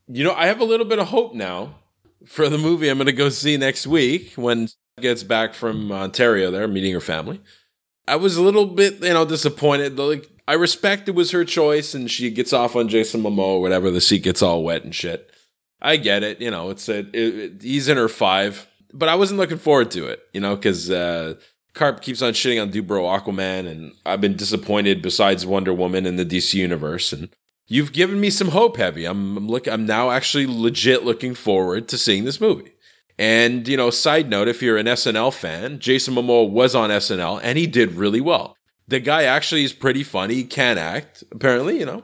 You 0.08 0.24
know, 0.24 0.34
I 0.34 0.48
have 0.48 0.62
a 0.62 0.66
little 0.66 0.86
bit 0.86 1.00
of 1.00 1.08
hope 1.08 1.34
now 1.34 1.76
for 2.26 2.50
the 2.50 2.58
movie 2.58 2.90
I'm 2.90 2.98
going 2.98 3.08
to 3.08 3.14
go 3.14 3.30
see 3.30 3.58
next 3.58 3.88
week 3.88 4.34
when 4.36 4.70
gets 5.00 5.24
back 5.24 5.54
from 5.54 5.92
Ontario 5.92 6.52
there, 6.52 6.68
meeting 6.68 6.94
her 6.94 7.00
family. 7.02 7.40
I 8.08 8.16
was 8.16 8.38
a 8.38 8.42
little 8.42 8.66
bit, 8.66 9.02
you 9.04 9.14
know, 9.14 9.26
disappointed. 9.26 9.98
Like, 10.00 10.28
I 10.48 10.54
respect 10.54 11.08
it 11.10 11.16
was 11.16 11.32
her 11.32 11.46
choice 11.46 11.94
and 11.94 12.10
she 12.10 12.30
gets 12.32 12.54
off 12.54 12.76
on 12.76 12.88
Jason 12.88 13.22
Momoa 13.22 13.40
or 13.58 13.62
whatever. 13.62 13.92
The 13.92 14.02
seat 14.02 14.24
gets 14.24 14.42
all 14.42 14.64
wet 14.64 14.84
and 14.84 14.96
shit. 14.96 15.30
I 15.82 15.98
get 15.98 16.24
it. 16.24 16.42
You 16.42 16.50
know, 16.50 16.70
it's 16.70 16.90
a, 16.90 17.00
it, 17.00 17.16
it- 17.16 17.62
he's 17.62 17.88
in 17.88 17.98
her 17.98 18.08
five, 18.08 18.68
but 18.94 19.10
I 19.10 19.16
wasn't 19.16 19.40
looking 19.40 19.58
forward 19.58 19.92
to 19.92 20.08
it, 20.08 20.22
you 20.34 20.42
know, 20.42 20.56
because 20.56 20.90
uh, 20.90 21.36
Carp 21.74 22.02
keeps 22.02 22.22
on 22.22 22.34
shitting 22.34 22.60
on 22.62 22.72
Dubro 22.72 23.04
Aquaman, 23.20 23.68
and 23.70 23.94
I've 24.06 24.22
been 24.22 24.36
disappointed 24.36 25.02
besides 25.04 25.46
Wonder 25.46 25.74
Woman 25.74 26.06
in 26.08 26.16
the 26.16 26.26
DC 26.26 26.56
universe. 26.56 27.14
And 27.14 27.30
you've 27.68 27.94
given 27.94 28.20
me 28.20 28.32
some 28.32 28.48
hope, 28.50 28.78
Heavy. 28.78 29.06
I'm, 29.06 29.38
I'm 29.38 29.48
look. 29.48 29.68
I'm 29.68 29.86
now 29.86 30.10
actually 30.10 30.48
legit 30.48 31.04
looking 31.04 31.36
forward 31.36 31.88
to 31.90 31.98
seeing 31.98 32.24
this 32.26 32.42
movie. 32.42 32.72
And 33.20 33.68
you 33.68 33.78
know, 33.78 33.90
side 33.90 34.30
note, 34.30 34.48
if 34.48 34.62
you're 34.62 34.78
an 34.78 34.86
SNL 34.86 35.34
fan, 35.34 35.80
Jason 35.80 36.16
Momoa 36.16 36.50
was 36.50 36.76
on 36.76 36.90
SNL 36.90 37.40
and 37.44 37.58
he 37.58 37.68
did 37.68 37.94
really 37.94 38.22
well. 38.22 38.56
The 38.88 39.00
guy 39.00 39.24
actually 39.24 39.64
is 39.64 39.74
pretty 39.74 40.04
funny. 40.04 40.44
Can 40.44 40.78
act, 40.78 41.24
apparently. 41.32 41.80
You 41.80 41.86
know, 41.86 42.04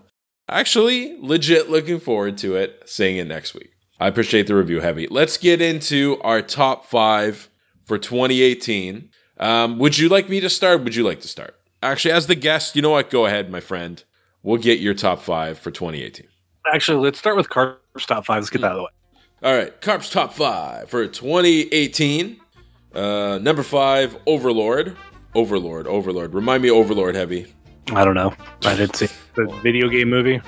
actually, 0.49 1.17
legit 1.19 1.69
looking 1.69 1.99
forward 1.99 2.37
to 2.39 2.55
it. 2.55 2.83
Seeing 2.85 3.17
it 3.17 3.27
next 3.27 3.53
week. 3.53 3.69
I 3.99 4.07
appreciate 4.07 4.47
the 4.47 4.55
review, 4.55 4.81
Heavy. 4.81 5.07
Let's 5.07 5.37
get 5.37 5.61
into 5.61 6.19
our 6.21 6.41
top 6.41 6.85
five 6.85 7.49
for 7.85 7.97
2018. 7.97 9.09
Um, 9.39 9.77
would 9.79 9.97
you 9.97 10.09
like 10.09 10.29
me 10.29 10.39
to 10.39 10.49
start? 10.49 10.83
Would 10.83 10.95
you 10.95 11.03
like 11.03 11.21
to 11.21 11.27
start? 11.27 11.55
Actually, 11.81 12.13
as 12.13 12.27
the 12.27 12.35
guest, 12.35 12.75
you 12.75 12.81
know 12.81 12.91
what? 12.91 13.09
Go 13.09 13.25
ahead, 13.25 13.49
my 13.49 13.59
friend. 13.59 14.03
We'll 14.41 14.57
get 14.57 14.79
your 14.79 14.93
top 14.93 15.21
five 15.21 15.57
for 15.57 15.71
2018. 15.71 16.27
Actually, 16.73 17.03
let's 17.03 17.19
start 17.19 17.37
with 17.37 17.49
Carp's 17.49 18.05
top 18.05 18.25
five. 18.25 18.41
Let's 18.41 18.49
get 18.49 18.61
that 18.61 18.67
out 18.67 18.71
of 18.73 18.77
the 18.77 18.83
way. 18.83 18.89
All 19.43 19.53
right, 19.53 19.81
Carp's 19.81 20.09
top 20.09 20.31
five 20.33 20.89
for 20.89 21.05
2018. 21.05 22.39
Uh, 22.95 23.39
number 23.41 23.61
five, 23.61 24.15
Overlord. 24.25 24.95
Overlord, 25.35 25.85
Overlord. 25.85 26.33
Remind 26.33 26.63
me, 26.63 26.71
Overlord, 26.71 27.15
heavy. 27.15 27.53
I 27.91 28.05
don't 28.05 28.15
know. 28.15 28.33
I 28.63 28.73
didn't 28.77 28.95
see 28.95 29.09
the 29.35 29.47
video 29.61 29.89
game 29.89 30.09
movie. 30.09 30.39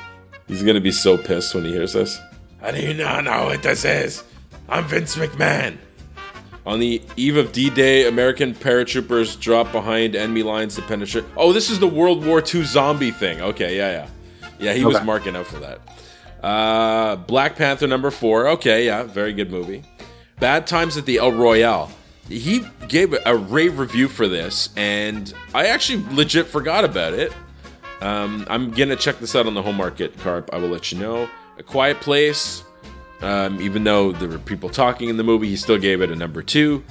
He's 0.47 0.63
gonna 0.63 0.79
be 0.79 0.91
so 0.91 1.17
pissed 1.17 1.53
when 1.53 1.65
he 1.65 1.71
hears 1.71 1.91
this. 1.91 2.17
I 2.61 2.71
do 2.71 2.93
not 2.93 3.25
know 3.25 3.47
what 3.47 3.63
this 3.63 3.83
is. 3.83 4.23
I'm 4.69 4.85
Vince 4.85 5.17
McMahon. 5.17 5.77
On 6.65 6.79
the 6.79 7.01
eve 7.17 7.35
of 7.35 7.51
D-Day, 7.51 8.07
American 8.07 8.55
paratroopers 8.55 9.37
drop 9.37 9.73
behind 9.73 10.15
enemy 10.15 10.41
lines 10.41 10.75
to 10.75 10.81
penetrate. 10.83 11.25
Oh, 11.35 11.51
this 11.51 11.69
is 11.69 11.79
the 11.79 11.87
World 11.87 12.25
War 12.25 12.41
II 12.41 12.63
zombie 12.63 13.11
thing. 13.11 13.41
Okay, 13.41 13.75
yeah, 13.75 13.91
yeah, 13.91 14.09
yeah. 14.57 14.73
He 14.73 14.85
was 14.85 15.03
marking 15.03 15.35
out 15.35 15.47
for 15.47 15.59
that. 15.59 15.81
Uh, 16.45 17.15
Black 17.15 17.55
Panther 17.55 17.87
number 17.87 18.11
four. 18.11 18.47
Okay, 18.49 18.85
yeah, 18.85 19.01
very 19.01 19.33
good 19.33 19.49
movie. 19.49 19.81
Bad 20.39 20.67
Times 20.67 20.95
at 20.95 21.07
the 21.07 21.17
El 21.17 21.31
Royale. 21.31 21.89
He 22.29 22.63
gave 22.87 23.15
a 23.25 23.35
rave 23.35 23.79
review 23.79 24.07
for 24.07 24.27
this, 24.27 24.69
and 24.77 25.33
I 25.55 25.67
actually 25.67 26.05
legit 26.11 26.45
forgot 26.45 26.85
about 26.85 27.13
it. 27.13 27.33
Um, 27.99 28.45
I'm 28.47 28.69
gonna 28.69 28.95
check 28.95 29.17
this 29.17 29.35
out 29.35 29.47
on 29.47 29.55
the 29.55 29.61
home 29.63 29.77
market, 29.77 30.15
Carp. 30.19 30.51
I 30.53 30.57
will 30.57 30.67
let 30.67 30.91
you 30.91 30.99
know. 30.99 31.27
A 31.57 31.63
Quiet 31.63 31.99
Place. 31.99 32.63
Um, 33.21 33.59
even 33.59 33.83
though 33.83 34.11
there 34.11 34.29
were 34.29 34.37
people 34.37 34.69
talking 34.69 35.09
in 35.09 35.17
the 35.17 35.23
movie, 35.23 35.47
he 35.47 35.55
still 35.55 35.79
gave 35.79 36.01
it 36.01 36.11
a 36.11 36.15
number 36.15 36.43
two, 36.43 36.83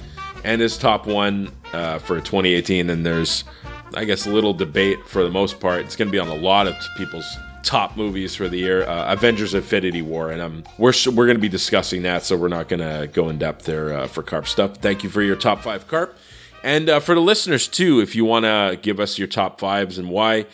and 0.43 0.59
his 0.59 0.77
top 0.77 1.07
one 1.07 1.49
uh, 1.71 1.99
for 1.99 2.15
2018. 2.15 2.89
And 2.89 3.05
there's, 3.05 3.45
I 3.93 4.03
guess, 4.03 4.27
a 4.27 4.31
little 4.31 4.53
debate 4.53 5.07
for 5.07 5.23
the 5.23 5.31
most 5.31 5.61
part. 5.61 5.85
It's 5.85 5.95
gonna 5.95 6.11
be 6.11 6.19
on 6.19 6.27
a 6.27 6.35
lot 6.35 6.67
of 6.67 6.75
people's 6.97 7.37
top 7.65 7.97
movies 7.97 8.35
for 8.35 8.47
the 8.47 8.57
year. 8.57 8.83
Uh, 8.87 9.11
Avengers: 9.11 9.53
Infinity 9.53 10.01
War, 10.01 10.31
and 10.31 10.41
um, 10.41 10.63
we're 10.77 10.93
we're 11.13 11.27
gonna 11.27 11.39
be 11.39 11.49
discussing 11.49 12.03
that, 12.03 12.23
so 12.23 12.37
we're 12.37 12.47
not 12.47 12.69
gonna 12.69 13.07
go 13.07 13.29
in 13.29 13.37
depth 13.37 13.65
there 13.65 13.93
uh, 13.93 14.07
for 14.07 14.23
Carp 14.23 14.47
stuff. 14.47 14.77
Thank 14.77 15.03
you 15.03 15.09
for 15.09 15.21
your 15.21 15.35
top 15.35 15.61
five, 15.61 15.87
Carp. 15.87 16.17
And 16.63 16.89
uh, 16.89 16.99
for 16.99 17.13
the 17.13 17.21
listeners 17.21 17.67
too, 17.67 17.99
if 17.99 18.15
you 18.15 18.25
want 18.25 18.45
to 18.45 18.79
give 18.81 18.99
us 18.99 19.19
your 19.19 19.27
top 19.27 19.59
fives 19.59 19.99
and 19.99 20.09
why, 20.09 20.47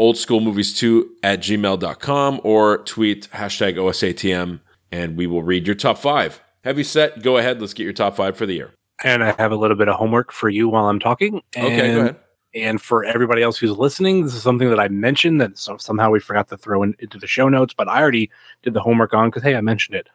oldschoolmovies2 0.00 1.04
at 1.22 1.40
gmail.com 1.40 2.40
or 2.42 2.78
tweet 2.78 3.28
hashtag 3.32 3.74
OSATM 3.74 4.60
and 4.90 5.16
we 5.16 5.26
will 5.26 5.42
read 5.42 5.66
your 5.66 5.76
top 5.76 5.98
five. 5.98 6.40
Heavy 6.64 6.82
set, 6.82 7.22
go 7.22 7.36
ahead. 7.36 7.60
Let's 7.60 7.74
get 7.74 7.84
your 7.84 7.92
top 7.92 8.16
five 8.16 8.38
for 8.38 8.46
the 8.46 8.54
year. 8.54 8.72
And 9.04 9.22
I 9.22 9.34
have 9.38 9.52
a 9.52 9.56
little 9.56 9.76
bit 9.76 9.88
of 9.88 9.96
homework 9.96 10.32
for 10.32 10.48
you 10.48 10.68
while 10.68 10.86
I'm 10.86 10.98
talking. 10.98 11.42
Okay, 11.56 11.94
go 11.94 12.00
ahead. 12.00 12.16
And 12.54 12.80
for 12.80 13.04
everybody 13.04 13.42
else 13.42 13.58
who's 13.58 13.76
listening, 13.76 14.24
this 14.24 14.34
is 14.34 14.42
something 14.42 14.68
that 14.70 14.80
I 14.80 14.88
mentioned 14.88 15.40
that 15.40 15.56
so 15.56 15.76
somehow 15.76 16.10
we 16.10 16.20
forgot 16.20 16.48
to 16.48 16.56
throw 16.56 16.82
in, 16.82 16.96
into 16.98 17.18
the 17.18 17.26
show 17.26 17.48
notes, 17.48 17.74
but 17.74 17.88
I 17.88 18.00
already 18.00 18.30
did 18.62 18.74
the 18.74 18.80
homework 18.80 19.14
on 19.14 19.28
because, 19.28 19.42
hey, 19.42 19.54
I 19.54 19.60
mentioned 19.60 19.96
it. 19.96 20.08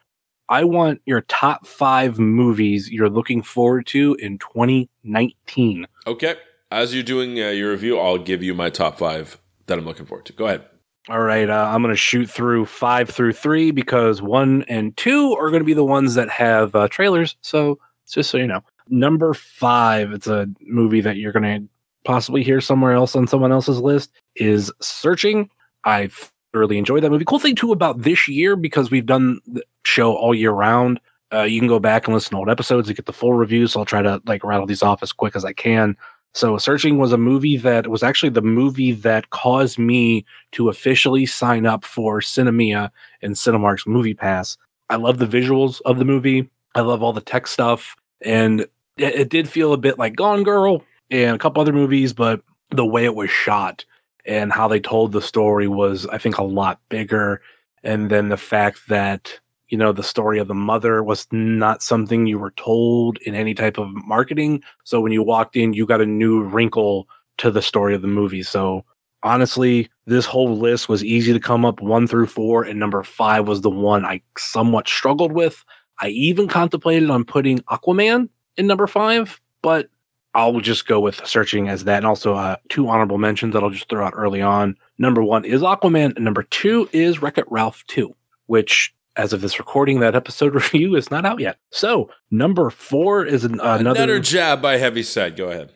I 0.47 0.63
want 0.63 1.01
your 1.05 1.21
top 1.21 1.65
five 1.65 2.19
movies 2.19 2.89
you're 2.89 3.09
looking 3.09 3.41
forward 3.41 3.88
to 3.88 4.15
in 4.15 4.38
2019. 4.39 5.88
Okay. 6.05 6.36
As 6.71 6.93
you're 6.93 7.03
doing 7.03 7.39
uh, 7.39 7.49
your 7.49 7.71
review, 7.71 7.97
I'll 7.99 8.17
give 8.17 8.43
you 8.43 8.53
my 8.53 8.69
top 8.69 8.97
five 8.97 9.39
that 9.67 9.79
I'm 9.79 9.86
looking 9.86 10.05
forward 10.05 10.25
to. 10.25 10.33
Go 10.33 10.45
ahead. 10.45 10.65
All 11.07 11.21
right, 11.21 11.47
uh, 11.47 11.69
I'm 11.69 11.83
going 11.83 11.93
to 11.93 11.97
shoot 11.97 12.27
through 12.27 12.65
five 12.65 13.09
through 13.09 13.33
three 13.33 13.69
because 13.69 14.23
one 14.23 14.63
and 14.67 14.95
two 14.97 15.33
are 15.33 15.51
going 15.51 15.61
to 15.61 15.65
be 15.65 15.75
the 15.75 15.86
ones 15.86 16.15
that 16.15 16.29
have 16.29 16.73
uh, 16.73 16.88
trailers. 16.88 17.36
So 17.41 17.77
just 18.07 18.31
so 18.31 18.38
you 18.38 18.47
know, 18.47 18.63
Number 18.88 19.33
five, 19.33 20.11
it's 20.11 20.27
a 20.27 20.47
movie 20.61 21.01
that 21.01 21.17
you're 21.17 21.31
going 21.31 21.43
to 21.43 21.67
possibly 22.06 22.43
hear 22.43 22.62
somewhere 22.62 22.93
else 22.93 23.16
on 23.16 23.28
someone 23.28 23.51
else's 23.51 23.82
list, 23.82 24.12
is 24.36 24.72
Searching. 24.82 25.49
I 25.84 26.10
thoroughly 26.53 26.78
enjoyed 26.78 27.03
that 27.03 27.10
movie. 27.10 27.26
Cool 27.26 27.39
thing 27.39 27.56
too 27.56 27.72
about 27.72 28.01
this 28.03 28.28
year, 28.28 28.56
because 28.56 28.89
we've 28.89 29.06
done 29.06 29.41
the 29.45 29.64
show 29.84 30.16
all 30.16 30.34
year 30.34 30.51
round, 30.51 30.99
uh, 31.34 31.41
you 31.43 31.60
can 31.60 31.68
go 31.68 31.80
back 31.80 32.08
and 32.08 32.14
listen 32.14 32.32
to 32.32 32.38
old 32.38 32.49
episodes 32.49 32.88
to 32.88 32.93
get 32.93 33.06
the 33.06 33.14
full 33.14 33.34
review. 33.34 33.68
So 33.68 33.80
I'll 33.80 33.86
try 33.86 34.01
to 34.01 34.22
like 34.26 34.43
rattle 34.43 34.66
these 34.66 34.84
off 34.84 35.03
as 35.03 35.12
quick 35.12 35.36
as 35.36 35.43
I 35.43 35.53
can. 35.53 35.97
So 36.34 36.58
Searching 36.58 36.97
was 36.97 37.12
a 37.12 37.18
movie 37.18 37.58
that 37.58 37.88
was 37.88 38.03
actually 38.03 38.30
the 38.30 38.41
movie 38.41 38.91
that 38.91 39.30
caused 39.30 39.80
me 39.80 40.26
to 40.51 40.70
officially 40.70 41.26
sign 41.26 41.66
up 41.66 41.86
for 41.86 42.20
Sinemia 42.20 42.89
and 43.22 43.36
Cinemark's 43.36 43.88
Movie 43.88 44.14
Pass. 44.14 44.58
I 44.89 44.97
love 44.97 45.18
the 45.18 45.26
visuals 45.28 45.82
of 45.86 45.97
the 45.97 46.06
movie. 46.06 46.49
I 46.76 46.82
love 46.82 47.01
all 47.01 47.14
the 47.14 47.22
tech 47.22 47.47
stuff. 47.47 47.95
And 48.22 48.68
it 48.97 49.30
did 49.30 49.49
feel 49.49 49.74
a 49.74 49.78
bit 49.78 49.97
like 49.97 50.16
Gone 50.16 50.43
Girl 50.43 50.84
and 51.12 51.36
a 51.36 51.39
couple 51.39 51.62
other 51.62 51.74
movies, 51.74 52.14
but 52.14 52.41
the 52.72 52.86
way 52.86 53.06
it 53.06 53.16
was 53.16 53.30
shot 53.30 53.86
and 54.26 54.51
how 54.51 54.68
they 54.68 54.80
told 54.80 55.12
the 55.12 55.22
story 55.22 55.68
was, 55.68 56.08
I 56.08 56.18
think, 56.18 56.38
a 56.38 56.43
lot 56.43 56.80
bigger. 56.89 57.41
And 57.84 58.10
then 58.10 58.30
the 58.30 58.38
fact 58.38 58.88
that 58.89 59.39
you 59.70 59.78
know 59.78 59.91
the 59.91 60.03
story 60.03 60.39
of 60.39 60.47
the 60.47 60.53
mother 60.53 61.03
was 61.03 61.28
not 61.32 61.82
something 61.82 62.26
you 62.26 62.39
were 62.39 62.51
told 62.51 63.18
in 63.20 63.36
any 63.36 63.53
type 63.53 63.78
of 63.78 63.89
marketing. 63.91 64.62
So 64.84 65.01
when 65.01 65.12
you 65.12 65.24
walked 65.24 65.56
in 65.56 65.74
you 65.74 65.86
got 65.86 66.01
a 66.01 66.06
new 66.06 66.43
wrinkle 66.43 67.08
to 67.38 67.51
the 67.51 67.62
story 67.62 67.95
of 67.95 68.01
the 68.01 68.08
movie. 68.08 68.43
So 68.43 68.86
honestly 69.24 69.89
this 70.06 70.26
whole 70.26 70.56
list 70.56 70.88
was 70.88 71.03
easy 71.03 71.34
to 71.34 71.39
come 71.39 71.66
up 71.66 71.82
one 71.82 72.08
through 72.08 72.28
four 72.28 72.64
and 72.64 72.80
number 72.80 73.01
five 73.01 73.47
was 73.47 73.62
the 73.62 73.70
one 73.72 74.06
i 74.06 74.22
somewhat 74.38 74.88
struggled 74.88 75.32
with. 75.32 75.64
I 75.99 76.10
even 76.10 76.47
contemplated 76.47 77.10
on 77.10 77.24
putting 77.24 77.60
aquaman 77.62 78.30
in 78.58 78.68
number 78.68 78.88
five 78.88 79.41
but 79.64 79.89
i'll 80.36 80.59
just 80.59 80.88
go 80.88 80.99
with 80.99 81.25
searching 81.25 81.67
as 81.67 81.83
that 81.86 81.97
and 81.97 82.05
also 82.05 82.36
uh, 82.36 82.55
two 82.69 82.88
honorable 82.88 83.17
mentions 83.17 83.53
that 83.53 83.63
i'll 83.63 83.69
just 83.69 83.89
throw 83.89 84.05
out 84.05 84.13
early 84.15 84.41
on 84.41 84.77
number 84.97 85.23
one 85.23 85.43
is 85.43 85.61
aquaman 85.61 86.15
and 86.15 86.23
number 86.23 86.43
two 86.43 86.88
is 86.93 87.21
wreck 87.21 87.38
it 87.38 87.49
ralph 87.49 87.83
2 87.88 88.15
which 88.47 88.93
as 89.17 89.33
of 89.33 89.41
this 89.41 89.59
recording, 89.59 89.99
that 89.99 90.15
episode 90.15 90.53
review 90.55 90.95
is 90.95 91.09
not 91.11 91.25
out 91.25 91.39
yet. 91.39 91.57
So 91.71 92.09
number 92.31 92.69
four 92.69 93.25
is 93.25 93.43
an, 93.43 93.59
uh, 93.59 93.77
another 93.79 94.03
Another 94.03 94.19
jab 94.19 94.61
by 94.61 94.77
Heavyset. 94.77 95.36
Go 95.38 95.49
ahead. 95.49 95.71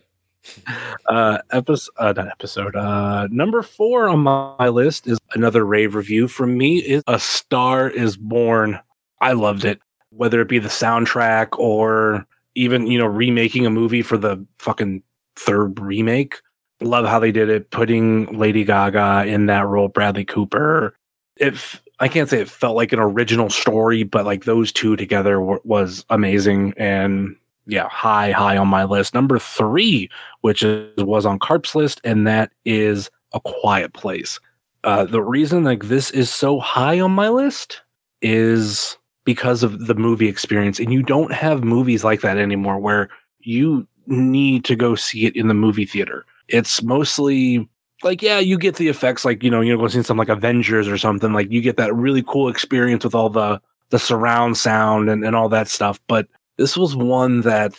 uh, 1.07 1.39
episode, 1.51 1.91
uh, 1.97 2.13
not 2.13 2.27
episode. 2.27 2.75
Uh, 2.75 3.27
number 3.29 3.61
four 3.61 4.09
on 4.09 4.19
my, 4.19 4.55
my 4.59 4.69
list 4.69 5.07
is 5.07 5.19
another 5.33 5.65
rave 5.65 5.95
review 5.95 6.27
from 6.27 6.57
me. 6.57 6.79
Is 6.79 7.03
A 7.07 7.19
Star 7.19 7.89
Is 7.89 8.17
Born. 8.17 8.79
I 9.21 9.33
loved 9.33 9.65
it, 9.65 9.79
whether 10.11 10.41
it 10.41 10.47
be 10.47 10.59
the 10.59 10.69
soundtrack 10.69 11.59
or 11.59 12.25
even 12.59 12.87
you 12.87 12.97
know 12.97 13.05
remaking 13.05 13.65
a 13.65 13.69
movie 13.69 14.01
for 14.01 14.17
the 14.17 14.45
fucking 14.59 15.01
third 15.35 15.79
remake. 15.79 16.41
Love 16.81 17.05
how 17.05 17.19
they 17.19 17.31
did 17.31 17.49
it, 17.49 17.71
putting 17.71 18.37
Lady 18.37 18.63
Gaga 18.63 19.25
in 19.25 19.47
that 19.47 19.65
role, 19.65 19.87
Bradley 19.87 20.25
Cooper. 20.25 20.95
If 21.37 21.81
I 21.99 22.07
can't 22.07 22.29
say 22.29 22.41
it 22.41 22.49
felt 22.49 22.75
like 22.75 22.93
an 22.93 22.99
original 22.99 23.49
story, 23.49 24.03
but 24.03 24.25
like 24.25 24.45
those 24.45 24.71
two 24.71 24.95
together 24.95 25.35
w- 25.35 25.59
was 25.63 26.05
amazing. 26.09 26.73
And 26.77 27.35
yeah, 27.65 27.87
high, 27.89 28.31
high 28.31 28.57
on 28.57 28.67
my 28.67 28.83
list. 28.83 29.13
Number 29.13 29.39
three, 29.39 30.09
which 30.41 30.63
is, 30.63 31.03
was 31.03 31.25
on 31.25 31.39
Carp's 31.39 31.75
list, 31.75 32.01
and 32.03 32.25
that 32.27 32.51
is 32.65 33.09
A 33.33 33.39
Quiet 33.39 33.93
Place. 33.93 34.39
Uh, 34.83 35.05
the 35.05 35.21
reason 35.21 35.63
like 35.63 35.85
this 35.85 36.11
is 36.11 36.29
so 36.29 36.59
high 36.59 36.99
on 36.99 37.11
my 37.11 37.29
list 37.29 37.81
is 38.21 38.97
because 39.29 39.61
of 39.61 39.85
the 39.85 39.93
movie 39.93 40.27
experience. 40.27 40.79
And 40.79 40.91
you 40.91 41.03
don't 41.03 41.31
have 41.31 41.63
movies 41.63 42.03
like 42.03 42.21
that 42.21 42.39
anymore 42.39 42.79
where 42.79 43.09
you 43.41 43.87
need 44.07 44.65
to 44.65 44.75
go 44.75 44.95
see 44.95 45.27
it 45.27 45.35
in 45.35 45.49
the 45.49 45.53
movie 45.53 45.85
theater. 45.85 46.25
It's 46.47 46.81
mostly 46.81 47.69
like 48.01 48.23
yeah, 48.23 48.39
you 48.39 48.57
get 48.57 48.77
the 48.77 48.87
effects 48.87 49.25
like 49.25 49.43
you 49.43 49.51
know 49.51 49.61
you're 49.61 49.77
going 49.77 49.89
to 49.89 49.93
see 49.93 50.01
something 50.01 50.17
like 50.17 50.35
Avengers 50.35 50.87
or 50.87 50.97
something 50.97 51.31
like 51.31 51.51
you 51.51 51.61
get 51.61 51.77
that 51.77 51.93
really 51.93 52.23
cool 52.23 52.49
experience 52.49 53.03
with 53.03 53.13
all 53.13 53.29
the 53.29 53.61
the 53.91 53.99
surround 53.99 54.57
sound 54.57 55.11
and, 55.11 55.23
and 55.23 55.35
all 55.35 55.47
that 55.49 55.67
stuff. 55.67 55.99
But 56.07 56.27
this 56.57 56.75
was 56.75 56.95
one 56.95 57.41
that 57.41 57.73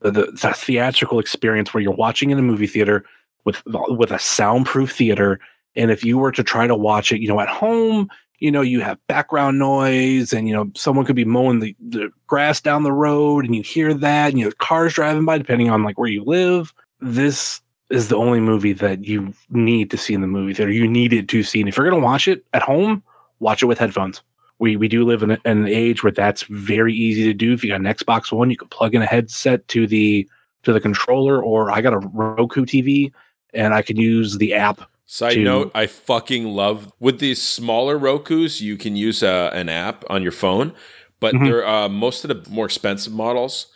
the, 0.00 0.10
the, 0.10 0.24
the 0.32 0.52
theatrical 0.52 1.20
experience 1.20 1.72
where 1.72 1.80
you're 1.80 1.92
watching 1.92 2.30
in 2.30 2.40
a 2.40 2.42
movie 2.42 2.66
theater 2.66 3.04
with 3.44 3.62
with 3.66 4.10
a 4.10 4.18
soundproof 4.18 4.90
theater, 4.90 5.38
and 5.76 5.92
if 5.92 6.02
you 6.02 6.18
were 6.18 6.32
to 6.32 6.42
try 6.42 6.66
to 6.66 6.74
watch 6.74 7.12
it, 7.12 7.20
you 7.20 7.28
know, 7.28 7.38
at 7.38 7.48
home, 7.48 8.08
you 8.38 8.50
know, 8.50 8.60
you 8.60 8.80
have 8.80 9.04
background 9.06 9.58
noise, 9.58 10.32
and 10.32 10.48
you 10.48 10.54
know, 10.54 10.70
someone 10.74 11.04
could 11.04 11.16
be 11.16 11.24
mowing 11.24 11.60
the, 11.60 11.74
the 11.80 12.10
grass 12.26 12.60
down 12.60 12.82
the 12.82 12.92
road, 12.92 13.44
and 13.44 13.54
you 13.54 13.62
hear 13.62 13.92
that, 13.94 14.30
and 14.30 14.38
you 14.38 14.44
know, 14.44 14.52
cars 14.58 14.94
driving 14.94 15.24
by, 15.24 15.38
depending 15.38 15.70
on 15.70 15.82
like 15.82 15.98
where 15.98 16.08
you 16.08 16.24
live. 16.24 16.72
This 17.00 17.60
is 17.90 18.08
the 18.08 18.16
only 18.16 18.40
movie 18.40 18.72
that 18.74 19.04
you 19.04 19.32
need 19.50 19.90
to 19.90 19.96
see 19.96 20.14
in 20.14 20.20
the 20.20 20.26
movie 20.26 20.54
theater. 20.54 20.70
You 20.70 20.86
needed 20.86 21.28
to 21.30 21.42
see, 21.42 21.60
and 21.60 21.68
if 21.68 21.76
you're 21.76 21.88
going 21.88 22.00
to 22.00 22.04
watch 22.04 22.28
it 22.28 22.44
at 22.52 22.62
home, 22.62 23.02
watch 23.40 23.62
it 23.62 23.66
with 23.66 23.78
headphones. 23.78 24.22
We 24.60 24.76
we 24.76 24.88
do 24.88 25.04
live 25.04 25.22
in, 25.22 25.32
a, 25.32 25.38
in 25.44 25.58
an 25.58 25.68
age 25.68 26.02
where 26.02 26.12
that's 26.12 26.42
very 26.44 26.94
easy 26.94 27.24
to 27.24 27.34
do. 27.34 27.52
If 27.52 27.64
you 27.64 27.70
got 27.70 27.80
an 27.80 27.86
Xbox 27.86 28.32
One, 28.32 28.50
you 28.50 28.56
can 28.56 28.68
plug 28.68 28.94
in 28.94 29.02
a 29.02 29.06
headset 29.06 29.66
to 29.68 29.86
the 29.86 30.28
to 30.62 30.72
the 30.72 30.80
controller, 30.80 31.42
or 31.42 31.70
I 31.70 31.80
got 31.80 31.94
a 31.94 31.98
Roku 31.98 32.64
TV 32.64 33.12
and 33.54 33.74
I 33.74 33.82
can 33.82 33.96
use 33.96 34.38
the 34.38 34.54
app. 34.54 34.82
Side 35.10 35.34
to- 35.34 35.42
note: 35.42 35.70
I 35.74 35.86
fucking 35.86 36.44
love 36.44 36.92
with 37.00 37.18
these 37.18 37.40
smaller 37.42 37.96
Roku's. 37.96 38.60
You 38.60 38.76
can 38.76 38.94
use 38.94 39.22
uh, 39.22 39.50
an 39.54 39.70
app 39.70 40.04
on 40.10 40.22
your 40.22 40.32
phone, 40.32 40.72
but 41.18 41.34
Mhm. 41.34 41.44
they're 41.46 41.66
uh, 41.66 41.88
most 41.88 42.24
of 42.24 42.28
the 42.44 42.50
more 42.50 42.66
expensive 42.66 43.12
models. 43.14 43.68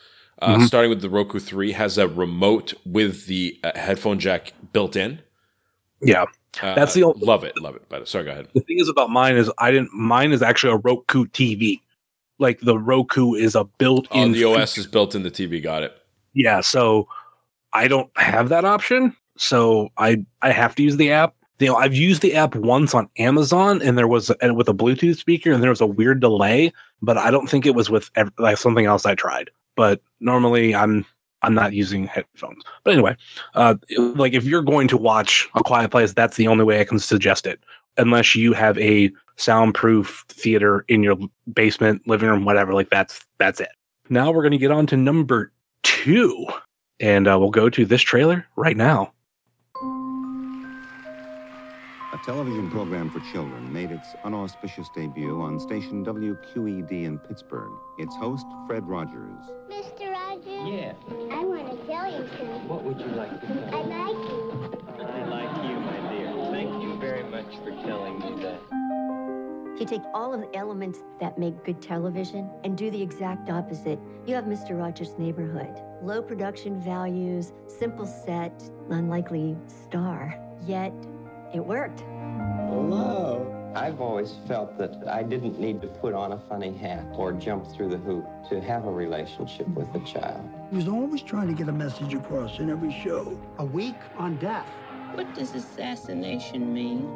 Uh, 0.43 0.57
Mhm. 0.57 0.66
Starting 0.66 0.91
with 0.91 1.01
the 1.01 1.09
Roku 1.09 1.39
three, 1.39 1.72
has 1.72 1.97
a 1.97 2.07
remote 2.07 2.74
with 2.85 3.26
the 3.26 3.59
uh, 3.64 3.70
headphone 3.76 4.18
jack 4.18 4.53
built 4.74 4.95
in. 4.95 5.20
Yeah, 6.03 6.24
Uh, 6.61 6.74
That's 6.74 6.93
the 6.93 7.03
ol- 7.05 7.14
love 7.18 7.45
it, 7.45 7.59
love 7.59 7.76
it. 7.76 7.83
But 7.89 8.07
sorry, 8.09 8.24
go 8.24 8.33
ahead. 8.33 8.49
the 8.55 8.61
thing 8.61 8.78
is 8.78 8.89
about 8.91 9.09
mine 9.09 9.37
is 9.37 9.51
I 9.59 9.70
didn't. 9.70 9.95
Mine 9.95 10.33
is 10.33 10.43
actually 10.43 10.74
a 10.74 10.76
Roku 10.76 11.24
TV. 11.28 11.80
Like 12.39 12.61
the 12.61 12.76
Roku 12.78 13.33
is 13.35 13.55
a 13.55 13.61
Oh, 13.61 13.70
built-in. 13.78 14.33
the 14.33 14.45
OS 14.45 14.76
is 14.76 14.87
built 14.87 15.14
in 15.14 15.22
the 15.22 15.30
TV. 15.30 15.61
Got 15.62 15.83
it. 15.85 15.97
Yeah, 16.35 16.61
so 16.61 17.09
I 17.72 17.89
don't 17.89 18.11
have 18.16 18.51
that 18.51 18.64
option. 18.66 19.16
So 19.37 19.89
I 19.99 20.24
I 20.43 20.53
have 20.53 20.74
to 20.76 20.83
use 20.83 20.97
the 20.97 21.11
app. 21.11 21.35
You 21.59 21.68
know, 21.68 21.76
I've 21.76 21.95
used 21.95 22.22
the 22.22 22.35
app 22.35 22.57
once 22.57 22.93
on 22.95 23.09
Amazon, 23.18 23.80
and 23.83 23.97
there 23.97 24.09
was 24.09 24.30
and 24.30 24.57
with 24.57 24.68
a 24.68 24.74
Bluetooth 24.74 25.16
speaker, 25.16 25.53
and 25.53 25.62
there 25.62 25.70
was 25.70 25.80
a 25.80 25.87
weird 25.87 26.20
delay. 26.20 26.72
But 27.01 27.18
I 27.18 27.30
don't 27.30 27.49
think 27.49 27.66
it 27.66 27.74
was 27.74 27.89
with 27.89 28.11
ev- 28.16 28.33
like 28.39 28.57
something 28.57 28.87
else 28.87 29.07
I 29.07 29.14
tried. 29.14 29.51
But 29.76 30.01
normally, 30.20 30.74
I'm 30.74 31.07
I'm 31.43 31.55
not 31.55 31.72
using 31.72 32.07
headphones. 32.07 32.62
But 32.85 32.95
anyway, 32.95 33.16
uh, 33.55 33.76
like 33.97 34.33
if 34.33 34.45
you're 34.45 34.62
going 34.62 34.89
to 34.89 34.97
watch 34.97 35.49
A 35.55 35.62
Quiet 35.62 35.91
Place, 35.91 36.12
that's 36.12 36.37
the 36.37 36.49
only 36.49 36.64
way 36.64 36.80
I 36.80 36.85
can 36.85 36.99
suggest 36.99 37.47
it, 37.47 37.61
unless 37.97 38.35
you 38.35 38.53
have 38.53 38.78
a 38.78 39.11
soundproof 39.37 40.24
theater 40.28 40.85
in 40.89 41.03
your 41.03 41.16
basement, 41.53 42.03
living 42.07 42.28
room, 42.28 42.45
whatever. 42.45 42.74
Like 42.74 42.91
that's 42.91 43.24
that's 43.39 43.61
it. 43.61 43.70
Now 44.09 44.30
we're 44.30 44.43
going 44.43 44.53
to 44.53 44.59
get 44.59 44.70
on 44.70 44.87
to 44.89 44.97
number 44.97 45.53
two, 45.83 46.47
and 47.01 47.28
uh, 47.28 47.39
we'll 47.39 47.51
go 47.51 47.68
to 47.70 47.85
this 47.85 48.03
trailer 48.03 48.47
right 48.57 48.76
now. 48.76 49.12
Television 52.23 52.70
program 52.70 53.11
for 53.11 53.18
children 53.33 53.73
made 53.73 53.91
its 53.91 54.14
unauspicious 54.25 54.89
debut 54.95 55.41
on 55.41 55.59
station 55.59 56.05
WQED 56.05 57.05
in 57.05 57.18
Pittsburgh. 57.18 57.73
Its 57.99 58.14
host, 58.14 58.47
Fred 58.66 58.87
Rogers. 58.87 59.41
Mr. 59.68 60.12
Rogers? 60.12 60.47
Yeah. 60.47 60.93
I 61.33 61.45
want 61.45 61.68
to 61.68 61.87
tell 61.87 62.07
you 62.07 62.29
something. 62.29 62.68
What 62.68 62.85
would 62.85 63.01
you 63.01 63.07
like 63.09 63.41
to 63.41 63.55
know? 63.55 63.66
I 63.73 63.83
like 63.83 64.31
you. 64.31 65.05
I 65.05 65.25
like 65.25 65.68
you, 65.68 65.81
my 65.81 66.12
dear. 66.12 66.33
Thank 66.53 66.83
you 66.83 66.97
very 67.01 67.25
much 67.25 67.57
for 67.64 67.70
telling 67.83 68.20
me 68.20 68.43
that. 68.45 68.61
If 69.75 69.81
you 69.81 69.87
take 69.87 70.07
all 70.14 70.33
of 70.33 70.41
the 70.41 70.57
elements 70.57 71.01
that 71.18 71.39
make 71.39 71.64
good 71.64 71.83
television 71.83 72.49
and 72.62 72.79
do 72.79 72.89
the 72.89 73.03
exact 73.03 73.51
opposite, 73.51 73.99
you 74.27 74.35
have 74.37 74.45
Mr. 74.45 74.79
Rogers' 74.79 75.18
Neighborhood. 75.18 75.75
Low 76.03 76.23
production 76.23 76.81
values, 76.81 77.53
simple 77.66 78.07
set, 78.07 78.62
unlikely 78.91 79.57
star. 79.66 80.39
Yet, 80.64 80.93
it 81.55 81.61
worked. 81.64 82.00
Hello. 82.68 83.48
I've 83.74 84.00
always 84.03 84.34
felt 84.46 84.76
that 84.76 85.03
I 85.09 85.22
didn't 85.22 85.59
need 85.59 85.80
to 85.80 85.86
put 85.86 86.12
on 86.12 86.32
a 86.32 86.38
funny 86.48 86.76
hat 86.76 87.07
or 87.14 87.32
jump 87.32 87.66
through 87.66 87.88
the 87.88 87.96
hoop 87.96 88.26
to 88.50 88.61
have 88.61 88.84
a 88.86 88.90
relationship 88.92 89.66
with 89.68 89.88
a 89.94 90.00
child. 90.00 90.46
He 90.70 90.76
was 90.76 90.88
always 90.88 91.22
trying 91.22 91.48
to 91.48 91.55
get 91.55 91.68
a 91.68 91.72
message 91.72 92.12
across 92.12 92.59
in 92.59 92.68
every 92.68 92.92
show. 92.92 93.38
A 93.59 93.64
week 93.64 93.96
on 94.18 94.36
death, 94.36 94.66
What 95.14 95.34
does 95.34 95.55
assassination 95.55 96.72
mean? 96.72 97.07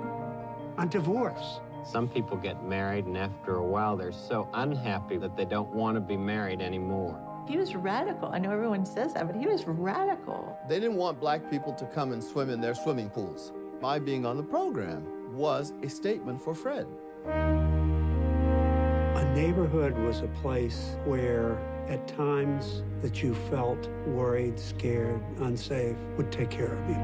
on 0.78 0.88
divorce. 0.88 1.60
Some 1.84 2.08
people 2.08 2.36
get 2.36 2.62
married, 2.64 3.04
and 3.06 3.16
after 3.16 3.56
a 3.56 3.64
while, 3.64 3.96
they're 3.96 4.10
so 4.12 4.48
unhappy 4.54 5.16
that 5.18 5.36
they 5.36 5.44
don't 5.44 5.68
want 5.74 5.94
to 5.96 6.00
be 6.00 6.16
married 6.16 6.60
anymore. 6.60 7.18
He 7.46 7.56
was 7.56 7.76
radical. 7.76 8.28
I 8.32 8.38
know 8.38 8.50
everyone 8.50 8.84
says 8.84 9.12
that, 9.14 9.26
but 9.26 9.36
he 9.36 9.46
was 9.46 9.66
radical. 9.66 10.58
They 10.68 10.80
didn't 10.80 10.96
want 10.96 11.20
black 11.20 11.48
people 11.50 11.72
to 11.74 11.84
come 11.86 12.12
and 12.12 12.22
swim 12.22 12.50
in 12.50 12.60
their 12.60 12.74
swimming 12.74 13.08
pools. 13.08 13.52
My 13.82 13.98
being 13.98 14.24
on 14.24 14.38
the 14.38 14.42
program 14.42 15.04
was 15.36 15.74
a 15.82 15.88
statement 15.88 16.40
for 16.40 16.54
Fred. 16.54 16.86
A 17.26 19.24
neighborhood 19.34 19.98
was 19.98 20.22
a 20.22 20.28
place 20.28 20.96
where 21.04 21.58
at 21.86 22.08
times 22.08 22.82
that 23.02 23.22
you 23.22 23.34
felt 23.34 23.90
worried, 24.06 24.58
scared, 24.58 25.20
unsafe 25.40 25.98
would 26.16 26.32
take 26.32 26.48
care 26.48 26.72
of 26.72 26.88
you. 26.88 26.96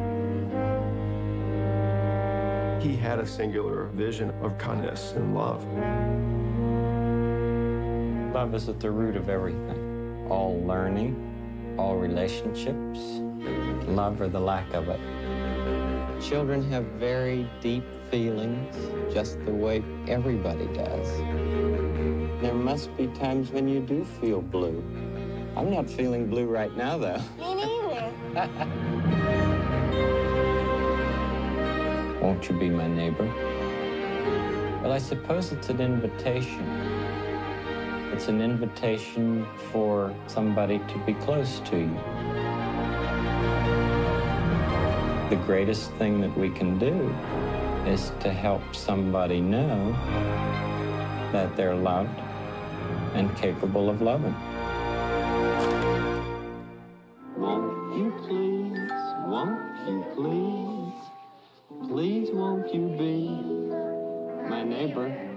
He 2.81 2.97
had 2.97 3.19
a 3.19 3.27
singular 3.27 3.89
vision 3.89 4.31
of 4.43 4.57
kindness 4.57 5.13
and 5.13 5.35
love. 5.35 5.63
Love 8.35 8.55
is 8.55 8.71
at 8.71 8.81
the 8.81 8.91
root 8.91 9.17
of 9.17 9.29
everything. 9.29 10.27
All 10.31 10.59
learning, 10.63 11.77
all 11.79 11.97
relationships, 11.97 13.21
love 13.89 14.23
or 14.23 14.29
the 14.29 14.41
lack 14.41 14.73
of 14.73 14.89
it. 14.89 15.01
Children 16.23 16.63
have 16.71 16.85
very 17.01 17.51
deep 17.61 17.83
feelings, 18.09 18.77
just 19.13 19.45
the 19.45 19.53
way 19.53 19.83
everybody 20.07 20.69
does. 20.69 21.09
There 22.41 22.55
must 22.55 22.97
be 22.97 23.09
times 23.09 23.51
when 23.51 23.67
you 23.67 23.81
do 23.81 24.05
feel 24.05 24.41
blue. 24.41 24.85
I'm 25.57 25.69
not 25.69 25.91
feeling 25.91 26.29
blue 26.29 26.47
right 26.47 26.73
now, 26.77 26.97
though. 26.97 27.21
Me 27.39 27.55
neither. 27.57 28.13
Won't 32.23 32.49
you 32.49 32.57
be 32.57 32.71
my 32.71 32.87
neighbor? 32.87 33.27
Well, 34.81 34.93
I 34.93 34.99
suppose 34.99 35.51
it's 35.51 35.71
an 35.71 35.81
invitation. 35.81 36.65
It's 38.13 38.29
an 38.29 38.41
invitation 38.41 39.45
for 39.73 40.15
somebody 40.29 40.79
to 40.79 40.99
be 41.05 41.15
close 41.15 41.59
to 41.67 41.79
you. 41.79 42.52
The 45.33 45.39
greatest 45.47 45.91
thing 45.93 46.21
that 46.21 46.37
we 46.37 46.51
can 46.51 46.79
do 46.79 47.09
is 47.91 48.13
to 48.21 48.31
help 48.31 48.61
somebody 48.75 49.41
know 49.41 49.93
that 51.33 51.57
they're 51.57 51.75
loved 51.75 52.21
and 53.15 53.35
capable 53.39 53.89
of 53.89 54.03
loving. 54.03 54.35
Won't 57.39 57.97
you 57.97 58.13
please, 58.27 58.91
won't 59.25 59.89
you 59.89 60.05
please, 60.15 61.89
please 61.89 62.29
won't 62.31 62.75
you 62.75 62.89
be 62.99 64.51
my 64.51 64.63
neighbor? 64.63 65.33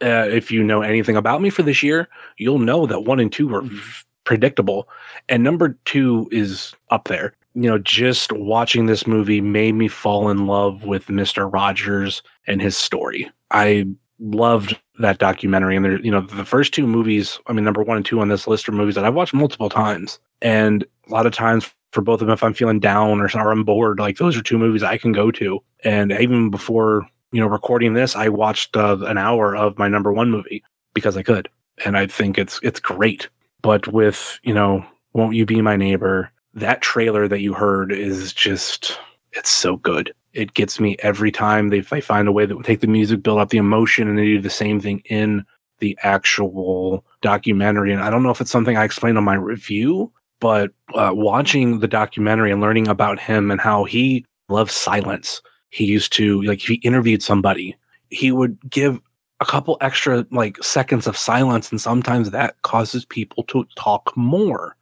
uh, 0.00 0.28
if 0.30 0.50
you 0.50 0.62
know 0.62 0.82
anything 0.82 1.16
about 1.16 1.42
me 1.42 1.50
for 1.50 1.62
this 1.62 1.82
year, 1.82 2.08
you'll 2.36 2.58
know 2.58 2.86
that 2.86 3.00
one 3.00 3.20
and 3.20 3.32
two 3.32 3.48
were 3.48 3.62
v- 3.62 4.04
predictable, 4.28 4.86
and 5.30 5.42
number 5.42 5.78
two 5.86 6.28
is 6.30 6.74
up 6.90 7.08
there. 7.08 7.32
You 7.54 7.62
know, 7.62 7.78
just 7.78 8.30
watching 8.30 8.84
this 8.84 9.06
movie 9.06 9.40
made 9.40 9.72
me 9.72 9.88
fall 9.88 10.28
in 10.28 10.46
love 10.46 10.84
with 10.84 11.08
Mister 11.08 11.48
Rogers 11.48 12.22
and 12.46 12.60
his 12.60 12.76
story. 12.76 13.30
I 13.50 13.86
loved 14.20 14.78
that 14.98 15.16
documentary, 15.18 15.76
and 15.76 15.84
there, 15.84 15.98
you 16.00 16.10
know, 16.10 16.20
the 16.20 16.44
first 16.44 16.74
two 16.74 16.86
movies. 16.86 17.40
I 17.46 17.54
mean, 17.54 17.64
number 17.64 17.82
one 17.82 17.96
and 17.96 18.04
two 18.04 18.20
on 18.20 18.28
this 18.28 18.46
list 18.46 18.68
are 18.68 18.72
movies 18.72 18.96
that 18.96 19.06
I've 19.06 19.14
watched 19.14 19.32
multiple 19.32 19.70
times, 19.70 20.20
and 20.42 20.84
a 21.08 21.10
lot 21.10 21.24
of 21.24 21.32
times 21.32 21.70
for 21.92 22.02
both 22.02 22.20
of 22.20 22.26
them, 22.26 22.34
if 22.34 22.42
I'm 22.42 22.52
feeling 22.52 22.80
down 22.80 23.22
or, 23.22 23.30
or 23.34 23.50
I'm 23.50 23.64
bored, 23.64 23.98
like 23.98 24.18
those 24.18 24.36
are 24.36 24.42
two 24.42 24.58
movies 24.58 24.82
I 24.82 24.98
can 24.98 25.12
go 25.12 25.30
to. 25.30 25.58
And 25.84 26.12
even 26.12 26.50
before 26.50 27.08
you 27.32 27.40
know 27.40 27.46
recording 27.46 27.94
this, 27.94 28.14
I 28.14 28.28
watched 28.28 28.76
uh, 28.76 28.98
an 29.06 29.16
hour 29.16 29.56
of 29.56 29.78
my 29.78 29.88
number 29.88 30.12
one 30.12 30.30
movie 30.30 30.62
because 30.92 31.16
I 31.16 31.22
could, 31.22 31.48
and 31.82 31.96
I 31.96 32.06
think 32.06 32.36
it's 32.36 32.60
it's 32.62 32.78
great. 32.78 33.30
But 33.62 33.88
with 33.88 34.38
you 34.42 34.54
know, 34.54 34.84
won't 35.12 35.36
you 35.36 35.46
be 35.46 35.60
my 35.62 35.76
neighbor? 35.76 36.30
That 36.54 36.80
trailer 36.80 37.28
that 37.28 37.40
you 37.40 37.54
heard 37.54 37.92
is 37.92 38.32
just 38.32 38.98
it's 39.32 39.50
so 39.50 39.76
good. 39.76 40.12
It 40.32 40.54
gets 40.54 40.78
me 40.78 40.96
every 41.00 41.32
time 41.32 41.68
they, 41.68 41.80
they 41.80 42.00
find 42.00 42.28
a 42.28 42.32
way 42.32 42.46
that 42.46 42.56
would 42.56 42.66
take 42.66 42.80
the 42.80 42.86
music, 42.86 43.22
build 43.22 43.38
up 43.38 43.50
the 43.50 43.58
emotion, 43.58 44.08
and 44.08 44.18
they 44.18 44.24
do 44.24 44.40
the 44.40 44.50
same 44.50 44.80
thing 44.80 45.00
in 45.06 45.44
the 45.78 45.98
actual 46.02 47.04
documentary. 47.22 47.92
And 47.92 48.02
I 48.02 48.10
don't 48.10 48.22
know 48.22 48.30
if 48.30 48.40
it's 48.40 48.50
something 48.50 48.76
I 48.76 48.84
explained 48.84 49.18
on 49.18 49.24
my 49.24 49.34
review, 49.34 50.12
but 50.40 50.70
uh, 50.94 51.10
watching 51.14 51.80
the 51.80 51.88
documentary 51.88 52.50
and 52.50 52.60
learning 52.60 52.88
about 52.88 53.18
him 53.18 53.50
and 53.50 53.60
how 53.60 53.84
he 53.84 54.24
loves 54.48 54.74
silence. 54.74 55.42
He 55.70 55.84
used 55.84 56.12
to 56.14 56.42
like 56.42 56.60
if 56.60 56.66
he 56.66 56.74
interviewed 56.76 57.22
somebody, 57.22 57.76
he 58.10 58.32
would 58.32 58.58
give 58.70 59.00
a 59.40 59.46
couple 59.46 59.76
extra 59.80 60.26
like 60.30 60.62
seconds 60.62 61.06
of 61.06 61.16
silence, 61.16 61.70
and 61.70 61.80
sometimes 61.80 62.30
that 62.30 62.60
causes 62.62 63.04
people 63.04 63.44
to 63.44 63.66
talk 63.76 64.16
more. 64.16 64.76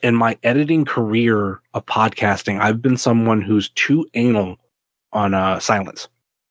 In 0.00 0.14
my 0.14 0.38
editing 0.44 0.84
career 0.84 1.60
of 1.74 1.84
podcasting, 1.86 2.60
I've 2.60 2.80
been 2.80 2.96
someone 2.96 3.42
who's 3.42 3.70
too 3.70 4.06
anal 4.14 4.56
on 5.12 5.34
uh, 5.34 5.58
silence. 5.58 6.08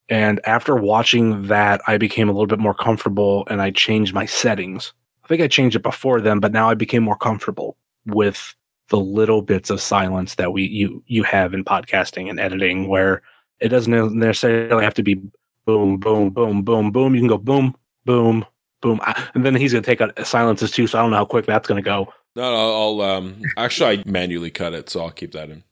And 0.09 0.39
after 0.45 0.75
watching 0.75 1.47
that, 1.47 1.81
I 1.87 1.97
became 1.97 2.29
a 2.29 2.31
little 2.31 2.47
bit 2.47 2.59
more 2.59 2.73
comfortable 2.73 3.45
and 3.49 3.61
I 3.61 3.71
changed 3.71 4.13
my 4.13 4.25
settings. 4.25 4.93
I 5.23 5.27
think 5.27 5.41
I 5.41 5.47
changed 5.47 5.75
it 5.75 5.83
before 5.83 6.21
then, 6.21 6.39
but 6.39 6.51
now 6.51 6.69
I 6.69 6.73
became 6.73 7.03
more 7.03 7.17
comfortable 7.17 7.77
with 8.05 8.55
the 8.89 8.99
little 8.99 9.41
bits 9.41 9.69
of 9.69 9.81
silence 9.81 10.35
that 10.35 10.53
we 10.53 10.63
you 10.63 11.03
you 11.07 11.23
have 11.23 11.53
in 11.53 11.65
podcasting 11.65 12.29
and 12.29 12.39
editing 12.39 12.87
where 12.87 13.21
it 13.59 13.67
doesn't 13.67 14.15
necessarily 14.15 14.83
have 14.83 14.93
to 14.93 15.03
be 15.03 15.21
boom, 15.67 15.97
boom, 15.97 16.29
boom, 16.29 16.63
boom, 16.63 16.91
boom. 16.91 17.13
You 17.13 17.21
can 17.21 17.27
go 17.27 17.37
boom, 17.37 17.75
boom, 18.05 18.45
boom. 18.81 19.01
And 19.35 19.45
then 19.45 19.53
he's 19.53 19.73
going 19.73 19.83
to 19.83 19.85
take 19.85 20.01
out 20.01 20.25
silences 20.25 20.71
too. 20.71 20.87
So 20.87 20.97
I 20.97 21.01
don't 21.01 21.11
know 21.11 21.17
how 21.17 21.25
quick 21.25 21.45
that's 21.45 21.67
going 21.67 21.83
to 21.83 21.85
go. 21.85 22.11
No, 22.35 22.51
no, 22.51 23.01
I'll 23.01 23.01
um 23.01 23.41
actually 23.57 23.99
I 23.99 24.03
manually 24.05 24.49
cut 24.49 24.73
it, 24.73 24.89
so 24.89 25.01
I'll 25.01 25.11
keep 25.11 25.33
that 25.33 25.49
in. 25.49 25.63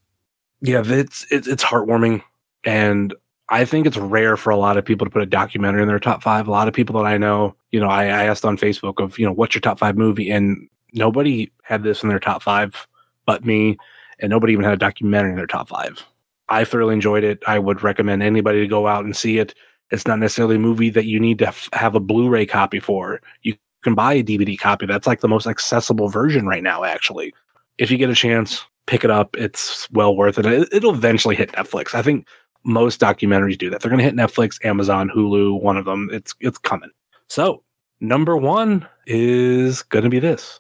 Yeah, 0.62 0.84
it's, 0.86 1.26
it's, 1.32 1.48
it's 1.48 1.64
heartwarming. 1.64 2.24
And 2.66 3.16
I 3.50 3.64
think 3.66 3.86
it's 3.86 3.98
rare 3.98 4.36
for 4.36 4.50
a 4.50 4.58
lot 4.58 4.76
of 4.78 4.84
people 4.84 5.06
to 5.06 5.12
put 5.12 5.22
a 5.22 5.28
documentary 5.28 5.84
in 5.84 5.88
their 5.88 6.00
top 6.00 6.24
five. 6.24 6.48
A 6.48 6.52
lot 6.52 6.68
of 6.68 6.74
people 6.74 7.02
that 7.02 7.08
I 7.08 7.18
know, 7.18 7.56
you 7.72 7.80
know, 7.80 7.88
I, 7.88 8.06
I 8.06 8.24
asked 8.26 8.44
on 8.44 8.58
Facebook 8.58 9.02
of, 9.02 9.18
you 9.18 9.26
know, 9.26 9.32
what's 9.32 9.56
your 9.56 9.62
top 9.62 9.80
five 9.80 9.96
movie? 9.96 10.30
And 10.30 10.68
nobody 10.92 11.52
had 11.64 11.84
this 11.84 12.04
in 12.04 12.10
their 12.10 12.20
top 12.20 12.44
five 12.44 12.88
but 13.26 13.46
me. 13.46 13.78
And 14.20 14.30
nobody 14.30 14.54
even 14.54 14.66
had 14.66 14.74
a 14.74 14.78
documentary 14.78 15.32
in 15.32 15.38
their 15.38 15.48
top 15.48 15.70
five. 15.70 16.04
I 16.50 16.64
thoroughly 16.66 16.94
enjoyed 16.94 17.24
it. 17.24 17.44
I 17.48 17.60
would 17.60 17.84
recommend 17.84 18.24
anybody 18.24 18.60
to 18.62 18.68
go 18.68 18.88
out 18.88 19.06
and 19.06 19.16
see 19.16 19.38
it. 19.38 19.54
It's 19.92 20.08
not 20.08 20.20
necessarily 20.20 20.56
a 20.56 20.60
movie 20.60 20.90
that 20.90 21.06
you 21.06 21.20
need 21.20 21.40
to 21.40 21.48
f- 21.48 21.70
have 21.74 21.96
a 21.96 22.00
Blu-ray 22.00 22.46
copy 22.46 22.80
for. 22.80 23.22
You 23.44 23.56
can 23.84 23.96
buy 23.96 24.14
a 24.14 24.24
DVD 24.24 24.58
copy. 24.58 24.86
That's 24.86 25.08
like 25.08 25.22
the 25.22 25.28
most 25.28 25.48
accessible 25.48 26.10
version 26.10 26.48
right 26.48 26.64
now, 26.64 26.84
actually. 26.84 27.34
If 27.78 27.92
you 27.92 27.98
get 27.98 28.10
a 28.10 28.16
chance, 28.16 28.66
pick 28.88 29.04
it 29.04 29.12
up. 29.12 29.36
It's 29.38 29.90
well 29.92 30.16
worth 30.16 30.40
it. 30.40 30.46
it 30.46 30.70
it'll 30.72 30.94
eventually 30.94 31.36
hit 31.36 31.52
Netflix. 31.52 31.94
I 31.94 32.02
think 32.02 32.28
most 32.64 33.00
documentaries 33.00 33.58
do 33.58 33.70
that. 33.70 33.82
They're 33.82 33.92
going 33.92 34.00
to 34.00 34.06
hit 34.06 34.16
Netflix, 34.16 34.64
Amazon, 34.66 35.10
Hulu, 35.16 35.62
one 35.62 35.78
of 35.78 35.86
them. 35.86 36.10
It's 36.12 36.34
it's 36.40 36.58
coming. 36.58 36.90
So 37.30 37.64
number 38.02 38.36
one 38.36 38.88
is 39.06 39.84
going 39.84 40.04
to 40.04 40.10
be 40.10 40.20
this. 40.20 40.60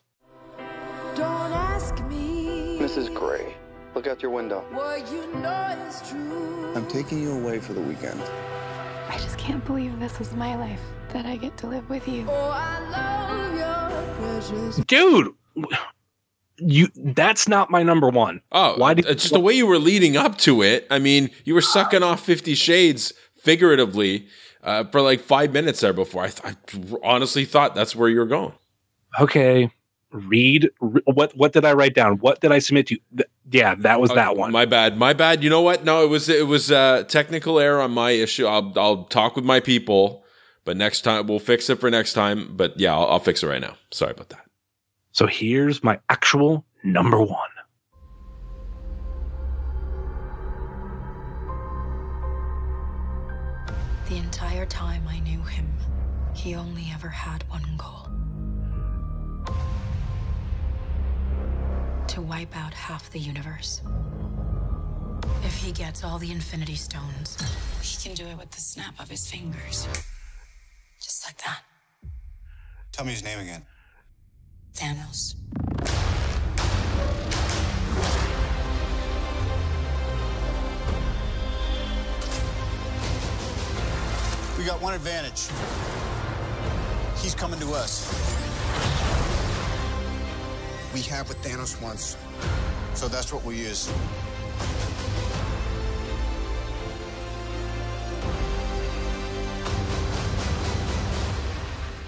Don't 1.15 1.51
ask 1.51 1.99
me 2.05 2.77
Mrs. 2.79 3.13
Gray, 3.13 3.55
look 3.95 4.05
out 4.07 4.21
your 4.21 4.31
window. 4.31 4.61
what 4.71 5.11
you 5.11 5.25
know 5.37 5.85
is 5.89 6.07
true. 6.09 6.73
I'm 6.75 6.85
taking 6.87 7.21
you 7.21 7.31
away 7.31 7.59
for 7.59 7.73
the 7.73 7.81
weekend. 7.81 8.21
I 9.09 9.17
just 9.17 9.37
can't 9.37 9.63
believe 9.65 9.99
this 9.99 10.19
is 10.19 10.33
my 10.33 10.55
life 10.55 10.81
that 11.09 11.25
I 11.25 11.37
get 11.37 11.57
to 11.57 11.67
live 11.67 11.89
with 11.89 12.07
you. 12.07 12.25
Oh, 12.27 12.51
I 12.53 12.79
love 12.89 13.55
your 13.55 14.15
precious. 14.15 14.77
Dude, 14.85 15.33
you 16.57 16.87
that's 16.95 17.47
not 17.47 17.69
my 17.69 17.83
number 17.83 18.09
one. 18.09 18.41
Oh, 18.51 18.77
why 18.77 18.93
did 18.93 19.05
it's 19.05 19.23
just 19.23 19.33
the 19.33 19.39
way 19.39 19.53
you 19.53 19.67
were 19.67 19.79
leading 19.79 20.17
up 20.17 20.37
to 20.39 20.61
it? 20.61 20.87
I 20.89 20.99
mean, 20.99 21.29
you 21.43 21.53
were 21.53 21.61
sucking 21.61 22.03
off 22.03 22.25
Fifty 22.25 22.55
Shades 22.55 23.13
figuratively 23.35 24.27
uh, 24.63 24.85
for 24.85 25.01
like 25.01 25.21
five 25.21 25.53
minutes 25.53 25.81
there 25.81 25.93
before. 25.93 26.23
I, 26.23 26.29
th- 26.29 26.57
I 26.73 26.97
honestly 27.03 27.45
thought 27.45 27.75
that's 27.75 27.95
where 27.95 28.09
you 28.09 28.19
were 28.19 28.25
going. 28.25 28.53
Okay, 29.19 29.71
read 30.11 30.69
re- 30.81 31.01
what 31.05 31.35
what 31.37 31.53
did 31.53 31.65
I 31.65 31.73
write 31.73 31.93
down? 31.93 32.17
What 32.17 32.41
did 32.41 32.51
I 32.51 32.59
submit 32.59 32.87
to? 32.87 32.95
you? 32.95 33.23
Th- 33.51 33.61
yeah, 33.61 33.75
that 33.79 34.01
was 34.01 34.11
that 34.11 34.35
one. 34.35 34.51
My 34.51 34.65
bad. 34.65 34.97
My 34.97 35.13
bad. 35.13 35.43
You 35.43 35.49
know 35.49 35.61
what? 35.61 35.83
No, 35.83 36.03
it 36.03 36.07
was 36.07 36.29
it 36.29 36.47
was 36.47 36.71
uh, 36.71 37.03
technical 37.07 37.59
error 37.59 37.81
on 37.81 37.91
my 37.91 38.11
issue. 38.11 38.45
I'll 38.45 38.73
I'll 38.75 39.03
talk 39.05 39.35
with 39.35 39.45
my 39.45 39.59
people, 39.59 40.23
but 40.63 40.77
next 40.77 41.01
time 41.01 41.27
we'll 41.27 41.39
fix 41.39 41.69
it 41.69 41.79
for 41.79 41.89
next 41.89 42.13
time. 42.13 42.55
But 42.55 42.79
yeah, 42.79 42.93
I'll, 42.93 43.05
I'll 43.05 43.19
fix 43.19 43.43
it 43.43 43.47
right 43.47 43.61
now. 43.61 43.77
Sorry 43.91 44.11
about 44.11 44.29
that. 44.29 44.45
So 45.11 45.27
here's 45.27 45.83
my 45.83 45.99
actual 46.09 46.65
number 46.83 47.21
one. 47.21 47.49
The 54.09 54.17
entire 54.17 54.65
time 54.67 55.07
I 55.07 55.19
knew 55.19 55.41
him, 55.41 55.67
he 56.35 56.53
only 56.53 56.91
ever 56.93 57.09
had 57.09 57.47
one 57.49 57.54
to 62.15 62.21
wipe 62.21 62.55
out 62.55 62.73
half 62.73 63.11
the 63.11 63.19
universe. 63.19 63.81
If 65.43 65.53
he 65.53 65.73
gets 65.73 66.01
all 66.01 66.17
the 66.17 66.31
Infinity 66.31 66.75
Stones, 66.75 67.37
he 67.81 68.01
can 68.01 68.15
do 68.15 68.25
it 68.25 68.37
with 68.37 68.49
the 68.51 68.61
snap 68.61 68.97
of 69.01 69.09
his 69.09 69.29
fingers. 69.29 69.85
Just 71.01 71.27
like 71.27 71.37
that. 71.43 71.59
Tell 72.93 73.05
me 73.05 73.11
his 73.11 73.21
name 73.21 73.39
again. 73.39 73.63
Thanos. 74.73 75.35
We 84.57 84.63
got 84.63 84.81
one 84.81 84.93
advantage. 84.93 85.49
He's 87.21 87.35
coming 87.35 87.59
to 87.59 87.73
us. 87.73 89.14
We 90.95 91.01
have 91.01 91.27
what 91.27 91.37
Thanos 91.39 91.81
wants, 91.81 92.15
so 92.93 93.09
that's 93.09 93.33
what 93.33 93.43
we 93.43 93.57
use. 93.57 93.91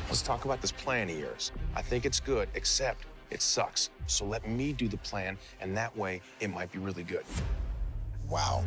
Let's 0.07 0.21
talk 0.21 0.45
about 0.45 0.61
this 0.61 0.71
plan 0.71 1.09
of 1.09 1.19
yours. 1.19 1.51
I 1.75 1.81
think 1.81 2.05
it's 2.05 2.21
good, 2.21 2.47
except 2.53 3.03
it 3.29 3.41
sucks. 3.41 3.89
So 4.05 4.23
let 4.23 4.47
me 4.47 4.71
do 4.71 4.87
the 4.87 4.95
plan, 4.95 5.37
and 5.59 5.75
that 5.75 5.93
way 5.97 6.21
it 6.39 6.49
might 6.49 6.71
be 6.71 6.79
really 6.79 7.03
good. 7.03 7.25
Wow. 8.29 8.63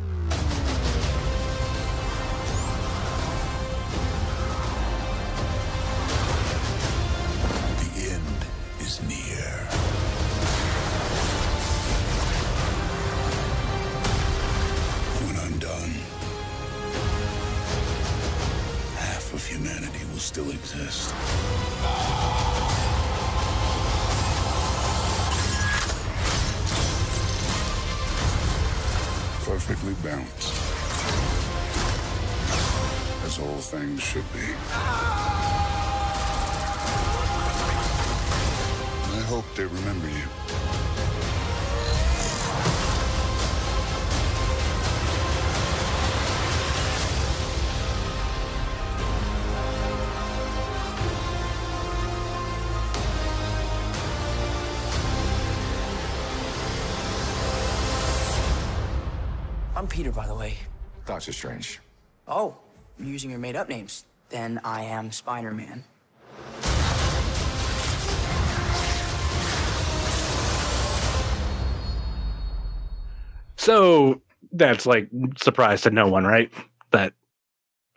The 7.79 8.11
end 8.11 8.45
is 8.79 9.01
near. 9.01 9.80
Still 20.41 20.51
exist. 20.51 21.13
Perfectly 29.45 29.93
balanced. 30.03 30.53
As 33.25 33.39
all 33.39 33.57
things 33.57 34.01
should 34.01 34.33
be. 34.33 34.55
I 39.13 39.23
hope 39.27 39.45
they 39.55 39.65
remember 39.65 40.07
you. 40.07 41.10
I'm 59.81 59.87
Peter, 59.87 60.11
by 60.11 60.27
the 60.27 60.35
way. 60.35 60.57
Doctor 61.07 61.33
Strange. 61.33 61.79
Oh, 62.27 62.55
you're 62.99 63.07
using 63.07 63.31
your 63.31 63.39
made 63.39 63.55
up 63.55 63.67
names. 63.67 64.05
Then 64.29 64.61
I 64.63 64.83
am 64.83 65.11
Spider 65.11 65.49
Man. 65.49 65.83
So 73.57 74.21
that's 74.51 74.85
like 74.85 75.09
surprise 75.37 75.81
to 75.81 75.91
no 75.91 76.07
one, 76.07 76.25
right? 76.25 76.51
That 76.91 77.13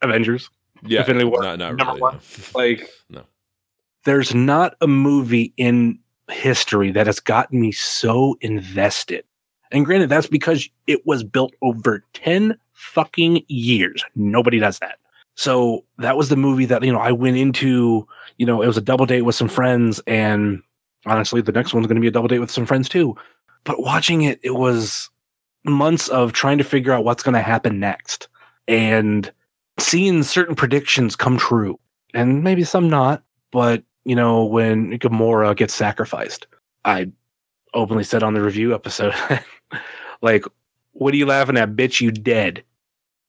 Avengers, 0.03 0.51
Yeah, 0.87 1.01
Infinity 1.01 1.25
War, 1.25 1.43
not- 1.43 1.59
not 1.59 1.77
number 1.77 1.85
really, 1.93 2.01
one. 2.01 2.21
Like, 2.55 2.89
No. 3.09 3.23
there's 4.05 4.35
not 4.35 4.77
a 4.81 4.87
movie 4.87 5.55
in 5.57 5.99
history 6.31 6.91
that 6.93 7.07
has 7.07 7.21
gotten 7.21 7.61
me 7.61 7.73
so 7.73 8.37
invested. 8.41 9.25
And 9.75 9.85
granted, 9.85 10.09
that's 10.09 10.29
because 10.29 10.69
it 10.87 11.05
was 11.05 11.25
built 11.25 11.53
over 11.61 12.05
10 12.15 12.57
fucking 12.73 13.45
years. 13.49 14.05
Nobody 14.15 14.61
does 14.61 14.79
that. 14.79 14.99
So 15.35 15.85
that 15.99 16.17
was 16.17 16.29
the 16.29 16.37
movie 16.37 16.65
that, 16.67 16.85
you 16.85 16.93
know, 16.93 17.01
I 17.01 17.11
went 17.11 17.37
into, 17.37 18.07
you 18.39 18.47
know, 18.47 18.63
it 18.63 18.69
was 18.69 18.77
a 18.77 18.81
double 18.81 19.05
date 19.05 19.23
with 19.23 19.35
some 19.35 19.49
friends. 19.49 20.01
And 20.07 20.63
honestly, 21.07 21.41
the 21.41 21.51
next 21.51 21.75
one's 21.75 21.89
going 21.89 21.97
to 21.97 22.01
be 22.01 22.07
a 22.07 22.13
double 22.13 22.29
date 22.29 22.39
with 22.39 22.53
some 22.53 22.67
friends 22.67 22.89
too. 22.89 23.17
But 23.65 23.83
watching 23.83 24.23
it, 24.23 24.39
it 24.45 24.55
was 24.55 25.11
months 25.65 26.07
of 26.07 26.33
trying 26.33 26.59
to 26.59 26.65
figure 26.65 26.93
out 26.93 27.05
what's 27.05 27.25
going 27.25 27.35
to 27.35 27.41
happen 27.41 27.81
next 27.81 28.29
and 28.69 29.33
seeing 29.81 30.23
certain 30.23 30.55
predictions 30.55 31.17
come 31.17 31.37
true 31.37 31.81
and 32.13 32.45
maybe 32.45 32.63
some 32.63 32.89
not. 32.89 33.25
But, 33.51 33.83
you 34.05 34.15
know, 34.15 34.45
when 34.45 35.01
Gamora 35.01 35.57
gets 35.57 35.75
sacrificed, 35.75 36.47
I 36.85 37.11
openly 37.75 38.05
said 38.05 38.23
on 38.23 38.35
the 38.35 38.43
review 38.43 38.73
episode, 38.73 39.15
like, 40.23 40.45
what 40.93 41.15
are 41.15 41.17
you 41.17 41.27
laughing 41.27 41.57
at, 41.57 41.77
bitch? 41.77 42.01
You 42.01 42.11
dead. 42.11 42.65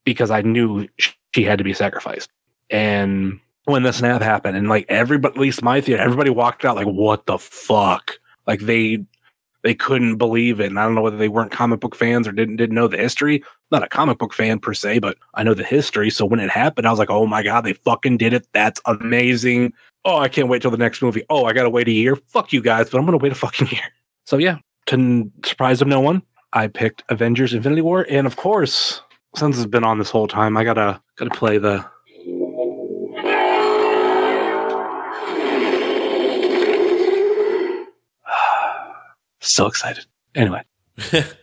Because 0.03 0.29
I 0.29 0.41
knew 0.41 0.87
she 1.33 1.43
had 1.43 1.57
to 1.57 1.63
be 1.63 1.73
sacrificed. 1.73 2.29
And 2.69 3.39
when 3.65 3.83
the 3.83 3.91
snap 3.91 4.21
happened, 4.21 4.55
and 4.55 4.69
like 4.69 4.85
everybody, 4.87 5.33
at 5.33 5.39
least 5.39 5.63
my 5.63 5.81
theater, 5.81 6.01
everybody 6.01 6.29
walked 6.29 6.65
out 6.65 6.75
like, 6.75 6.87
what 6.87 7.25
the 7.25 7.37
fuck? 7.37 8.19
Like 8.47 8.61
they 8.61 9.03
they 9.63 9.73
couldn't 9.73 10.17
believe 10.17 10.59
it. 10.59 10.67
And 10.67 10.79
I 10.79 10.83
don't 10.83 10.93
know 10.93 11.01
whether 11.01 11.17
they 11.17 11.27
weren't 11.27 11.51
comic 11.51 11.79
book 11.79 11.95
fans 11.95 12.27
or 12.27 12.31
didn't 12.31 12.57
didn't 12.57 12.75
know 12.75 12.87
the 12.87 12.97
history. 12.97 13.43
Not 13.71 13.83
a 13.83 13.87
comic 13.87 14.19
book 14.19 14.31
fan 14.31 14.59
per 14.59 14.75
se, 14.75 14.99
but 14.99 15.17
I 15.33 15.43
know 15.43 15.55
the 15.55 15.63
history. 15.63 16.11
So 16.11 16.23
when 16.23 16.39
it 16.39 16.51
happened, 16.51 16.85
I 16.85 16.91
was 16.91 16.99
like, 16.99 17.09
oh 17.09 17.25
my 17.25 17.41
god, 17.41 17.61
they 17.61 17.73
fucking 17.73 18.17
did 18.17 18.33
it. 18.33 18.47
That's 18.53 18.79
amazing. 18.85 19.73
Oh, 20.05 20.17
I 20.17 20.27
can't 20.27 20.49
wait 20.49 20.61
till 20.61 20.69
the 20.69 20.77
next 20.77 21.01
movie. 21.01 21.23
Oh, 21.31 21.45
I 21.45 21.53
gotta 21.53 21.71
wait 21.71 21.87
a 21.87 21.91
year. 21.91 22.15
Fuck 22.15 22.53
you 22.53 22.61
guys, 22.61 22.91
but 22.91 22.99
I'm 22.99 23.05
gonna 23.05 23.17
wait 23.17 23.31
a 23.31 23.35
fucking 23.35 23.67
year. 23.71 23.81
So 24.25 24.37
yeah, 24.37 24.59
to 24.85 25.31
surprise 25.43 25.81
of 25.81 25.87
no 25.87 25.99
one, 25.99 26.21
I 26.53 26.67
picked 26.67 27.03
Avengers: 27.09 27.53
Infinity 27.53 27.81
War, 27.81 28.05
and 28.09 28.27
of 28.27 28.35
course, 28.35 29.01
since 29.35 29.57
it's 29.57 29.65
been 29.65 29.83
on 29.83 29.99
this 29.99 30.09
whole 30.09 30.27
time, 30.27 30.57
I 30.57 30.63
gotta 30.63 31.01
gotta 31.17 31.31
play 31.31 31.57
the. 31.57 31.85
so 39.39 39.67
excited. 39.67 40.05
Anyway, 40.33 40.63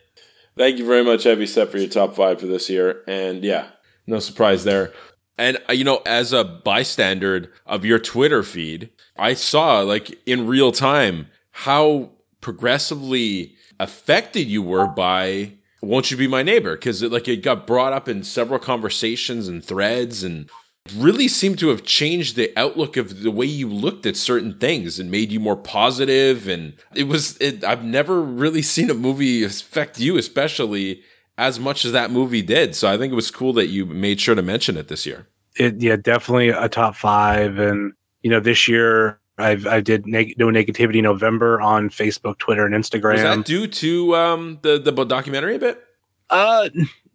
Thank 0.56 0.78
you 0.78 0.86
very 0.86 1.02
much, 1.02 1.24
Heavy 1.24 1.46
Set, 1.46 1.70
for 1.70 1.78
your 1.78 1.88
top 1.88 2.14
five 2.14 2.40
for 2.40 2.46
this 2.46 2.68
year. 2.68 3.02
And 3.06 3.42
yeah, 3.42 3.68
no 4.06 4.18
surprise 4.18 4.64
there. 4.64 4.92
And 5.38 5.58
uh, 5.68 5.72
you 5.72 5.84
know, 5.84 6.02
as 6.04 6.32
a 6.32 6.44
bystander 6.44 7.50
of 7.64 7.84
your 7.84 7.98
Twitter 7.98 8.42
feed, 8.42 8.90
I 9.16 9.34
saw 9.34 9.80
like 9.80 10.20
in 10.26 10.46
real 10.46 10.72
time 10.72 11.28
how 11.52 12.10
progressively 12.40 13.56
affected 13.82 14.48
you 14.48 14.62
were 14.62 14.86
by 14.86 15.54
"Won't 15.80 16.10
You 16.10 16.16
Be 16.16 16.28
My 16.28 16.42
Neighbor" 16.42 16.76
because 16.76 17.02
it 17.02 17.12
like 17.12 17.28
it 17.28 17.42
got 17.42 17.66
brought 17.66 17.92
up 17.92 18.08
in 18.08 18.22
several 18.22 18.58
conversations 18.58 19.48
and 19.48 19.64
threads 19.64 20.22
and 20.22 20.48
really 20.96 21.28
seemed 21.28 21.58
to 21.60 21.68
have 21.68 21.84
changed 21.84 22.34
the 22.34 22.52
outlook 22.56 22.96
of 22.96 23.22
the 23.22 23.30
way 23.30 23.46
you 23.46 23.68
looked 23.68 24.04
at 24.04 24.16
certain 24.16 24.58
things 24.58 24.98
and 24.98 25.10
made 25.10 25.30
you 25.30 25.38
more 25.38 25.56
positive. 25.56 26.48
And 26.48 26.74
it 26.94 27.04
was 27.04 27.36
it, 27.38 27.64
i've 27.64 27.84
never 27.84 28.20
really 28.20 28.62
seen 28.62 28.90
a 28.90 28.94
movie 28.94 29.44
affect 29.44 30.00
you 30.00 30.16
especially 30.16 31.02
as 31.38 31.58
much 31.58 31.84
as 31.84 31.92
that 31.92 32.10
movie 32.10 32.42
did. 32.42 32.74
So 32.74 32.88
i 32.90 32.98
think 32.98 33.12
it 33.12 33.16
was 33.16 33.30
cool 33.30 33.52
that 33.54 33.68
you 33.68 33.86
made 33.86 34.20
sure 34.20 34.34
to 34.34 34.42
mention 34.42 34.76
it 34.76 34.88
this 34.88 35.06
year. 35.06 35.28
It 35.56 35.80
yeah, 35.80 35.96
definitely 35.96 36.48
a 36.48 36.68
top 36.68 36.96
five. 36.96 37.58
And 37.58 37.92
you 38.22 38.30
know, 38.30 38.40
this 38.40 38.68
year 38.68 39.20
I've 39.42 39.66
I 39.66 39.80
did 39.80 40.06
neg- 40.06 40.34
no 40.38 40.46
negativity 40.46 41.02
November 41.02 41.60
on 41.60 41.90
Facebook, 41.90 42.38
Twitter, 42.38 42.64
and 42.64 42.74
Instagram. 42.74 43.12
was 43.14 43.22
that 43.22 43.44
due 43.44 43.66
to 43.66 44.16
um 44.16 44.58
the 44.62 44.78
the 44.78 44.92
documentary 45.04 45.56
a 45.56 45.58
bit 45.58 45.82
Uh, 46.30 46.68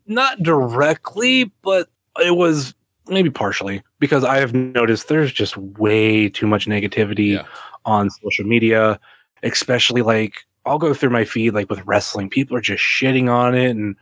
not 0.06 0.44
directly, 0.44 1.46
but 1.64 1.90
it 2.24 2.36
was 2.36 2.74
maybe 3.08 3.30
partially 3.30 3.82
because 4.00 4.24
I 4.24 4.38
have 4.38 4.54
noticed 4.54 5.08
there's 5.08 5.32
just 5.32 5.58
way 5.58 6.30
too 6.30 6.46
much 6.48 6.66
negativity 6.68 7.34
on 7.86 8.10
social 8.10 8.46
media, 8.46 9.00
especially 9.44 10.02
like 10.02 10.46
I'll 10.66 10.78
go 10.78 10.94
through 10.94 11.12
my 11.12 11.24
feed 11.26 11.54
like 11.54 11.70
with 11.70 11.86
wrestling. 11.86 12.30
People 12.30 12.58
are 12.58 12.62
just 12.62 12.84
shitting 12.84 13.30
on 13.32 13.56
it 13.56 13.70
and 13.72 13.96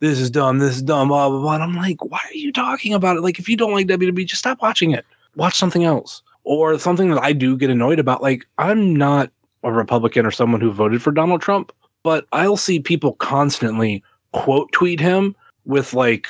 this 0.00 0.18
is 0.18 0.30
dumb, 0.30 0.58
this 0.58 0.76
is 0.76 0.82
dumb, 0.82 1.08
blah 1.08 1.28
blah 1.28 1.40
blah. 1.40 1.54
And 1.54 1.62
I'm 1.62 1.76
like, 1.76 2.04
why 2.04 2.20
are 2.24 2.34
you 2.34 2.52
talking 2.52 2.92
about 2.94 3.16
it? 3.16 3.20
Like, 3.20 3.38
if 3.38 3.48
you 3.48 3.56
don't 3.56 3.72
like 3.72 3.86
WWE, 3.86 4.26
just 4.26 4.40
stop 4.40 4.60
watching 4.62 4.90
it. 4.90 5.04
Watch 5.36 5.56
something 5.56 5.84
else. 5.84 6.22
Or 6.44 6.78
something 6.78 7.10
that 7.10 7.22
I 7.22 7.32
do 7.32 7.56
get 7.56 7.70
annoyed 7.70 7.98
about. 7.98 8.22
Like, 8.22 8.46
I'm 8.58 8.96
not 8.96 9.30
a 9.62 9.72
Republican 9.72 10.26
or 10.26 10.30
someone 10.30 10.60
who 10.60 10.72
voted 10.72 11.02
for 11.02 11.12
Donald 11.12 11.40
Trump, 11.40 11.72
but 12.02 12.26
I'll 12.32 12.56
see 12.56 12.80
people 12.80 13.12
constantly 13.14 14.02
quote 14.32 14.72
tweet 14.72 14.98
him 14.98 15.36
with 15.64 15.94
like 15.94 16.26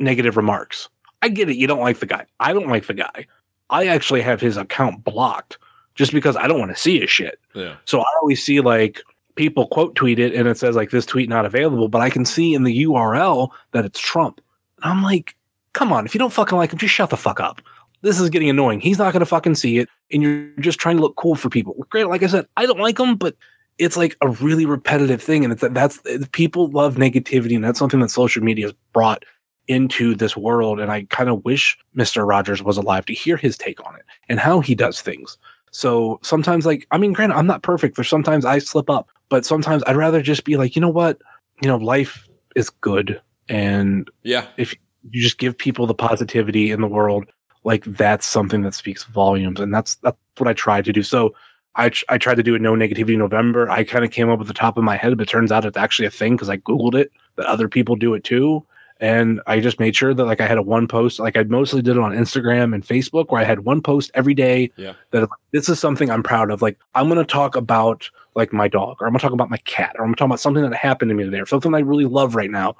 negative 0.00 0.36
remarks. 0.36 0.88
I 1.22 1.28
get 1.28 1.48
it. 1.48 1.56
You 1.56 1.66
don't 1.66 1.80
like 1.80 2.00
the 2.00 2.06
guy. 2.06 2.26
I 2.40 2.52
don't 2.52 2.68
like 2.68 2.86
the 2.86 2.94
guy. 2.94 3.26
I 3.70 3.86
actually 3.86 4.22
have 4.22 4.40
his 4.40 4.56
account 4.56 5.04
blocked 5.04 5.58
just 5.94 6.12
because 6.12 6.36
I 6.36 6.48
don't 6.48 6.58
want 6.58 6.74
to 6.74 6.80
see 6.80 7.00
his 7.00 7.10
shit. 7.10 7.38
yeah 7.54 7.76
So 7.84 8.00
I 8.00 8.06
always 8.20 8.44
see 8.44 8.60
like 8.60 9.00
people 9.36 9.66
quote 9.68 9.94
tweet 9.94 10.18
it 10.18 10.34
and 10.34 10.48
it 10.48 10.58
says 10.58 10.76
like 10.76 10.90
this 10.90 11.06
tweet 11.06 11.28
not 11.28 11.46
available, 11.46 11.88
but 11.88 12.00
I 12.00 12.10
can 12.10 12.24
see 12.24 12.54
in 12.54 12.64
the 12.64 12.84
URL 12.84 13.50
that 13.72 13.84
it's 13.84 14.00
Trump. 14.00 14.40
And 14.82 14.92
I'm 14.92 15.02
like, 15.02 15.36
come 15.72 15.92
on, 15.92 16.06
if 16.06 16.14
you 16.14 16.18
don't 16.18 16.32
fucking 16.32 16.58
like 16.58 16.72
him, 16.72 16.78
just 16.78 16.94
shut 16.94 17.10
the 17.10 17.16
fuck 17.16 17.40
up. 17.40 17.60
This 18.04 18.20
is 18.20 18.28
getting 18.28 18.50
annoying. 18.50 18.80
He's 18.80 18.98
not 18.98 19.12
gonna 19.12 19.24
fucking 19.24 19.54
see 19.54 19.78
it, 19.78 19.88
and 20.12 20.22
you're 20.22 20.50
just 20.60 20.78
trying 20.78 20.96
to 20.96 21.02
look 21.02 21.16
cool 21.16 21.34
for 21.34 21.48
people. 21.48 21.74
Great, 21.88 22.06
like 22.06 22.22
I 22.22 22.26
said, 22.26 22.46
I 22.56 22.66
don't 22.66 22.78
like 22.78 22.98
them, 22.98 23.16
but 23.16 23.34
it's 23.78 23.96
like 23.96 24.14
a 24.20 24.28
really 24.28 24.66
repetitive 24.66 25.22
thing, 25.22 25.42
and 25.42 25.52
it's 25.52 25.64
that's 25.70 26.00
people 26.32 26.70
love 26.70 26.96
negativity, 26.96 27.54
and 27.54 27.64
that's 27.64 27.78
something 27.78 28.00
that 28.00 28.10
social 28.10 28.44
media 28.44 28.66
has 28.66 28.74
brought 28.92 29.24
into 29.68 30.14
this 30.14 30.36
world. 30.36 30.80
And 30.80 30.92
I 30.92 31.04
kind 31.04 31.30
of 31.30 31.44
wish 31.44 31.78
Mr. 31.96 32.28
Rogers 32.28 32.62
was 32.62 32.76
alive 32.76 33.06
to 33.06 33.14
hear 33.14 33.38
his 33.38 33.56
take 33.56 33.84
on 33.86 33.96
it 33.96 34.02
and 34.28 34.38
how 34.38 34.60
he 34.60 34.74
does 34.74 35.00
things. 35.00 35.38
So 35.70 36.20
sometimes, 36.22 36.66
like, 36.66 36.86
I 36.90 36.98
mean, 36.98 37.14
granted, 37.14 37.36
I'm 37.36 37.46
not 37.46 37.62
perfect. 37.62 37.96
There's 37.96 38.08
sometimes 38.08 38.44
I 38.44 38.58
slip 38.58 38.90
up, 38.90 39.08
but 39.28 39.44
sometimes 39.44 39.82
I'd 39.86 39.96
rather 39.96 40.22
just 40.22 40.44
be 40.44 40.56
like, 40.56 40.76
you 40.76 40.80
know 40.82 40.90
what? 40.90 41.20
You 41.62 41.68
know, 41.68 41.78
life 41.78 42.28
is 42.54 42.68
good. 42.70 43.20
And 43.48 44.10
yeah, 44.22 44.46
if 44.56 44.74
you 45.10 45.22
just 45.22 45.38
give 45.38 45.56
people 45.56 45.86
the 45.86 45.94
positivity 45.94 46.70
in 46.70 46.80
the 46.80 46.86
world, 46.86 47.24
like 47.64 47.84
that's 47.84 48.26
something 48.26 48.62
that 48.62 48.74
speaks 48.74 49.04
volumes. 49.04 49.58
And 49.60 49.74
that's, 49.74 49.96
that's 49.96 50.16
what 50.38 50.48
I 50.48 50.52
tried 50.52 50.84
to 50.84 50.92
do. 50.92 51.02
So 51.02 51.34
I, 51.76 51.90
I 52.08 52.18
tried 52.18 52.36
to 52.36 52.42
do 52.42 52.54
a 52.54 52.58
no 52.58 52.74
negativity 52.74 53.16
November. 53.18 53.68
I 53.70 53.82
kind 53.84 54.04
of 54.04 54.10
came 54.10 54.30
up 54.30 54.38
with 54.38 54.48
the 54.48 54.54
top 54.54 54.76
of 54.76 54.84
my 54.84 54.96
head, 54.96 55.16
but 55.16 55.26
it 55.26 55.30
turns 55.30 55.50
out 55.50 55.64
it's 55.64 55.76
actually 55.76 56.06
a 56.06 56.10
thing 56.10 56.34
because 56.36 56.48
I 56.50 56.58
Googled 56.58 56.94
it 56.94 57.10
that 57.36 57.46
other 57.46 57.68
people 57.68 57.96
do 57.96 58.14
it 58.14 58.22
too. 58.22 58.64
And 59.00 59.40
I 59.48 59.58
just 59.58 59.80
made 59.80 59.96
sure 59.96 60.14
that 60.14 60.24
like 60.24 60.40
I 60.40 60.46
had 60.46 60.56
a 60.56 60.62
one 60.62 60.86
post, 60.86 61.18
like 61.18 61.36
I 61.36 61.42
mostly 61.42 61.82
did 61.82 61.96
it 61.96 62.02
on 62.02 62.12
Instagram 62.12 62.74
and 62.74 62.86
Facebook 62.86 63.26
where 63.28 63.40
I 63.40 63.44
had 63.44 63.60
one 63.64 63.82
post 63.82 64.10
every 64.14 64.34
day 64.34 64.70
Yeah. 64.76 64.92
that 65.10 65.28
this 65.52 65.68
is 65.68 65.80
something 65.80 66.10
I'm 66.10 66.22
proud 66.22 66.50
of. 66.52 66.62
Like 66.62 66.78
I'm 66.94 67.08
going 67.08 67.18
to 67.18 67.24
talk 67.24 67.56
about 67.56 68.08
like 68.36 68.52
my 68.52 68.68
dog 68.68 68.98
or 69.00 69.06
I'm 69.06 69.12
going 69.12 69.18
to 69.18 69.24
talk 69.24 69.32
about 69.32 69.50
my 69.50 69.56
cat 69.58 69.96
or 69.98 70.02
I'm 70.02 70.08
going 70.08 70.14
to 70.14 70.18
talk 70.20 70.26
about 70.26 70.40
something 70.40 70.62
that 70.62 70.74
happened 70.74 71.08
to 71.08 71.14
me 71.14 71.24
today 71.24 71.40
or 71.40 71.46
something 71.46 71.74
I 71.74 71.80
really 71.80 72.04
love 72.04 72.36
right 72.36 72.50
now 72.50 72.76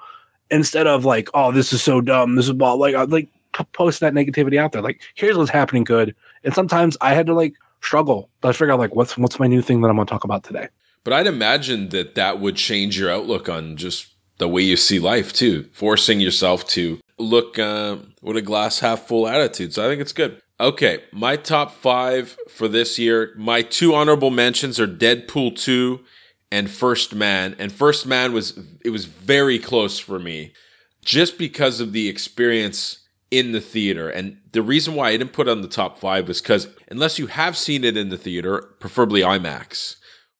instead 0.50 0.86
of 0.86 1.04
like, 1.04 1.28
oh, 1.34 1.50
this 1.50 1.72
is 1.72 1.82
so 1.82 2.00
dumb. 2.00 2.36
This 2.36 2.46
is 2.46 2.52
blah. 2.52 2.74
Like, 2.74 2.94
like 3.08 3.28
post 3.62 4.00
that 4.00 4.12
negativity 4.12 4.58
out 4.58 4.72
there. 4.72 4.82
Like, 4.82 5.00
here's 5.14 5.36
what's 5.36 5.50
happening 5.50 5.84
good. 5.84 6.14
And 6.42 6.52
sometimes 6.52 6.96
I 7.00 7.14
had 7.14 7.26
to 7.26 7.34
like 7.34 7.54
struggle, 7.80 8.30
but 8.40 8.48
I 8.48 8.52
figure 8.52 8.72
out 8.72 8.80
like, 8.80 8.94
what's, 8.96 9.16
what's 9.16 9.38
my 9.38 9.46
new 9.46 9.62
thing 9.62 9.80
that 9.82 9.88
I'm 9.88 9.96
going 9.96 10.06
to 10.06 10.10
talk 10.10 10.24
about 10.24 10.42
today? 10.42 10.68
But 11.04 11.12
I'd 11.12 11.26
imagine 11.26 11.90
that 11.90 12.16
that 12.16 12.40
would 12.40 12.56
change 12.56 12.98
your 12.98 13.10
outlook 13.10 13.48
on 13.48 13.76
just 13.76 14.08
the 14.38 14.48
way 14.48 14.62
you 14.62 14.76
see 14.76 14.98
life 14.98 15.32
too, 15.32 15.68
forcing 15.72 16.18
yourself 16.18 16.66
to 16.68 16.98
look 17.18 17.58
uh, 17.58 17.98
with 18.22 18.36
a 18.36 18.42
glass 18.42 18.80
half 18.80 19.06
full 19.06 19.28
attitude. 19.28 19.72
So 19.72 19.84
I 19.84 19.88
think 19.88 20.00
it's 20.00 20.12
good. 20.12 20.40
Okay, 20.58 21.02
my 21.12 21.36
top 21.36 21.72
five 21.72 22.36
for 22.48 22.68
this 22.68 22.98
year. 22.98 23.34
My 23.36 23.62
two 23.62 23.94
honorable 23.94 24.30
mentions 24.30 24.80
are 24.80 24.86
Deadpool 24.86 25.56
two 25.58 26.00
and 26.50 26.70
First 26.70 27.14
Man. 27.14 27.56
And 27.58 27.72
First 27.72 28.06
Man 28.06 28.32
was 28.32 28.58
it 28.84 28.90
was 28.90 29.04
very 29.04 29.58
close 29.58 29.98
for 29.98 30.18
me, 30.18 30.52
just 31.04 31.38
because 31.38 31.80
of 31.80 31.92
the 31.92 32.08
experience 32.08 33.00
in 33.38 33.52
the 33.52 33.60
theater. 33.60 34.08
And 34.08 34.38
the 34.52 34.62
reason 34.62 34.94
why 34.94 35.08
I 35.08 35.16
didn't 35.16 35.32
put 35.32 35.48
on 35.48 35.62
the 35.62 35.68
top 35.68 35.98
five 35.98 36.28
was 36.28 36.40
because 36.40 36.68
unless 36.90 37.18
you 37.18 37.26
have 37.26 37.56
seen 37.56 37.84
it 37.84 37.96
in 37.96 38.08
the 38.08 38.18
theater, 38.18 38.74
preferably 38.78 39.22
IMAX, 39.22 39.96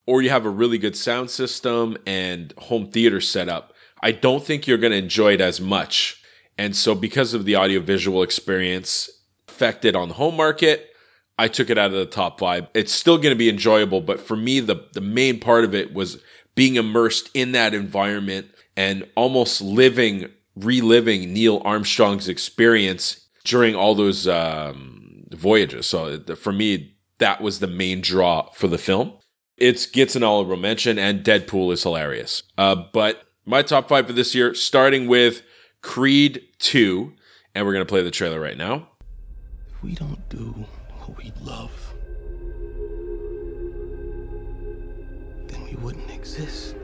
or 0.07 0.23
you 0.23 0.31
have 0.31 0.47
a 0.47 0.51
really 0.51 0.79
good 0.79 0.97
sound 0.97 1.31
system 1.31 1.97
and 2.07 2.53
home 2.59 2.91
theater 2.91 3.21
setup, 3.21 3.73
I 4.01 4.13
don't 4.13 4.45
think 4.45 4.67
you're 4.67 4.79
going 4.79 4.93
to 4.93 4.99
enjoy 4.99 5.35
it 5.35 5.41
as 5.41 5.61
much. 5.61 6.23
And 6.59 6.77
so, 6.77 6.95
because 6.95 7.35
of 7.35 7.47
the 7.47 7.57
audiovisual 7.57 8.23
experience 8.23 9.11
affected 9.49 9.97
on 9.97 10.09
the 10.09 10.15
home 10.15 10.37
market, 10.37 10.91
I 11.39 11.49
took 11.49 11.71
it 11.71 11.79
out 11.79 11.87
of 11.87 11.97
the 11.97 12.07
top 12.07 12.39
five. 12.39 12.69
It's 12.75 12.93
still 12.93 13.17
going 13.17 13.35
to 13.35 13.39
be 13.39 13.49
enjoyable, 13.49 14.01
but 14.01 14.21
for 14.21 14.37
me, 14.37 14.61
the, 14.61 14.87
the 14.93 15.01
main 15.01 15.41
part 15.41 15.65
of 15.65 15.75
it 15.75 15.93
was 15.93 16.23
being 16.55 16.77
immersed 16.77 17.31
in 17.35 17.53
that 17.53 17.75
environment 17.75 18.49
and 18.77 19.09
almost 19.17 19.61
living, 19.61 20.31
reliving 20.57 21.33
Neil 21.33 21.61
Armstrong's 21.65 22.29
experience 22.29 23.27
during 23.45 23.75
all 23.75 23.95
those 23.95 24.27
um, 24.27 25.25
voyages. 25.31 25.87
So, 25.87 26.21
for 26.37 26.53
me, 26.53 26.97
that 27.19 27.41
was 27.41 27.61
the 27.61 27.67
main 27.67 28.01
draw 28.01 28.51
for 28.53 28.69
the 28.69 28.79
film. 28.79 29.15
It 29.57 29.89
gets 29.93 30.17
an 30.17 30.23
honorable 30.23 30.57
mention, 30.57 30.99
and 30.99 31.25
Deadpool 31.25 31.73
is 31.73 31.83
hilarious. 31.83 32.43
Uh, 32.59 32.75
but 32.93 33.25
my 33.47 33.63
top 33.63 33.89
five 33.89 34.07
for 34.07 34.13
this 34.13 34.35
year, 34.35 34.55
starting 34.55 35.07
with 35.07 35.43
Creed 35.81 36.43
2, 36.59 37.13
and 37.55 37.65
we're 37.65 37.73
going 37.73 37.85
to 37.85 37.89
play 37.89 38.03
the 38.03 38.11
trailer 38.11 38.41
right 38.41 38.57
now. 38.57 38.89
We 39.83 39.95
don't 39.95 40.29
do 40.29 40.67
what 41.05 41.19
we 41.19 41.33
love. 41.43 41.71
Then 45.47 45.65
we 45.65 45.75
wouldn't 45.77 46.11
exist. 46.11 46.75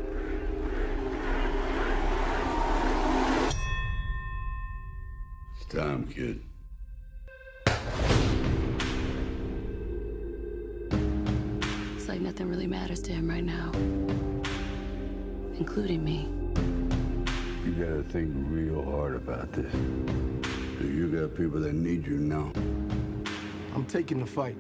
Time, 5.71 6.05
kid. 6.09 6.43
It's 11.97 12.09
like 12.09 12.21
nothing 12.21 12.49
really 12.49 12.67
matters 12.67 13.01
to 13.03 13.13
him 13.13 13.31
right 13.31 13.45
now, 13.45 13.71
including 15.57 16.05
me. 16.05 16.29
You 17.65 17.73
gotta 17.73 18.03
think 18.03 18.33
real 18.49 18.83
hard 18.83 19.15
about 19.15 19.53
this. 19.53 19.73
You 20.83 21.07
got 21.09 21.37
people 21.37 21.61
that 21.61 21.75
need 21.75 22.05
you 22.05 22.19
now. 22.19 22.51
I'm 23.73 23.85
taking 23.87 24.19
the 24.19 24.27
fight. 24.27 24.57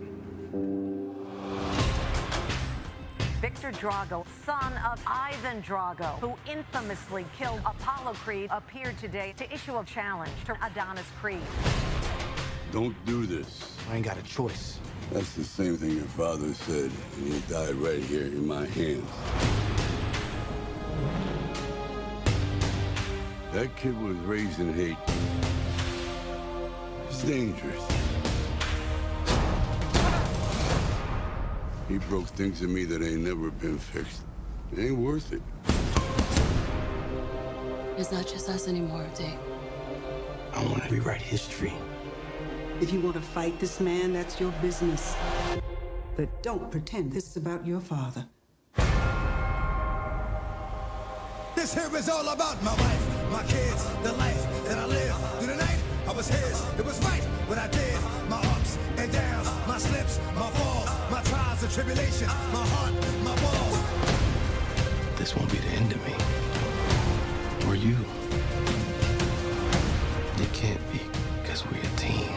Viktor 3.40 3.72
Drago, 3.72 4.26
son 4.44 4.74
of 4.84 5.02
Ivan 5.06 5.62
Drago, 5.62 6.18
who 6.18 6.34
infamously 6.46 7.24
killed 7.38 7.60
Apollo 7.64 8.12
Creed, 8.12 8.50
appeared 8.52 8.98
today 8.98 9.32
to 9.38 9.50
issue 9.50 9.78
a 9.78 9.84
challenge 9.84 10.32
to 10.44 10.54
Adonis 10.62 11.06
Creed. 11.18 11.40
Don't 12.70 12.94
do 13.06 13.24
this. 13.24 13.78
I 13.90 13.96
ain't 13.96 14.04
got 14.04 14.18
a 14.18 14.22
choice. 14.24 14.78
That's 15.10 15.32
the 15.32 15.44
same 15.44 15.78
thing 15.78 15.92
your 15.92 16.04
father 16.04 16.52
said, 16.52 16.90
and 17.16 17.32
he 17.32 17.40
died 17.50 17.76
right 17.76 18.02
here 18.02 18.26
in 18.26 18.46
my 18.46 18.66
hands. 18.66 19.10
That 23.52 23.74
kid 23.74 23.98
was 24.02 24.16
raised 24.18 24.60
in 24.60 24.74
hate. 24.74 24.98
It's 27.08 27.22
dangerous. 27.22 27.99
He 31.90 31.98
broke 31.98 32.28
things 32.28 32.62
in 32.62 32.72
me 32.72 32.84
that 32.84 33.02
ain't 33.02 33.22
never 33.22 33.50
been 33.50 33.76
fixed. 33.76 34.22
It 34.72 34.78
ain't 34.78 34.96
worth 34.96 35.32
it. 35.32 35.42
It's 37.98 38.12
not 38.12 38.28
just 38.28 38.48
us 38.48 38.68
anymore, 38.68 39.04
Dave. 39.16 39.36
I 40.52 40.64
want 40.66 40.84
to 40.84 40.88
rewrite 40.88 41.20
history. 41.20 41.72
If 42.80 42.92
you 42.92 43.00
want 43.00 43.16
to 43.16 43.20
fight 43.20 43.58
this 43.58 43.80
man, 43.80 44.12
that's 44.12 44.38
your 44.38 44.52
business. 44.62 45.16
But 46.14 46.44
don't 46.44 46.70
pretend 46.70 47.12
this 47.12 47.30
is 47.30 47.36
about 47.36 47.66
your 47.66 47.80
father. 47.80 48.24
This 51.56 51.74
here 51.74 51.90
is 51.96 52.08
all 52.08 52.28
about 52.28 52.62
my 52.62 52.72
wife, 52.72 53.32
my 53.32 53.42
kids, 53.42 53.84
the 54.04 54.12
life 54.12 54.64
that 54.66 54.78
I 54.78 54.86
live. 54.86 55.16
Through 55.38 55.48
the 55.48 55.56
night, 55.56 55.78
I 56.06 56.12
was 56.12 56.28
his. 56.28 56.64
It 56.78 56.84
was 56.84 57.04
right 57.04 57.24
what 57.48 57.58
I 57.58 57.66
did. 57.66 57.98
My 58.28 58.38
ups 58.54 58.78
and 58.96 59.10
downs, 59.12 59.50
my 59.66 59.76
slips, 59.76 60.20
my 60.36 60.48
falls, 60.50 60.79
my 60.79 60.79
trials 61.60 61.76
and 61.76 61.84
tribulations, 61.84 62.32
my 62.52 62.66
heart, 62.66 62.94
my 63.24 63.34
walls. 63.42 63.78
This 65.18 65.36
won't 65.36 65.50
be 65.50 65.58
the 65.58 65.68
end 65.68 65.92
of 65.92 65.98
me. 66.06 66.14
Or 67.68 67.74
you. 67.74 67.96
It 70.42 70.52
can't 70.52 70.80
be, 70.92 71.00
because 71.42 71.64
we're 71.66 71.78
a 71.78 71.96
team. 71.96 72.30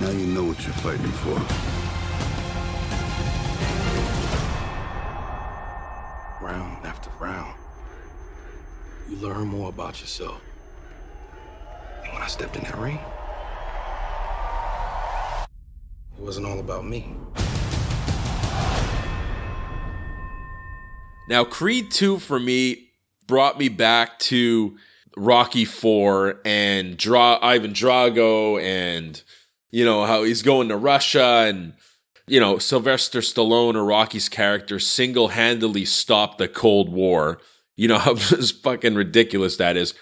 Now 0.00 0.10
you 0.10 0.26
know 0.26 0.44
what 0.44 0.64
you're 0.64 0.72
fighting 0.74 1.12
for. 1.22 1.89
Learn 9.20 9.48
more 9.48 9.68
about 9.68 10.00
yourself. 10.00 10.40
And 12.04 12.12
when 12.12 12.22
I 12.22 12.26
stepped 12.26 12.56
in 12.56 12.62
that 12.62 12.78
ring, 12.78 12.98
it 16.16 16.22
wasn't 16.22 16.46
all 16.46 16.58
about 16.58 16.86
me. 16.86 17.14
Now, 21.28 21.44
Creed 21.44 21.90
2 21.92 22.18
for 22.18 22.40
me 22.40 22.88
brought 23.26 23.58
me 23.58 23.68
back 23.68 24.18
to 24.18 24.76
Rocky 25.16 25.64
4 25.64 26.40
and 26.44 26.96
Dra- 26.96 27.38
Ivan 27.40 27.72
Drago 27.72 28.60
and, 28.60 29.22
you 29.70 29.84
know, 29.84 30.06
how 30.06 30.24
he's 30.24 30.42
going 30.42 30.68
to 30.68 30.76
Russia 30.76 31.44
and, 31.46 31.74
you 32.26 32.40
know, 32.40 32.58
Sylvester 32.58 33.20
Stallone 33.20 33.76
or 33.76 33.84
Rocky's 33.84 34.28
character 34.28 34.80
single 34.80 35.28
handedly 35.28 35.84
stopped 35.84 36.38
the 36.38 36.48
Cold 36.48 36.90
War. 36.90 37.40
You 37.80 37.88
know 37.88 37.96
how 37.96 38.14
fucking 38.62 38.94
ridiculous 38.94 39.56
that 39.56 39.78
is. 39.78 39.94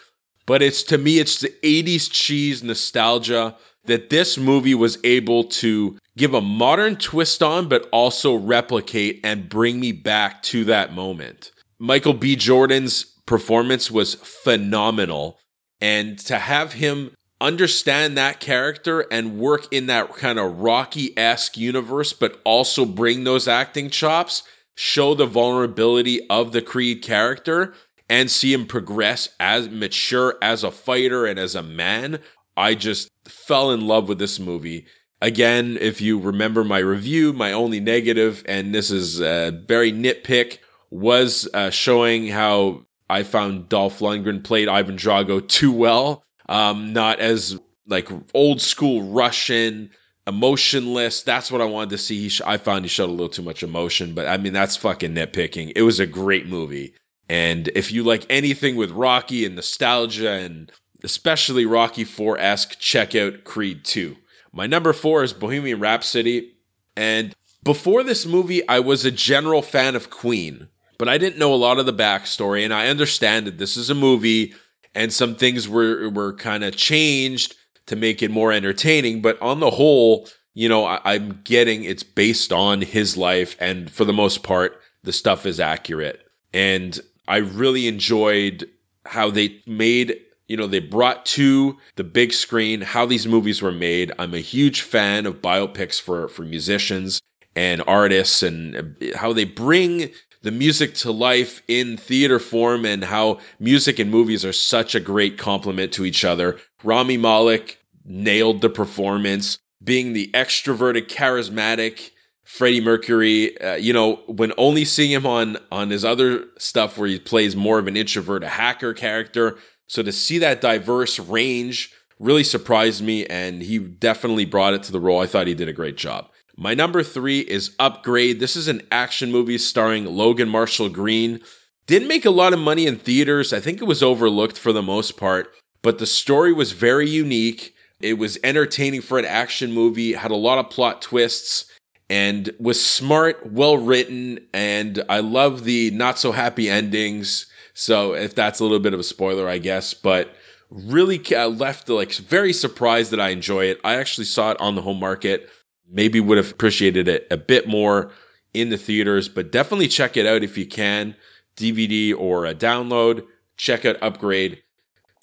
But 0.47 0.63
it's 0.63 0.83
to 0.85 0.99
me, 0.99 1.21
it's 1.21 1.39
the 1.39 1.55
80s 1.63 2.11
cheese 2.11 2.61
nostalgia 2.61 3.55
that 3.85 4.11
this 4.11 4.37
movie 4.37 4.75
was 4.75 4.99
able 5.05 5.45
to 5.45 5.97
give 6.17 6.35
a 6.35 6.41
modern 6.41 6.97
twist 6.97 7.41
on, 7.41 7.69
but 7.69 7.89
also 7.93 8.35
replicate 8.35 9.21
and 9.23 9.49
bring 9.49 9.79
me 9.79 9.93
back 9.93 10.43
to 10.43 10.65
that 10.65 10.93
moment. 10.93 11.53
Michael 11.79 12.15
B. 12.15 12.35
Jordan's 12.35 13.05
performance 13.27 13.93
was 13.93 14.17
phenomenal. 14.17 15.39
And 15.81 16.19
to 16.21 16.41
have 16.41 16.73
him 16.73 17.13
understand 17.41 18.19
that 18.19 18.41
character 18.41 19.07
and 19.13 19.39
work 19.39 19.73
in 19.73 19.87
that 19.87 20.17
kind 20.17 20.41
of 20.41 20.59
Rocky 20.59 21.17
esque 21.17 21.57
universe, 21.57 22.13
but 22.13 22.41
also 22.43 22.85
bring 22.85 23.23
those 23.23 23.47
acting 23.47 23.89
chops, 23.89 24.43
show 24.79 25.13
the 25.13 25.27
vulnerability 25.27 26.25
of 26.29 26.53
the 26.53 26.63
Creed 26.63 27.03
character, 27.03 27.75
and 28.09 28.31
see 28.31 28.53
him 28.53 28.65
progress 28.65 29.29
as 29.41 29.69
mature 29.69 30.39
as 30.41 30.63
a 30.63 30.71
fighter 30.71 31.27
and 31.27 31.37
as 31.37 31.57
a 31.57 31.63
man. 31.65 32.21
I 32.57 32.77
just 32.77 33.11
fell 33.25 33.73
in 33.73 33.89
love 33.89 34.09
with 34.09 34.21
this 34.21 34.39
movie. 34.39 34.87
Again, 35.21 35.77
if 35.81 36.01
you 36.01 36.17
remember 36.17 36.63
my 36.63 36.79
review, 36.79 37.33
my 37.33 37.51
only 37.53 37.81
negative, 37.81 38.45
and 38.47 38.73
this 38.73 38.93
is 38.93 39.21
a 39.21 39.51
very 39.67 39.93
nitpick, 39.93 40.59
was 40.91 41.49
uh, 41.53 41.71
showing 41.71 42.29
how 42.29 42.87
I 43.11 43.25
found 43.25 43.69
Dolph 43.69 43.99
Lundgren 43.99 44.45
played 44.45 44.69
Ivan 44.69 44.97
Drago 44.97 45.47
too 45.47 45.73
well. 45.73 46.23
Um, 46.49 46.93
not 46.93 47.19
as 47.19 47.59
like 47.89 48.09
old 48.33 48.61
school 48.61 49.11
Russian, 49.11 49.91
emotionless. 50.29 51.23
That's 51.23 51.51
what 51.51 51.61
I 51.61 51.65
wanted 51.65 51.91
to 51.91 51.99
see. 51.99 52.29
Sh- 52.29 52.43
I 52.47 52.59
found 52.59 52.85
he 52.85 52.89
showed 52.89 53.09
a 53.09 53.13
little 53.13 53.29
too 53.29 53.43
much 53.43 53.63
emotion, 53.63 54.15
but 54.15 54.29
I 54.29 54.37
mean 54.37 54.53
that's 54.53 54.77
fucking 54.77 55.15
nitpicking. 55.15 55.73
It 55.75 55.83
was 55.83 55.99
a 55.99 56.07
great 56.07 56.47
movie, 56.47 56.95
and 57.29 57.69
if 57.75 57.91
you 57.91 58.05
like 58.05 58.27
anything 58.31 58.77
with 58.77 58.91
Rocky 58.91 59.45
and 59.45 59.57
nostalgia 59.57 60.31
and 60.31 60.71
especially 61.03 61.67
Rocky 61.67 62.05
Four 62.05 62.39
esque, 62.39 62.79
check 62.79 63.15
out 63.15 63.45
Creed 63.45 63.85
Two. 63.85 64.17
My 64.53 64.67
number 64.67 64.93
four 64.93 65.25
is 65.25 65.33
Bohemian 65.33 65.81
Rhapsody, 65.81 66.53
and 66.97 67.35
before 67.65 68.05
this 68.05 68.27
movie, 68.27 68.67
I 68.69 68.79
was 68.81 69.05
a 69.05 69.11
general 69.11 69.63
fan 69.63 69.97
of 69.97 70.11
Queen, 70.11 70.69
but 70.99 71.09
I 71.09 71.19
didn't 71.19 71.39
know 71.39 71.53
a 71.53 71.57
lot 71.57 71.79
of 71.79 71.87
the 71.87 71.93
backstory, 71.93 72.65
and 72.65 72.73
I 72.73 72.89
understand 72.89 73.47
that 73.47 73.59
this 73.59 73.77
is 73.77 73.91
a 73.91 73.95
movie 73.95 74.55
and 74.95 75.13
some 75.13 75.35
things 75.37 75.69
were 75.69 76.11
were 76.11 76.33
kind 76.35 76.65
of 76.65 76.77
changed 76.77 77.55
to 77.89 77.97
make 77.97 78.23
it 78.23 78.31
more 78.31 78.53
entertaining. 78.53 79.21
But 79.21 79.41
on 79.43 79.61
the 79.61 79.71
whole, 79.71 80.29
you 80.55 80.69
know, 80.69 80.85
I, 80.85 81.01
I'm 81.05 81.41
getting 81.45 81.85
it's 81.85 82.03
based 82.03 82.53
on 82.53 82.81
his 82.81 83.17
life, 83.17 83.57
and 83.61 83.91
for 83.91 84.05
the 84.05 84.13
most 84.13 84.43
part, 84.43 84.81
the 85.03 85.13
stuff 85.13 85.45
is 85.45 85.61
accurate. 85.61 86.21
And 86.55 86.99
I 87.27 87.39
really 87.39 87.87
enjoyed 87.87 88.69
how 89.07 89.31
they 89.31 89.61
made 89.67 90.17
you 90.49 90.57
know 90.57 90.67
they 90.67 90.81
brought 90.81 91.25
to 91.25 91.77
the 91.97 92.05
big 92.05 92.33
screen 92.33 92.81
how 92.81 93.07
these 93.07 93.27
movies 93.27 93.63
were 93.63 93.73
made 93.73 94.13
i'm 94.19 94.35
a 94.35 94.41
huge 94.41 94.83
fan 94.83 95.27
of 95.27 95.41
biopics 95.41 96.01
for 96.01 96.29
for 96.29 96.43
musicians 96.43 97.21
and 97.55 97.83
artists 97.87 98.43
and 98.43 98.97
how 99.17 99.33
they 99.33 99.45
bring 99.45 100.11
the 100.43 100.51
music 100.51 100.95
to 100.95 101.11
life 101.11 101.63
in 101.69 101.97
theater 101.97 102.39
form 102.39 102.85
and 102.85 103.05
how 103.05 103.39
music 103.59 103.99
and 103.99 104.11
movies 104.11 104.45
are 104.45 104.53
such 104.53 104.95
a 104.95 105.01
great 105.01 105.39
complement 105.39 105.93
to 105.93 106.05
each 106.05 106.25
other 106.25 106.59
rami 106.83 107.17
malek 107.17 107.78
nailed 108.09 108.61
the 108.61 108.71
performance 108.71 109.59
being 109.83 110.13
the 110.13 110.31
extroverted 110.35 111.09
charismatic 111.09 112.11
Freddie 112.43 112.81
Mercury, 112.81 113.61
uh, 113.61 113.75
you 113.75 113.93
know, 113.93 114.23
when 114.27 114.53
only 114.57 114.85
seeing 114.85 115.11
him 115.11 115.27
on 115.27 115.59
on 115.71 115.91
his 115.91 116.03
other 116.03 116.45
stuff 116.59 116.97
where 116.97 117.09
he 117.09 117.19
plays 117.19 117.55
more 117.55 117.79
of 117.79 117.87
an 117.87 117.97
introvert, 117.97 118.43
a 118.43 118.49
hacker 118.49 118.95
character, 118.95 119.59
so 119.87 120.03
to 120.03 120.11
see 120.11 120.39
that 120.39 120.63
diverse 120.63 121.19
range 121.19 121.93
really 122.19 122.43
surprised 122.43 123.05
me, 123.05 123.27
and 123.27 123.63
he 123.63 123.79
definitely 123.79 124.47
brought 124.47 124.75
it 124.75 124.83
to 124.85 124.93
the 124.93 125.01
role. 125.01 125.21
I 125.21 125.27
thought 125.27 125.47
he 125.47 125.55
did 125.55 125.69
a 125.69 125.75
great 125.75 125.97
job. 125.97 126.31
My 126.57 126.75
number 126.75 127.03
three 127.03 127.41
is 127.41 127.77
Upgrade. 127.79 128.41
This 128.41 128.57
is 128.57 128.67
an 128.67 128.83
action 128.91 129.31
movie 129.31 129.59
starring 129.59 130.07
Logan 130.07 130.49
Marshall 130.49 130.89
Green. 130.89 131.41
Didn't 131.87 132.09
make 132.09 132.25
a 132.25 132.31
lot 132.31 132.53
of 132.53 132.59
money 132.59 132.87
in 132.87 132.97
theaters. 132.97 133.53
I 133.53 133.61
think 133.61 133.81
it 133.81 133.87
was 133.87 134.03
overlooked 134.03 134.59
for 134.59 134.73
the 134.73 134.83
most 134.83 135.17
part, 135.17 135.53
but 135.83 135.99
the 135.99 136.07
story 136.07 136.53
was 136.53 136.73
very 136.73 137.09
unique. 137.09 137.75
It 138.01 138.19
was 138.19 138.39
entertaining 138.45 139.03
for 139.03 139.19
an 139.19 139.25
action 139.25 139.73
movie, 139.73 140.13
had 140.13 140.31
a 140.31 140.37
lot 140.37 140.59
of 140.59 140.71
plot 140.71 141.03
twists, 141.03 141.65
and 142.09 142.51
was 142.59 142.85
smart, 142.85 143.53
well 143.53 143.77
written, 143.77 144.39
and 144.55 145.05
I 145.09 145.21
love 145.21 145.65
the 145.65 145.91
not 145.91 146.19
so 146.19 146.33
happy 146.33 146.71
endings. 146.71 147.47
So 147.75 148.15
if 148.15 148.35
that's 148.35 148.61
a 148.61 148.63
little 148.63 148.79
bit 148.79 148.95
of 148.95 149.01
a 149.01 149.05
spoiler, 149.05 149.49
I 149.49 149.59
guess, 149.59 149.95
but 149.95 150.35
really 150.71 151.19
left 151.19 151.89
like 151.89 152.13
very 152.13 152.53
surprised 152.53 153.11
that 153.11 153.21
I 153.21 153.31
enjoy 153.31 153.67
it. 153.67 153.81
I 153.85 153.95
actually 153.95 154.25
saw 154.27 154.51
it 154.53 154.61
on 154.61 154.75
the 154.75 154.83
home 154.83 155.01
market. 155.01 155.49
Maybe 155.91 156.21
would 156.21 156.39
have 156.39 156.51
appreciated 156.51 157.09
it 157.09 157.27
a 157.31 157.37
bit 157.37 157.67
more 157.67 158.13
in 158.55 158.69
the 158.71 158.77
theaters, 158.77 159.29
but 159.29 159.53
definitely 159.53 159.89
check 159.89 160.17
it 160.17 160.27
out 160.27 160.43
if 160.43 160.59
you 160.59 160.67
can. 160.67 161.17
DVD 161.57 162.15
or 162.17 162.47
a 162.47 162.55
download. 162.55 163.25
Check 163.57 163.85
out 163.85 163.97
Upgrade. 164.03 164.63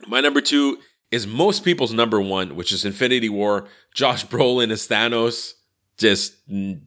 My 0.07 0.21
number 0.21 0.41
two 0.41 0.79
is 1.11 1.27
most 1.27 1.63
people's 1.63 1.93
number 1.93 2.19
one, 2.19 2.55
which 2.55 2.71
is 2.71 2.85
Infinity 2.85 3.29
War. 3.29 3.67
Josh 3.93 4.25
Brolin 4.27 4.71
as 4.71 4.87
Thanos. 4.87 5.53
Just 5.97 6.35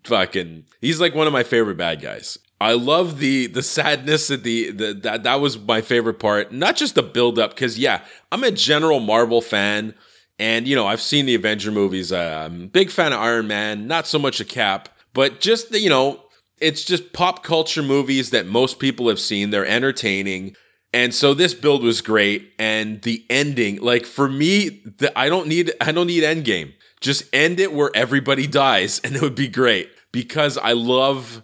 fucking, 0.05 0.65
he's 0.83 1.01
like 1.01 1.15
one 1.15 1.27
of 1.27 1.33
my 1.33 1.43
favorite 1.43 1.79
bad 1.79 2.03
guys. 2.03 2.37
I 2.61 2.73
love 2.73 3.21
the 3.21 3.47
the 3.47 3.63
sadness 3.63 4.31
at 4.31 4.43
the, 4.43 4.71
the 4.71 4.93
that 4.93 5.23
that 5.23 5.41
was 5.41 5.59
my 5.59 5.81
favorite 5.81 6.19
part. 6.19 6.53
Not 6.53 6.77
just 6.77 6.95
the 6.95 7.03
build 7.03 7.39
up, 7.39 7.51
because 7.51 7.79
yeah, 7.79 8.03
I'm 8.33 8.43
a 8.45 8.51
general 8.51 9.01
Marvel 9.01 9.41
fan, 9.41 9.95
and 10.39 10.67
you 10.67 10.75
know 10.75 10.87
I've 10.87 11.01
seen 11.01 11.25
the 11.27 11.37
Avenger 11.37 11.71
movies. 11.71 12.13
Uh, 12.13 12.45
I'm 12.45 12.65
a 12.65 12.67
big 12.67 12.91
fan 12.91 13.13
of 13.13 13.21
Iron 13.21 13.47
Man, 13.47 13.87
not 13.87 14.07
so 14.07 14.19
much 14.19 14.41
a 14.41 14.45
Cap, 14.45 14.89
but 15.15 15.41
just 15.41 15.71
the, 15.71 15.81
you 15.81 15.89
know 15.89 16.21
it's 16.61 16.85
just 16.85 17.13
pop 17.13 17.43
culture 17.43 17.83
movies 17.83 18.31
that 18.31 18.47
most 18.47 18.79
people 18.79 19.09
have 19.09 19.21
seen. 19.21 19.51
They're 19.51 19.67
entertaining. 19.67 20.57
And 20.93 21.15
so 21.15 21.35
this 21.35 21.53
build 21.53 21.83
was 21.83 22.01
great, 22.01 22.55
and 22.59 23.03
the 23.03 23.25
ending, 23.29 23.81
like 23.81 24.07
for 24.07 24.29
me, 24.29 24.69
the, 24.99 25.17
I 25.19 25.29
don't 25.29 25.47
need 25.47 25.73
I 25.81 25.93
don't 25.93 26.07
need 26.07 26.25
end 26.25 26.45
game. 26.45 26.73
Just 27.01 27.25
end 27.33 27.61
it 27.61 27.73
where 27.73 27.91
everybody 27.95 28.47
dies, 28.67 29.01
and 29.01 29.15
it 29.15 29.23
would 29.23 29.35
be 29.35 29.49
great. 29.49 29.91
Because 30.13 30.57
I 30.57 30.73
love 30.73 31.43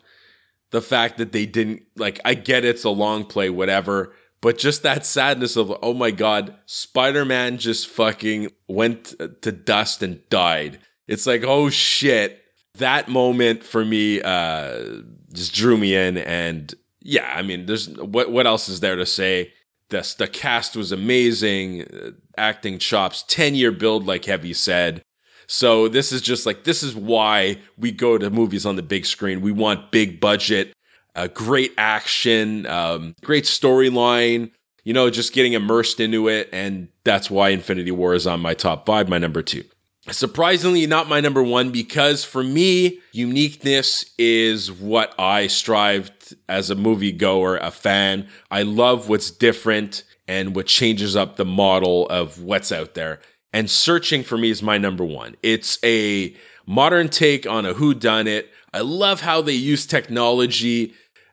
the 0.75 0.83
fact 0.83 1.19
that 1.19 1.31
they 1.31 1.47
didn't 1.47 1.85
like 1.95 2.19
I 2.25 2.35
get 2.35 2.65
it's 2.65 2.83
a 2.83 2.91
long 2.91 3.25
play 3.25 3.49
whatever 3.49 4.13
but 4.41 4.59
just 4.59 4.83
that 4.83 5.07
sadness 5.07 5.57
of 5.57 5.73
oh 5.83 5.95
my 5.95 6.11
god 6.11 6.57
Spider-Man 6.67 7.59
just 7.59 7.87
fucking 7.87 8.51
went 8.67 9.15
to 9.43 9.53
dust 9.53 10.03
and 10.03 10.21
died. 10.31 10.81
It's 11.07 11.27
like 11.27 11.45
oh 11.45 11.71
shit. 11.71 12.43
That 12.79 13.09
moment 13.09 13.63
for 13.63 13.85
me 13.85 14.21
uh 14.21 15.03
just 15.33 15.55
drew 15.55 15.79
me 15.79 15.95
in 15.95 16.19
and 16.19 16.75
yeah 17.05 17.33
I 17.33 17.43
mean 17.43 17.67
there's 17.67 17.89
what 17.91 18.33
what 18.33 18.49
else 18.49 18.69
is 18.69 18.81
there 18.81 18.97
to 18.97 19.07
say 19.07 19.53
the 19.91 20.15
the 20.19 20.27
cast 20.27 20.77
was 20.77 20.91
amazing 20.91 21.83
uh, 21.83 22.11
acting 22.37 22.79
chops 22.79 23.25
10 23.29 23.55
year 23.55 23.71
build 23.71 24.05
like 24.05 24.25
Heavy 24.25 24.53
said 24.53 25.05
so 25.47 25.89
this 25.89 26.13
is 26.13 26.23
just 26.23 26.47
like 26.47 26.65
this 26.65 26.83
is 26.83 26.95
why 26.95 27.59
we 27.77 27.93
go 27.93 28.19
to 28.19 28.31
movies 28.31 28.67
on 28.67 28.77
the 28.77 28.83
big 28.83 29.07
screen. 29.07 29.41
We 29.41 29.53
want 29.53 29.91
big 29.91 30.21
budget, 30.21 30.73
uh, 31.15 31.29
great 31.29 31.73
action, 31.77 32.67
um, 32.67 33.15
great 33.23 33.45
storyline. 33.45 34.51
You 34.85 34.93
know, 34.93 35.09
just 35.09 35.33
getting 35.33 35.55
immersed 35.55 35.99
into 35.99 36.29
it, 36.29 36.51
and 36.53 36.89
that's 37.05 37.31
why 37.31 37.51
Infinity 37.51 37.91
War 37.91 38.15
is 38.15 38.27
on 38.27 38.41
my 38.41 38.53
top 38.53 38.85
five, 38.85 39.09
my 39.09 39.17
number 39.17 39.41
two. 39.43 39.65
Surprisingly, 40.11 40.87
not 40.87 41.09
my 41.09 41.21
number 41.21 41.43
one 41.43 41.71
because 41.71 42.25
for 42.25 42.45
me, 42.45 43.01
uniqueness 43.13 44.13
is 44.19 44.71
what 44.71 45.15
I 45.19 45.47
strived 45.47 46.35
as 46.49 46.69
a 46.69 46.75
movie 46.75 47.13
goer, 47.13 47.57
a 47.57 47.71
fan. 47.71 48.29
I 48.51 48.63
love 48.63 49.09
what's 49.09 49.31
different 49.31 50.05
and 50.29 50.55
what 50.55 50.67
changes 50.67 51.17
up 51.17 51.37
the 51.37 51.45
model 51.45 52.07
of 52.09 52.43
what's 52.43 52.71
out 52.71 52.95
there 52.95 53.21
and 53.55 53.71
searching 53.71 54.25
for 54.25 54.37
me 54.37 54.51
is 54.51 54.63
my 54.63 54.77
number 54.79 55.05
one. 55.05 55.37
It's 55.41 55.79
a 55.85 56.35
modern 56.67 57.09
take 57.09 57.47
on 57.47 57.65
a 57.65 57.73
who 57.73 57.95
done 57.95 58.27
it. 58.27 58.51
I 58.75 58.81
love 58.81 59.21
how 59.21 59.41
they 59.41 59.53
use 59.53 59.87
technology 59.87 60.93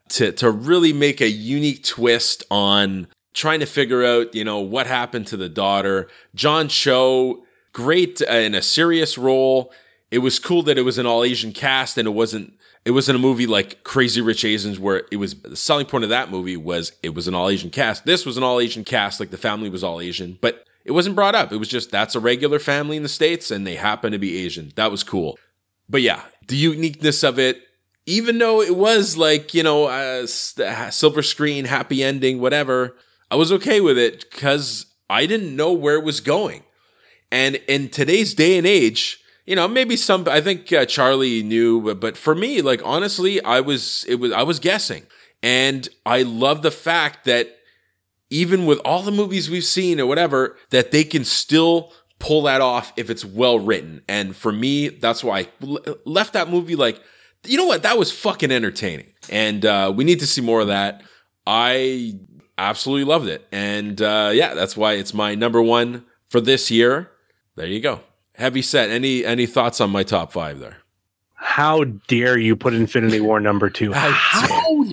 to 0.09 0.31
to 0.33 0.51
really 0.51 0.93
make 0.93 1.19
a 1.19 1.29
unique 1.29 1.83
twist 1.83 2.43
on 2.51 3.07
trying 3.33 3.59
to 3.61 3.65
figure 3.65 4.05
out, 4.05 4.35
you 4.35 4.43
know, 4.43 4.59
what 4.59 4.85
happened 4.85 5.25
to 5.27 5.37
the 5.37 5.49
daughter. 5.49 6.09
John 6.35 6.67
Cho, 6.67 7.40
great 7.73 8.21
uh, 8.21 8.33
in 8.33 8.55
a 8.55 8.61
serious 8.61 9.17
role. 9.17 9.71
It 10.09 10.19
was 10.19 10.39
cool 10.39 10.63
that 10.63 10.77
it 10.77 10.83
was 10.83 10.97
an 10.97 11.05
all 11.05 11.23
Asian 11.23 11.53
cast 11.53 11.97
and 11.97 12.07
it 12.07 12.11
wasn't 12.11 12.53
it 12.83 12.91
wasn't 12.91 13.15
a 13.15 13.19
movie 13.19 13.47
like 13.47 13.83
Crazy 13.83 14.21
Rich 14.21 14.43
Asians 14.43 14.79
where 14.79 15.03
it 15.11 15.17
was 15.17 15.35
the 15.35 15.55
selling 15.55 15.85
point 15.85 16.03
of 16.03 16.09
that 16.09 16.31
movie 16.31 16.57
was 16.57 16.93
it 17.03 17.13
was 17.13 17.27
an 17.27 17.35
all 17.35 17.49
Asian 17.49 17.69
cast. 17.69 18.05
This 18.05 18.25
was 18.25 18.37
an 18.37 18.43
all 18.43 18.59
Asian 18.59 18.83
cast, 18.83 19.19
like 19.19 19.29
the 19.29 19.37
family 19.37 19.69
was 19.69 19.83
all 19.83 20.01
Asian, 20.01 20.37
but 20.41 20.65
it 20.83 20.91
wasn't 20.91 21.15
brought 21.15 21.35
up. 21.35 21.51
It 21.51 21.57
was 21.57 21.67
just 21.67 21.91
that's 21.91 22.15
a 22.15 22.19
regular 22.19 22.59
family 22.59 22.97
in 22.97 23.03
the 23.03 23.09
States 23.09 23.51
and 23.51 23.65
they 23.65 23.75
happen 23.75 24.11
to 24.11 24.19
be 24.19 24.37
Asian. 24.37 24.71
That 24.75 24.91
was 24.91 25.03
cool. 25.03 25.37
But 25.87 26.01
yeah, 26.01 26.23
the 26.47 26.55
uniqueness 26.55 27.23
of 27.23 27.37
it, 27.37 27.61
even 28.05 28.39
though 28.39 28.61
it 28.61 28.75
was 28.75 29.15
like, 29.15 29.53
you 29.53 29.61
know, 29.61 29.87
a 29.87 30.27
silver 30.27 31.21
screen, 31.21 31.65
happy 31.65 32.03
ending, 32.03 32.39
whatever, 32.39 32.95
I 33.29 33.35
was 33.35 33.51
okay 33.51 33.79
with 33.79 33.97
it 33.97 34.25
because 34.31 34.87
I 35.09 35.25
didn't 35.25 35.55
know 35.55 35.71
where 35.71 35.95
it 35.95 36.03
was 36.03 36.19
going. 36.19 36.63
And 37.31 37.55
in 37.67 37.89
today's 37.89 38.33
day 38.33 38.57
and 38.57 38.67
age, 38.67 39.19
you 39.45 39.55
know, 39.55 39.67
maybe 39.67 39.95
some, 39.95 40.27
I 40.27 40.41
think 40.41 40.71
uh, 40.71 40.85
Charlie 40.85 41.41
knew, 41.43 41.81
but, 41.81 41.99
but 41.99 42.17
for 42.17 42.35
me, 42.35 42.61
like, 42.61 42.81
honestly, 42.83 43.43
I 43.43 43.61
was, 43.61 44.05
it 44.07 44.15
was, 44.15 44.31
I 44.31 44.43
was 44.43 44.59
guessing. 44.59 45.03
And 45.41 45.87
I 46.05 46.21
love 46.21 46.61
the 46.61 46.71
fact 46.71 47.25
that 47.25 47.57
even 48.29 48.65
with 48.65 48.79
all 48.85 49.01
the 49.01 49.11
movies 49.11 49.49
we've 49.49 49.63
seen 49.63 49.99
or 49.99 50.05
whatever, 50.05 50.57
that 50.69 50.91
they 50.91 51.03
can 51.03 51.25
still 51.25 51.91
pull 52.19 52.43
that 52.43 52.61
off 52.61 52.93
if 52.95 53.09
it's 53.09 53.25
well 53.25 53.59
written. 53.59 54.03
And 54.07 54.35
for 54.35 54.51
me, 54.51 54.89
that's 54.89 55.23
why 55.23 55.47
I 55.61 55.95
left 56.05 56.33
that 56.33 56.49
movie 56.49 56.75
like, 56.75 57.01
you 57.45 57.57
know 57.57 57.65
what? 57.65 57.83
That 57.83 57.97
was 57.97 58.11
fucking 58.11 58.51
entertaining. 58.51 59.11
And 59.29 59.65
uh, 59.65 59.91
we 59.95 60.03
need 60.03 60.19
to 60.19 60.27
see 60.27 60.41
more 60.41 60.61
of 60.61 60.67
that. 60.67 61.01
I 61.47 62.19
absolutely 62.57 63.05
loved 63.05 63.27
it. 63.27 63.47
And 63.51 63.99
uh, 64.01 64.31
yeah, 64.33 64.53
that's 64.53 64.77
why 64.77 64.93
it's 64.93 65.13
my 65.13 65.33
number 65.33 65.61
one 65.61 66.05
for 66.29 66.39
this 66.39 66.69
year. 66.69 67.09
There 67.55 67.67
you 67.67 67.79
go. 67.79 68.01
Heavy 68.35 68.61
set. 68.61 68.89
Any 68.89 69.25
any 69.25 69.45
thoughts 69.45 69.81
on 69.81 69.89
my 69.89 70.03
top 70.03 70.31
five 70.31 70.59
there? 70.59 70.77
How 71.35 71.83
dare 72.07 72.37
you 72.37 72.55
put 72.55 72.73
Infinity 72.73 73.19
War 73.19 73.39
number 73.39 73.69
two? 73.69 73.91
How, 73.91 74.11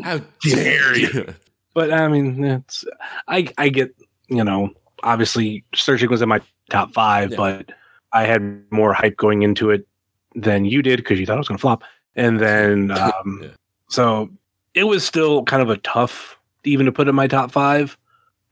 How 0.03 0.21
dare 0.43 0.99
you? 0.99 1.35
But 1.75 1.93
I 1.93 2.09
mean, 2.09 2.43
it's 2.43 2.85
I 3.29 3.49
I 3.59 3.69
get 3.69 3.95
you 4.29 4.43
know 4.43 4.71
obviously 5.03 5.65
searching 5.75 6.11
was 6.11 6.23
in 6.23 6.29
my 6.29 6.41
top 6.71 6.93
five, 6.93 7.37
but 7.37 7.71
I 8.13 8.25
had 8.25 8.65
more 8.73 8.93
hype 8.93 9.17
going 9.17 9.43
into 9.43 9.71
it 9.71 9.87
than 10.35 10.65
you 10.65 10.83
did 10.83 10.97
because 10.99 11.21
you 11.21 11.27
thought 11.27 11.35
it 11.35 11.39
was 11.39 11.49
going 11.49 11.59
to 11.59 11.63
flop, 11.63 11.85
and 12.17 12.41
then 12.41 12.91
um, 12.99 13.53
so 13.89 14.29
it 14.75 14.85
was 14.85 15.05
still 15.05 15.45
kind 15.45 15.63
of 15.63 15.71
a 15.71 15.77
tough 15.79 16.37
even 16.65 16.87
to 16.87 16.93
put 16.93 17.09
in 17.09 17.15
my 17.15 17.29
top 17.29 17.53
five, 17.53 17.97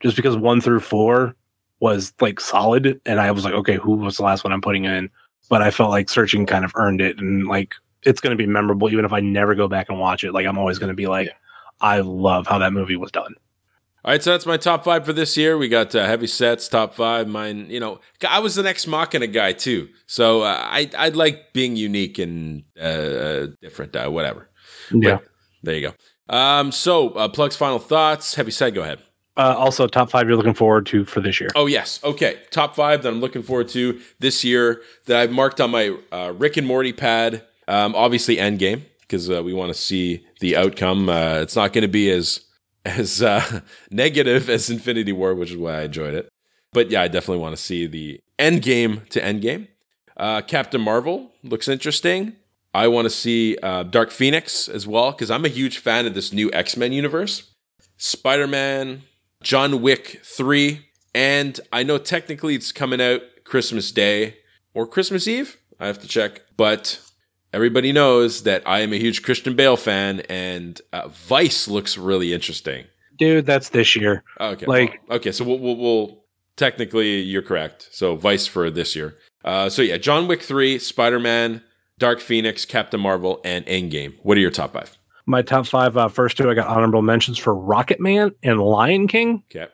just 0.01 0.15
because 0.15 0.37
one 0.37 0.61
through 0.61 0.81
four 0.81 1.35
was 1.81 2.13
like 2.21 2.41
solid, 2.41 3.01
and 3.07 3.21
I 3.21 3.31
was 3.31 3.45
like, 3.45 3.55
okay, 3.55 3.77
who 3.77 3.97
was 3.97 4.17
the 4.17 4.23
last 4.23 4.45
one 4.45 4.53
I'm 4.53 4.61
putting 4.61 4.85
in? 4.85 5.11
But 5.49 5.63
I 5.63 5.71
felt 5.71 5.91
like 5.91 6.09
searching 6.09 6.47
kind 6.47 6.65
of 6.65 6.73
earned 6.75 7.01
it, 7.01 7.19
and 7.19 7.47
like 7.47 7.75
it's 8.03 8.21
going 8.21 8.37
to 8.37 8.43
be 8.43 8.47
memorable 8.47 8.91
even 8.91 9.05
if 9.05 9.13
I 9.13 9.21
never 9.21 9.55
go 9.55 9.69
back 9.69 9.89
and 9.89 9.99
watch 9.99 10.25
it. 10.25 10.33
Like 10.33 10.47
I'm 10.47 10.59
always 10.59 10.79
going 10.79 10.89
to 10.89 10.95
be 10.95 11.07
like, 11.07 11.31
I 11.81 12.01
love 12.01 12.47
how 12.47 12.59
that 12.59 12.73
movie 12.73 12.97
was 12.97 13.11
done. 13.11 13.35
All 14.05 14.13
right, 14.13 14.23
so 14.23 14.31
that's 14.31 14.47
my 14.47 14.57
top 14.57 14.85
five 14.85 15.05
for 15.05 15.13
this 15.13 15.37
year. 15.37 15.59
We 15.59 15.69
got 15.69 15.93
uh, 15.93 16.07
heavy 16.07 16.29
sets, 16.29 16.69
top 16.69 16.95
five. 16.95 17.27
Mine, 17.27 17.67
you 17.69 17.81
know, 17.81 18.01
I 18.29 18.39
was 18.39 18.55
the 18.55 18.65
Ex 18.65 18.87
Machina 18.87 19.27
guy 19.27 19.53
too, 19.53 19.89
so 20.07 20.43
uh, 20.43 20.61
I 20.63 20.89
I 20.97 21.09
like 21.09 21.53
being 21.53 21.75
unique 21.75 22.21
and 22.21 22.63
uh, 22.81 23.49
different, 23.61 23.97
uh, 23.97 24.09
whatever. 24.09 24.49
Yeah. 24.93 25.17
But 25.17 25.25
there 25.65 25.75
you 25.75 25.91
go. 25.91 26.35
Um, 26.35 26.71
so 26.71 27.11
uh, 27.11 27.29
plugs, 27.29 27.57
final 27.57 27.81
thoughts. 27.81 28.37
Heavy 28.37 28.53
set, 28.53 28.75
go 28.75 28.83
ahead. 28.83 29.01
Uh, 29.37 29.55
also, 29.57 29.87
top 29.87 30.11
five 30.11 30.27
you're 30.27 30.37
looking 30.37 30.55
forward 30.55 30.87
to 30.87 31.05
for 31.05 31.21
this 31.21 31.41
year. 31.41 31.51
Oh 31.55 31.67
yes, 31.67 32.01
okay. 32.03 32.39
Top 32.51 32.75
five 32.75 33.03
that 33.03 33.09
I'm 33.13 33.21
looking 33.21 33.43
forward 33.43 33.69
to 33.69 34.01
this 34.19 34.43
year 34.45 34.81
that 35.05 35.19
I've 35.19 35.31
marked 35.31 35.61
on 35.61 35.71
my 35.71 35.97
uh, 36.11 36.33
Rick 36.37 36.57
and 36.57 36.67
Morty 36.67 36.93
pad. 36.93 37.45
Um, 37.69 37.95
obviously, 37.95 38.37
Endgame 38.37 38.83
because 39.01 39.31
uh, 39.31 39.43
we 39.43 39.53
want 39.53 39.73
to 39.73 39.79
see 39.79 40.25
the 40.41 40.57
outcome. 40.57 41.09
Uh, 41.11 41.41
it's 41.41 41.55
not 41.55 41.73
going 41.73 41.83
to 41.83 41.89
be 41.89 42.11
as 42.11 42.41
as 42.87 43.23
uh, 43.23 43.61
negative 43.91 44.49
as 44.49 44.71
Infinity 44.71 45.13
War, 45.13 45.35
which 45.35 45.51
is 45.51 45.57
why 45.59 45.81
I 45.81 45.83
enjoyed 45.83 46.15
it. 46.15 46.29
But 46.73 46.91
yeah, 46.91 47.03
I 47.03 47.09
definitely 47.09 47.43
want 47.43 47.57
to 47.57 47.63
see 47.63 47.87
the 47.87 48.21
Endgame 48.39 49.07
to 49.11 49.21
Endgame. 49.21 49.69
Uh, 50.17 50.41
Captain 50.41 50.81
Marvel 50.81 51.31
looks 51.43 51.69
interesting. 51.69 52.37
I 52.73 52.89
want 52.89 53.07
to 53.07 53.11
see 53.11 53.57
Dark 53.57 54.11
Phoenix 54.11 54.69
as 54.69 54.87
well 54.87 55.11
because 55.11 55.31
I'm 55.31 55.47
a 55.47 55.49
huge 55.49 55.79
fan 55.79 56.07
of 56.07 56.15
this 56.15 56.33
new 56.33 56.51
X 56.53 56.77
Men 56.77 56.93
universe. 56.93 57.51
Spider 57.97 58.47
Man, 58.47 59.03
John 59.47 59.81
Wick 59.81 60.23
3, 60.25 60.85
and 61.15 61.61
I 61.73 61.85
know 61.85 61.99
technically 61.99 62.57
it's 62.57 62.73
coming 62.73 63.01
out 63.01 63.21
Christmas 63.45 63.93
Day 63.93 64.39
or 64.75 64.89
Christmas 64.89 65.29
Eve. 65.29 65.57
I 65.79 65.87
have 65.87 66.01
to 66.01 66.09
check. 66.09 66.43
But 66.57 67.01
everybody 67.53 67.93
knows 67.93 68.43
that 68.43 68.65
I 68.67 68.81
am 68.81 68.93
a 68.93 68.99
huge 68.99 69.23
Christian 69.23 69.55
Bale 69.55 69.77
fan, 69.77 70.19
and 70.29 70.81
uh, 70.93 71.07
Vice 71.07 71.69
looks 71.69 71.97
really 71.97 72.35
interesting. 72.35 72.87
Dude, 73.17 73.47
that's 73.47 73.69
this 73.69 73.95
year. 73.95 74.25
Okay. 74.41 74.67
Like- 74.67 75.01
okay, 75.11 75.31
so 75.31 75.45
we'll, 75.45 75.61
we'll, 75.61 75.77
we'll 75.77 76.25
technically 76.57 77.21
you're 77.21 77.41
correct. 77.41 77.89
So 77.93 78.17
Vice 78.17 78.49
for 78.49 78.69
this 78.69 78.97
year. 78.97 79.15
Uh, 79.45 79.69
so 79.69 79.81
yeah, 79.81 79.97
John 79.97 80.27
Wick 80.27 80.43
3, 80.43 80.81
Spider 80.81 81.21
Man, 81.21 81.63
Dark 82.01 82.19
Phoenix, 82.19 82.65
Captain 82.65 82.99
Marvel, 82.99 83.41
and 83.45 83.65
Endgame. 83.67 84.15
What 84.25 84.37
are 84.39 84.41
your 84.41 84.51
top 84.51 84.73
five? 84.73 84.99
My 85.27 85.43
top 85.43 85.67
five, 85.67 85.97
uh, 85.97 86.09
first 86.09 86.37
two, 86.37 86.49
I 86.49 86.55
got 86.55 86.69
honorable 86.69 87.03
mentions 87.03 87.37
for 87.39 87.55
Rocket 87.55 87.99
Man 88.01 88.31
and 88.43 88.61
Lion 88.61 89.09
King. 89.09 89.43
Okay. 89.51 89.67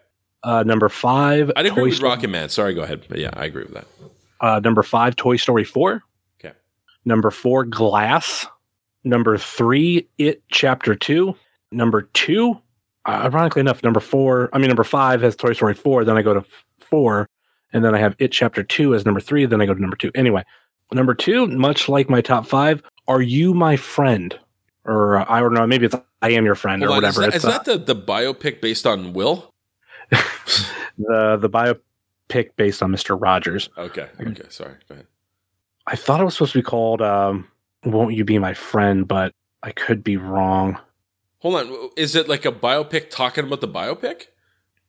Uh, 0.43 0.63
number 0.65 0.89
five, 0.89 1.53
I'd 1.57 1.67
agree 1.67 1.77
Toy 1.77 1.85
with 1.89 1.95
Story- 1.97 2.11
Rocket 2.11 2.29
Man. 2.31 2.49
Sorry, 2.49 2.75
go 2.75 2.83
ahead. 2.83 3.05
But 3.09 3.19
yeah, 3.19 3.31
I 3.35 3.45
agree 3.45 3.65
with 3.65 3.75
that. 3.75 3.87
Uh, 4.41 4.61
number 4.61 4.83
five, 4.83 5.15
Toy 5.15 5.37
Story 5.37 5.63
4. 5.65 6.03
Okay. 6.41 6.55
Number 7.05 7.31
four, 7.31 7.65
Glass. 7.65 8.47
Number 9.05 9.37
three, 9.39 10.09
It 10.19 10.43
Chapter 10.51 10.95
2. 10.95 11.35
Number 11.71 12.03
two, 12.15 12.53
uh, 13.07 13.11
ironically 13.25 13.61
enough, 13.61 13.83
number 13.85 14.01
four, 14.01 14.49
I 14.53 14.59
mean, 14.59 14.69
number 14.69 14.85
five 14.85 15.23
has 15.23 15.37
Toy 15.37 15.53
Story 15.53 15.75
4. 15.75 16.05
Then 16.05 16.17
I 16.17 16.23
go 16.23 16.35
to 16.35 16.41
f- 16.41 16.65
four. 16.81 17.29
And 17.73 17.85
then 17.85 17.95
I 17.95 17.99
have 17.99 18.15
It 18.19 18.29
Chapter 18.33 18.63
2 18.63 18.95
as 18.95 19.05
number 19.05 19.21
three. 19.21 19.47
Then 19.47 19.61
I 19.61 19.67
go 19.67 19.75
to 19.75 19.81
number 19.81 19.97
two. 19.97 20.11
Anyway, 20.15 20.43
number 20.93 21.15
two, 21.15 21.47
much 21.47 21.89
like 21.89 22.11
my 22.11 22.21
top 22.21 22.47
five, 22.47 22.83
Are 23.09 23.23
You 23.23 23.55
My 23.55 23.77
Friend? 23.77 24.39
Or 24.85 25.19
uh, 25.19 25.25
I 25.29 25.41
don't 25.41 25.55
know, 25.55 25.67
maybe 25.67 25.87
it's 25.87 25.95
I 26.23 26.31
Am 26.31 26.45
Your 26.45 26.55
Friend 26.55 26.83
or 26.83 26.89
Hold 26.89 27.05
on, 27.05 27.11
is 27.11 27.17
whatever. 27.17 27.31
that, 27.31 27.37
it's 27.37 27.45
is 27.45 27.51
uh, 27.51 27.59
that 27.59 27.87
the, 27.87 27.95
the 27.95 28.01
biopic 28.01 28.61
based 28.61 28.87
on 28.87 29.13
Will? 29.13 29.53
the, 30.11 31.39
the 31.41 31.49
biopic 31.49 32.51
based 32.57 32.83
on 32.83 32.93
Mr. 32.93 33.21
Rogers. 33.21 33.71
Okay. 33.79 34.09
Okay. 34.21 34.45
Sorry. 34.49 34.75
Go 34.89 34.95
ahead. 34.95 35.07
I 35.87 35.97
thought 35.97 36.21
it 36.21 36.25
was 36.25 36.35
supposed 36.35 36.53
to 36.53 36.59
be 36.59 36.63
called 36.63 37.03
um, 37.03 37.49
"Won't 37.85 38.15
You 38.15 38.25
Be 38.25 38.39
My 38.39 38.55
Friend," 38.55 39.07
but 39.07 39.35
I 39.63 39.73
could 39.73 40.05
be 40.05 40.17
wrong. 40.17 40.79
Hold 41.41 41.57
on. 41.57 41.91
Is 41.97 42.15
it 42.15 42.29
like 42.29 42.45
a 42.45 42.53
biopic 42.53 43.11
talking 43.11 43.45
about 43.45 43.61
the 43.61 43.69
biopic? 43.69 44.27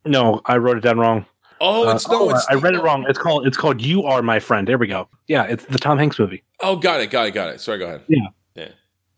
No, 0.06 0.42
I 0.46 0.58
wrote 0.58 0.78
it 0.78 0.82
down 0.82 1.00
wrong. 1.00 1.26
Oh, 1.62 1.90
it's 1.90 2.08
no, 2.08 2.30
it's 2.30 2.46
I 2.50 2.56
read 2.56 2.76
it 2.76 2.84
wrong. 2.84 3.06
It's 3.08 3.18
called 3.18 3.48
it's 3.48 3.58
called 3.58 3.82
"You 3.82 4.04
Are 4.04 4.22
My 4.22 4.40
Friend." 4.40 4.68
There 4.68 4.78
we 4.78 4.88
go. 4.88 5.08
Yeah, 5.28 5.44
it's 5.44 5.66
the 5.66 5.80
Tom 5.80 5.98
Hanks 5.98 6.20
movie. 6.20 6.44
Oh, 6.60 6.76
got 6.76 7.00
it. 7.00 7.10
Got 7.10 7.28
it. 7.28 7.32
Got 7.32 7.50
it. 7.50 7.62
Sorry. 7.62 7.80
Go 7.80 7.86
ahead. 7.86 8.02
Yeah. 8.08 8.28
Yeah. 8.56 8.70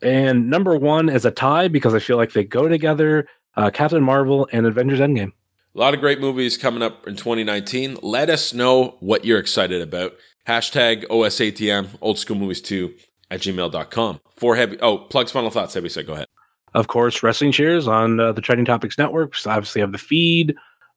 And 0.02 0.50
number 0.50 0.76
one 0.78 1.10
is 1.10 1.26
a 1.26 1.32
tie 1.32 1.68
because 1.68 1.94
I 1.94 2.00
feel 2.00 2.18
like 2.18 2.34
they 2.34 2.44
go 2.44 2.68
together. 2.68 3.28
Uh, 3.56 3.70
Captain 3.70 4.04
Marvel 4.04 4.48
and 4.52 4.66
Avengers 4.66 5.00
Endgame. 5.00 5.32
A 5.76 5.80
lot 5.80 5.94
of 5.94 6.00
great 6.00 6.20
movies 6.20 6.58
coming 6.58 6.82
up 6.82 7.08
in 7.08 7.16
2019. 7.16 7.98
Let 8.02 8.30
us 8.30 8.54
know 8.54 8.98
what 9.00 9.26
you're 9.26 9.40
excited 9.40 9.82
about. 9.82 10.14
Hashtag 10.48 11.06
OSATM, 11.08 11.90
old 12.02 12.20
school 12.20 12.38
movies 12.38 12.62
2 12.62 12.94
at 13.32 13.42
gmail.com. 13.42 14.22
For 14.36 14.56
heavy, 14.56 14.80
oh, 14.82 15.00
plugs, 15.00 15.32
final 15.32 15.50
thoughts. 15.50 15.74
Heavy 15.74 15.90
set, 15.90 16.08
go 16.08 16.14
ahead. 16.14 16.28
Of 16.74 16.88
course, 16.88 17.24
Wrestling 17.24 17.52
Cheers 17.52 17.88
on 17.88 18.20
uh, 18.20 18.32
the 18.34 18.42
Trending 18.42 18.66
Topics 18.66 18.98
Network. 18.98 19.36
So 19.36 19.50
obviously, 19.50 19.82
have 19.82 19.92
the 19.92 19.98
feed. 19.98 20.56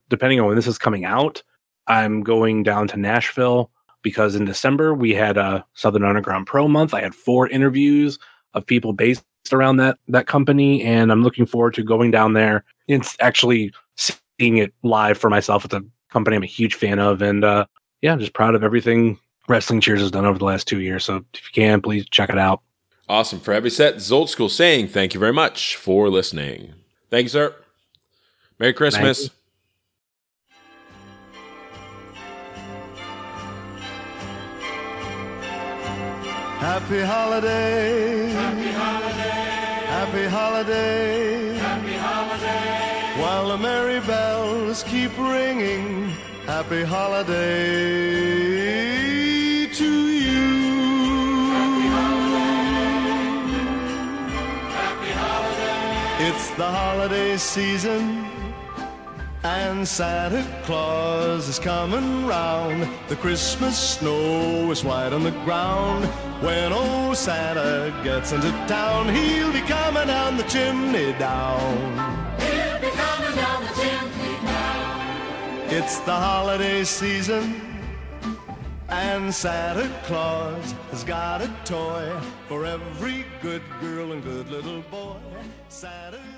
Depending 0.09 0.41
on 0.41 0.47
when 0.47 0.57
this 0.57 0.67
is 0.67 0.79
coming 0.79 1.05
out, 1.05 1.43
I'm 1.87 2.23
going 2.23 2.63
down 2.63 2.89
to 2.89 2.97
Nashville 2.97 3.71
because 4.03 4.35
in 4.35 4.45
December 4.45 4.95
we 4.95 5.15
had 5.15 5.37
a 5.37 5.65
Southern 5.75 6.05
Underground 6.05 6.47
Pro 6.47 6.69
Month. 6.69 6.95
I 6.95 7.03
had 7.03 7.15
four 7.15 7.49
interviews 7.49 8.19
of 8.59 8.67
people 8.67 8.93
based 8.93 9.25
around 9.53 9.77
that 9.79 9.99
that 10.09 10.27
company, 10.27 10.83
and 10.83 11.11
I'm 11.11 11.23
looking 11.23 11.47
forward 11.47 11.75
to 11.75 11.83
going 11.83 12.11
down 12.11 12.35
there 12.35 12.65
and 12.89 13.07
actually 13.21 13.73
seeing 13.97 14.59
it 14.59 14.75
live 14.83 15.17
for 15.17 15.31
myself. 15.31 15.65
It's 15.65 15.75
a 15.75 15.83
company 16.11 16.37
I'm 16.37 16.43
a 16.43 16.47
huge 16.47 16.75
fan 16.75 16.99
of, 16.99 17.23
and 17.23 17.45
uh, 17.45 17.67
yeah, 18.03 18.13
I'm 18.13 18.21
just 18.21 18.35
proud 18.35 18.55
of 18.55 18.63
everything 18.63 19.19
Wrestling 19.49 19.81
Cheers 19.81 20.01
has 20.01 20.11
done 20.11 20.27
over 20.27 20.39
the 20.39 20.45
last 20.45 20.69
two 20.69 20.81
years. 20.81 21.05
So 21.05 21.25
if 21.35 21.43
you 21.45 21.53
can, 21.55 21.81
please 21.81 22.07
check 22.11 22.31
it 22.31 22.39
out. 22.39 22.61
Awesome. 23.09 23.41
For 23.41 23.55
Heavy 23.55 23.71
Set, 23.71 23.95
this 23.95 24.05
is 24.05 24.13
old 24.13 24.29
school 24.29 24.51
saying 24.51 24.89
thank 24.89 25.15
you 25.15 25.21
very 25.21 25.33
much 25.33 25.77
for 25.77 26.11
listening. 26.11 26.75
Thank 27.11 27.25
you, 27.25 27.31
sir. 27.31 27.55
Merry 28.59 28.75
Christmas. 28.75 29.31
Happy 36.59 37.01
holiday. 37.01 38.31
Happy 38.31 38.73
holiday. 38.73 39.87
Happy 39.87 40.27
holiday. 40.27 41.55
Happy 41.55 41.95
holiday. 41.95 43.23
While 43.23 43.49
the 43.49 43.59
merry 43.59 44.01
bells 44.01 44.83
keep 44.83 45.17
ringing. 45.17 46.09
Happy 46.47 46.83
holiday 46.83 47.37
to 49.67 50.09
you. 50.09 50.47
Happy 54.75 55.11
holiday. 55.11 56.29
It's 56.29 56.51
the 56.57 56.67
holiday 56.67 57.37
season. 57.37 58.28
And 59.45 59.87
Santa 59.87 60.45
Claus 60.65 61.49
is 61.49 61.61
coming 61.61 62.27
round. 62.27 62.89
The 63.09 63.15
Christmas 63.15 63.79
snow 63.79 64.71
is 64.73 64.83
white 64.83 65.13
on 65.13 65.23
the 65.23 65.31
ground. 65.31 66.07
When 66.43 66.73
old 66.73 67.17
Santa 67.17 67.95
gets 68.03 68.33
into 68.33 68.51
town, 68.67 69.15
he'll 69.15 69.53
be 69.53 69.61
coming 69.61 70.09
down 70.09 70.37
the 70.37 70.43
chimney 70.45 71.13
down. 71.19 71.77
He'll 72.41 72.81
be 72.81 72.91
coming 72.97 73.37
down 73.37 73.63
the 73.63 73.73
chimney 73.81 74.47
down. 74.47 75.67
It's 75.71 76.01
the 76.01 76.15
holiday 76.15 76.83
season. 76.83 77.61
And 78.89 79.33
Santa 79.33 79.89
Claus 80.05 80.75
has 80.91 81.05
got 81.05 81.43
a 81.43 81.55
toy 81.65 82.11
for 82.49 82.65
every 82.65 83.25
good 83.41 83.63
girl 83.81 84.13
and 84.13 84.25
good 84.25 84.49
little 84.51 84.83
boy. 84.91 85.19
Santa's 85.69 86.21
a 86.21 86.21
great 86.21 86.38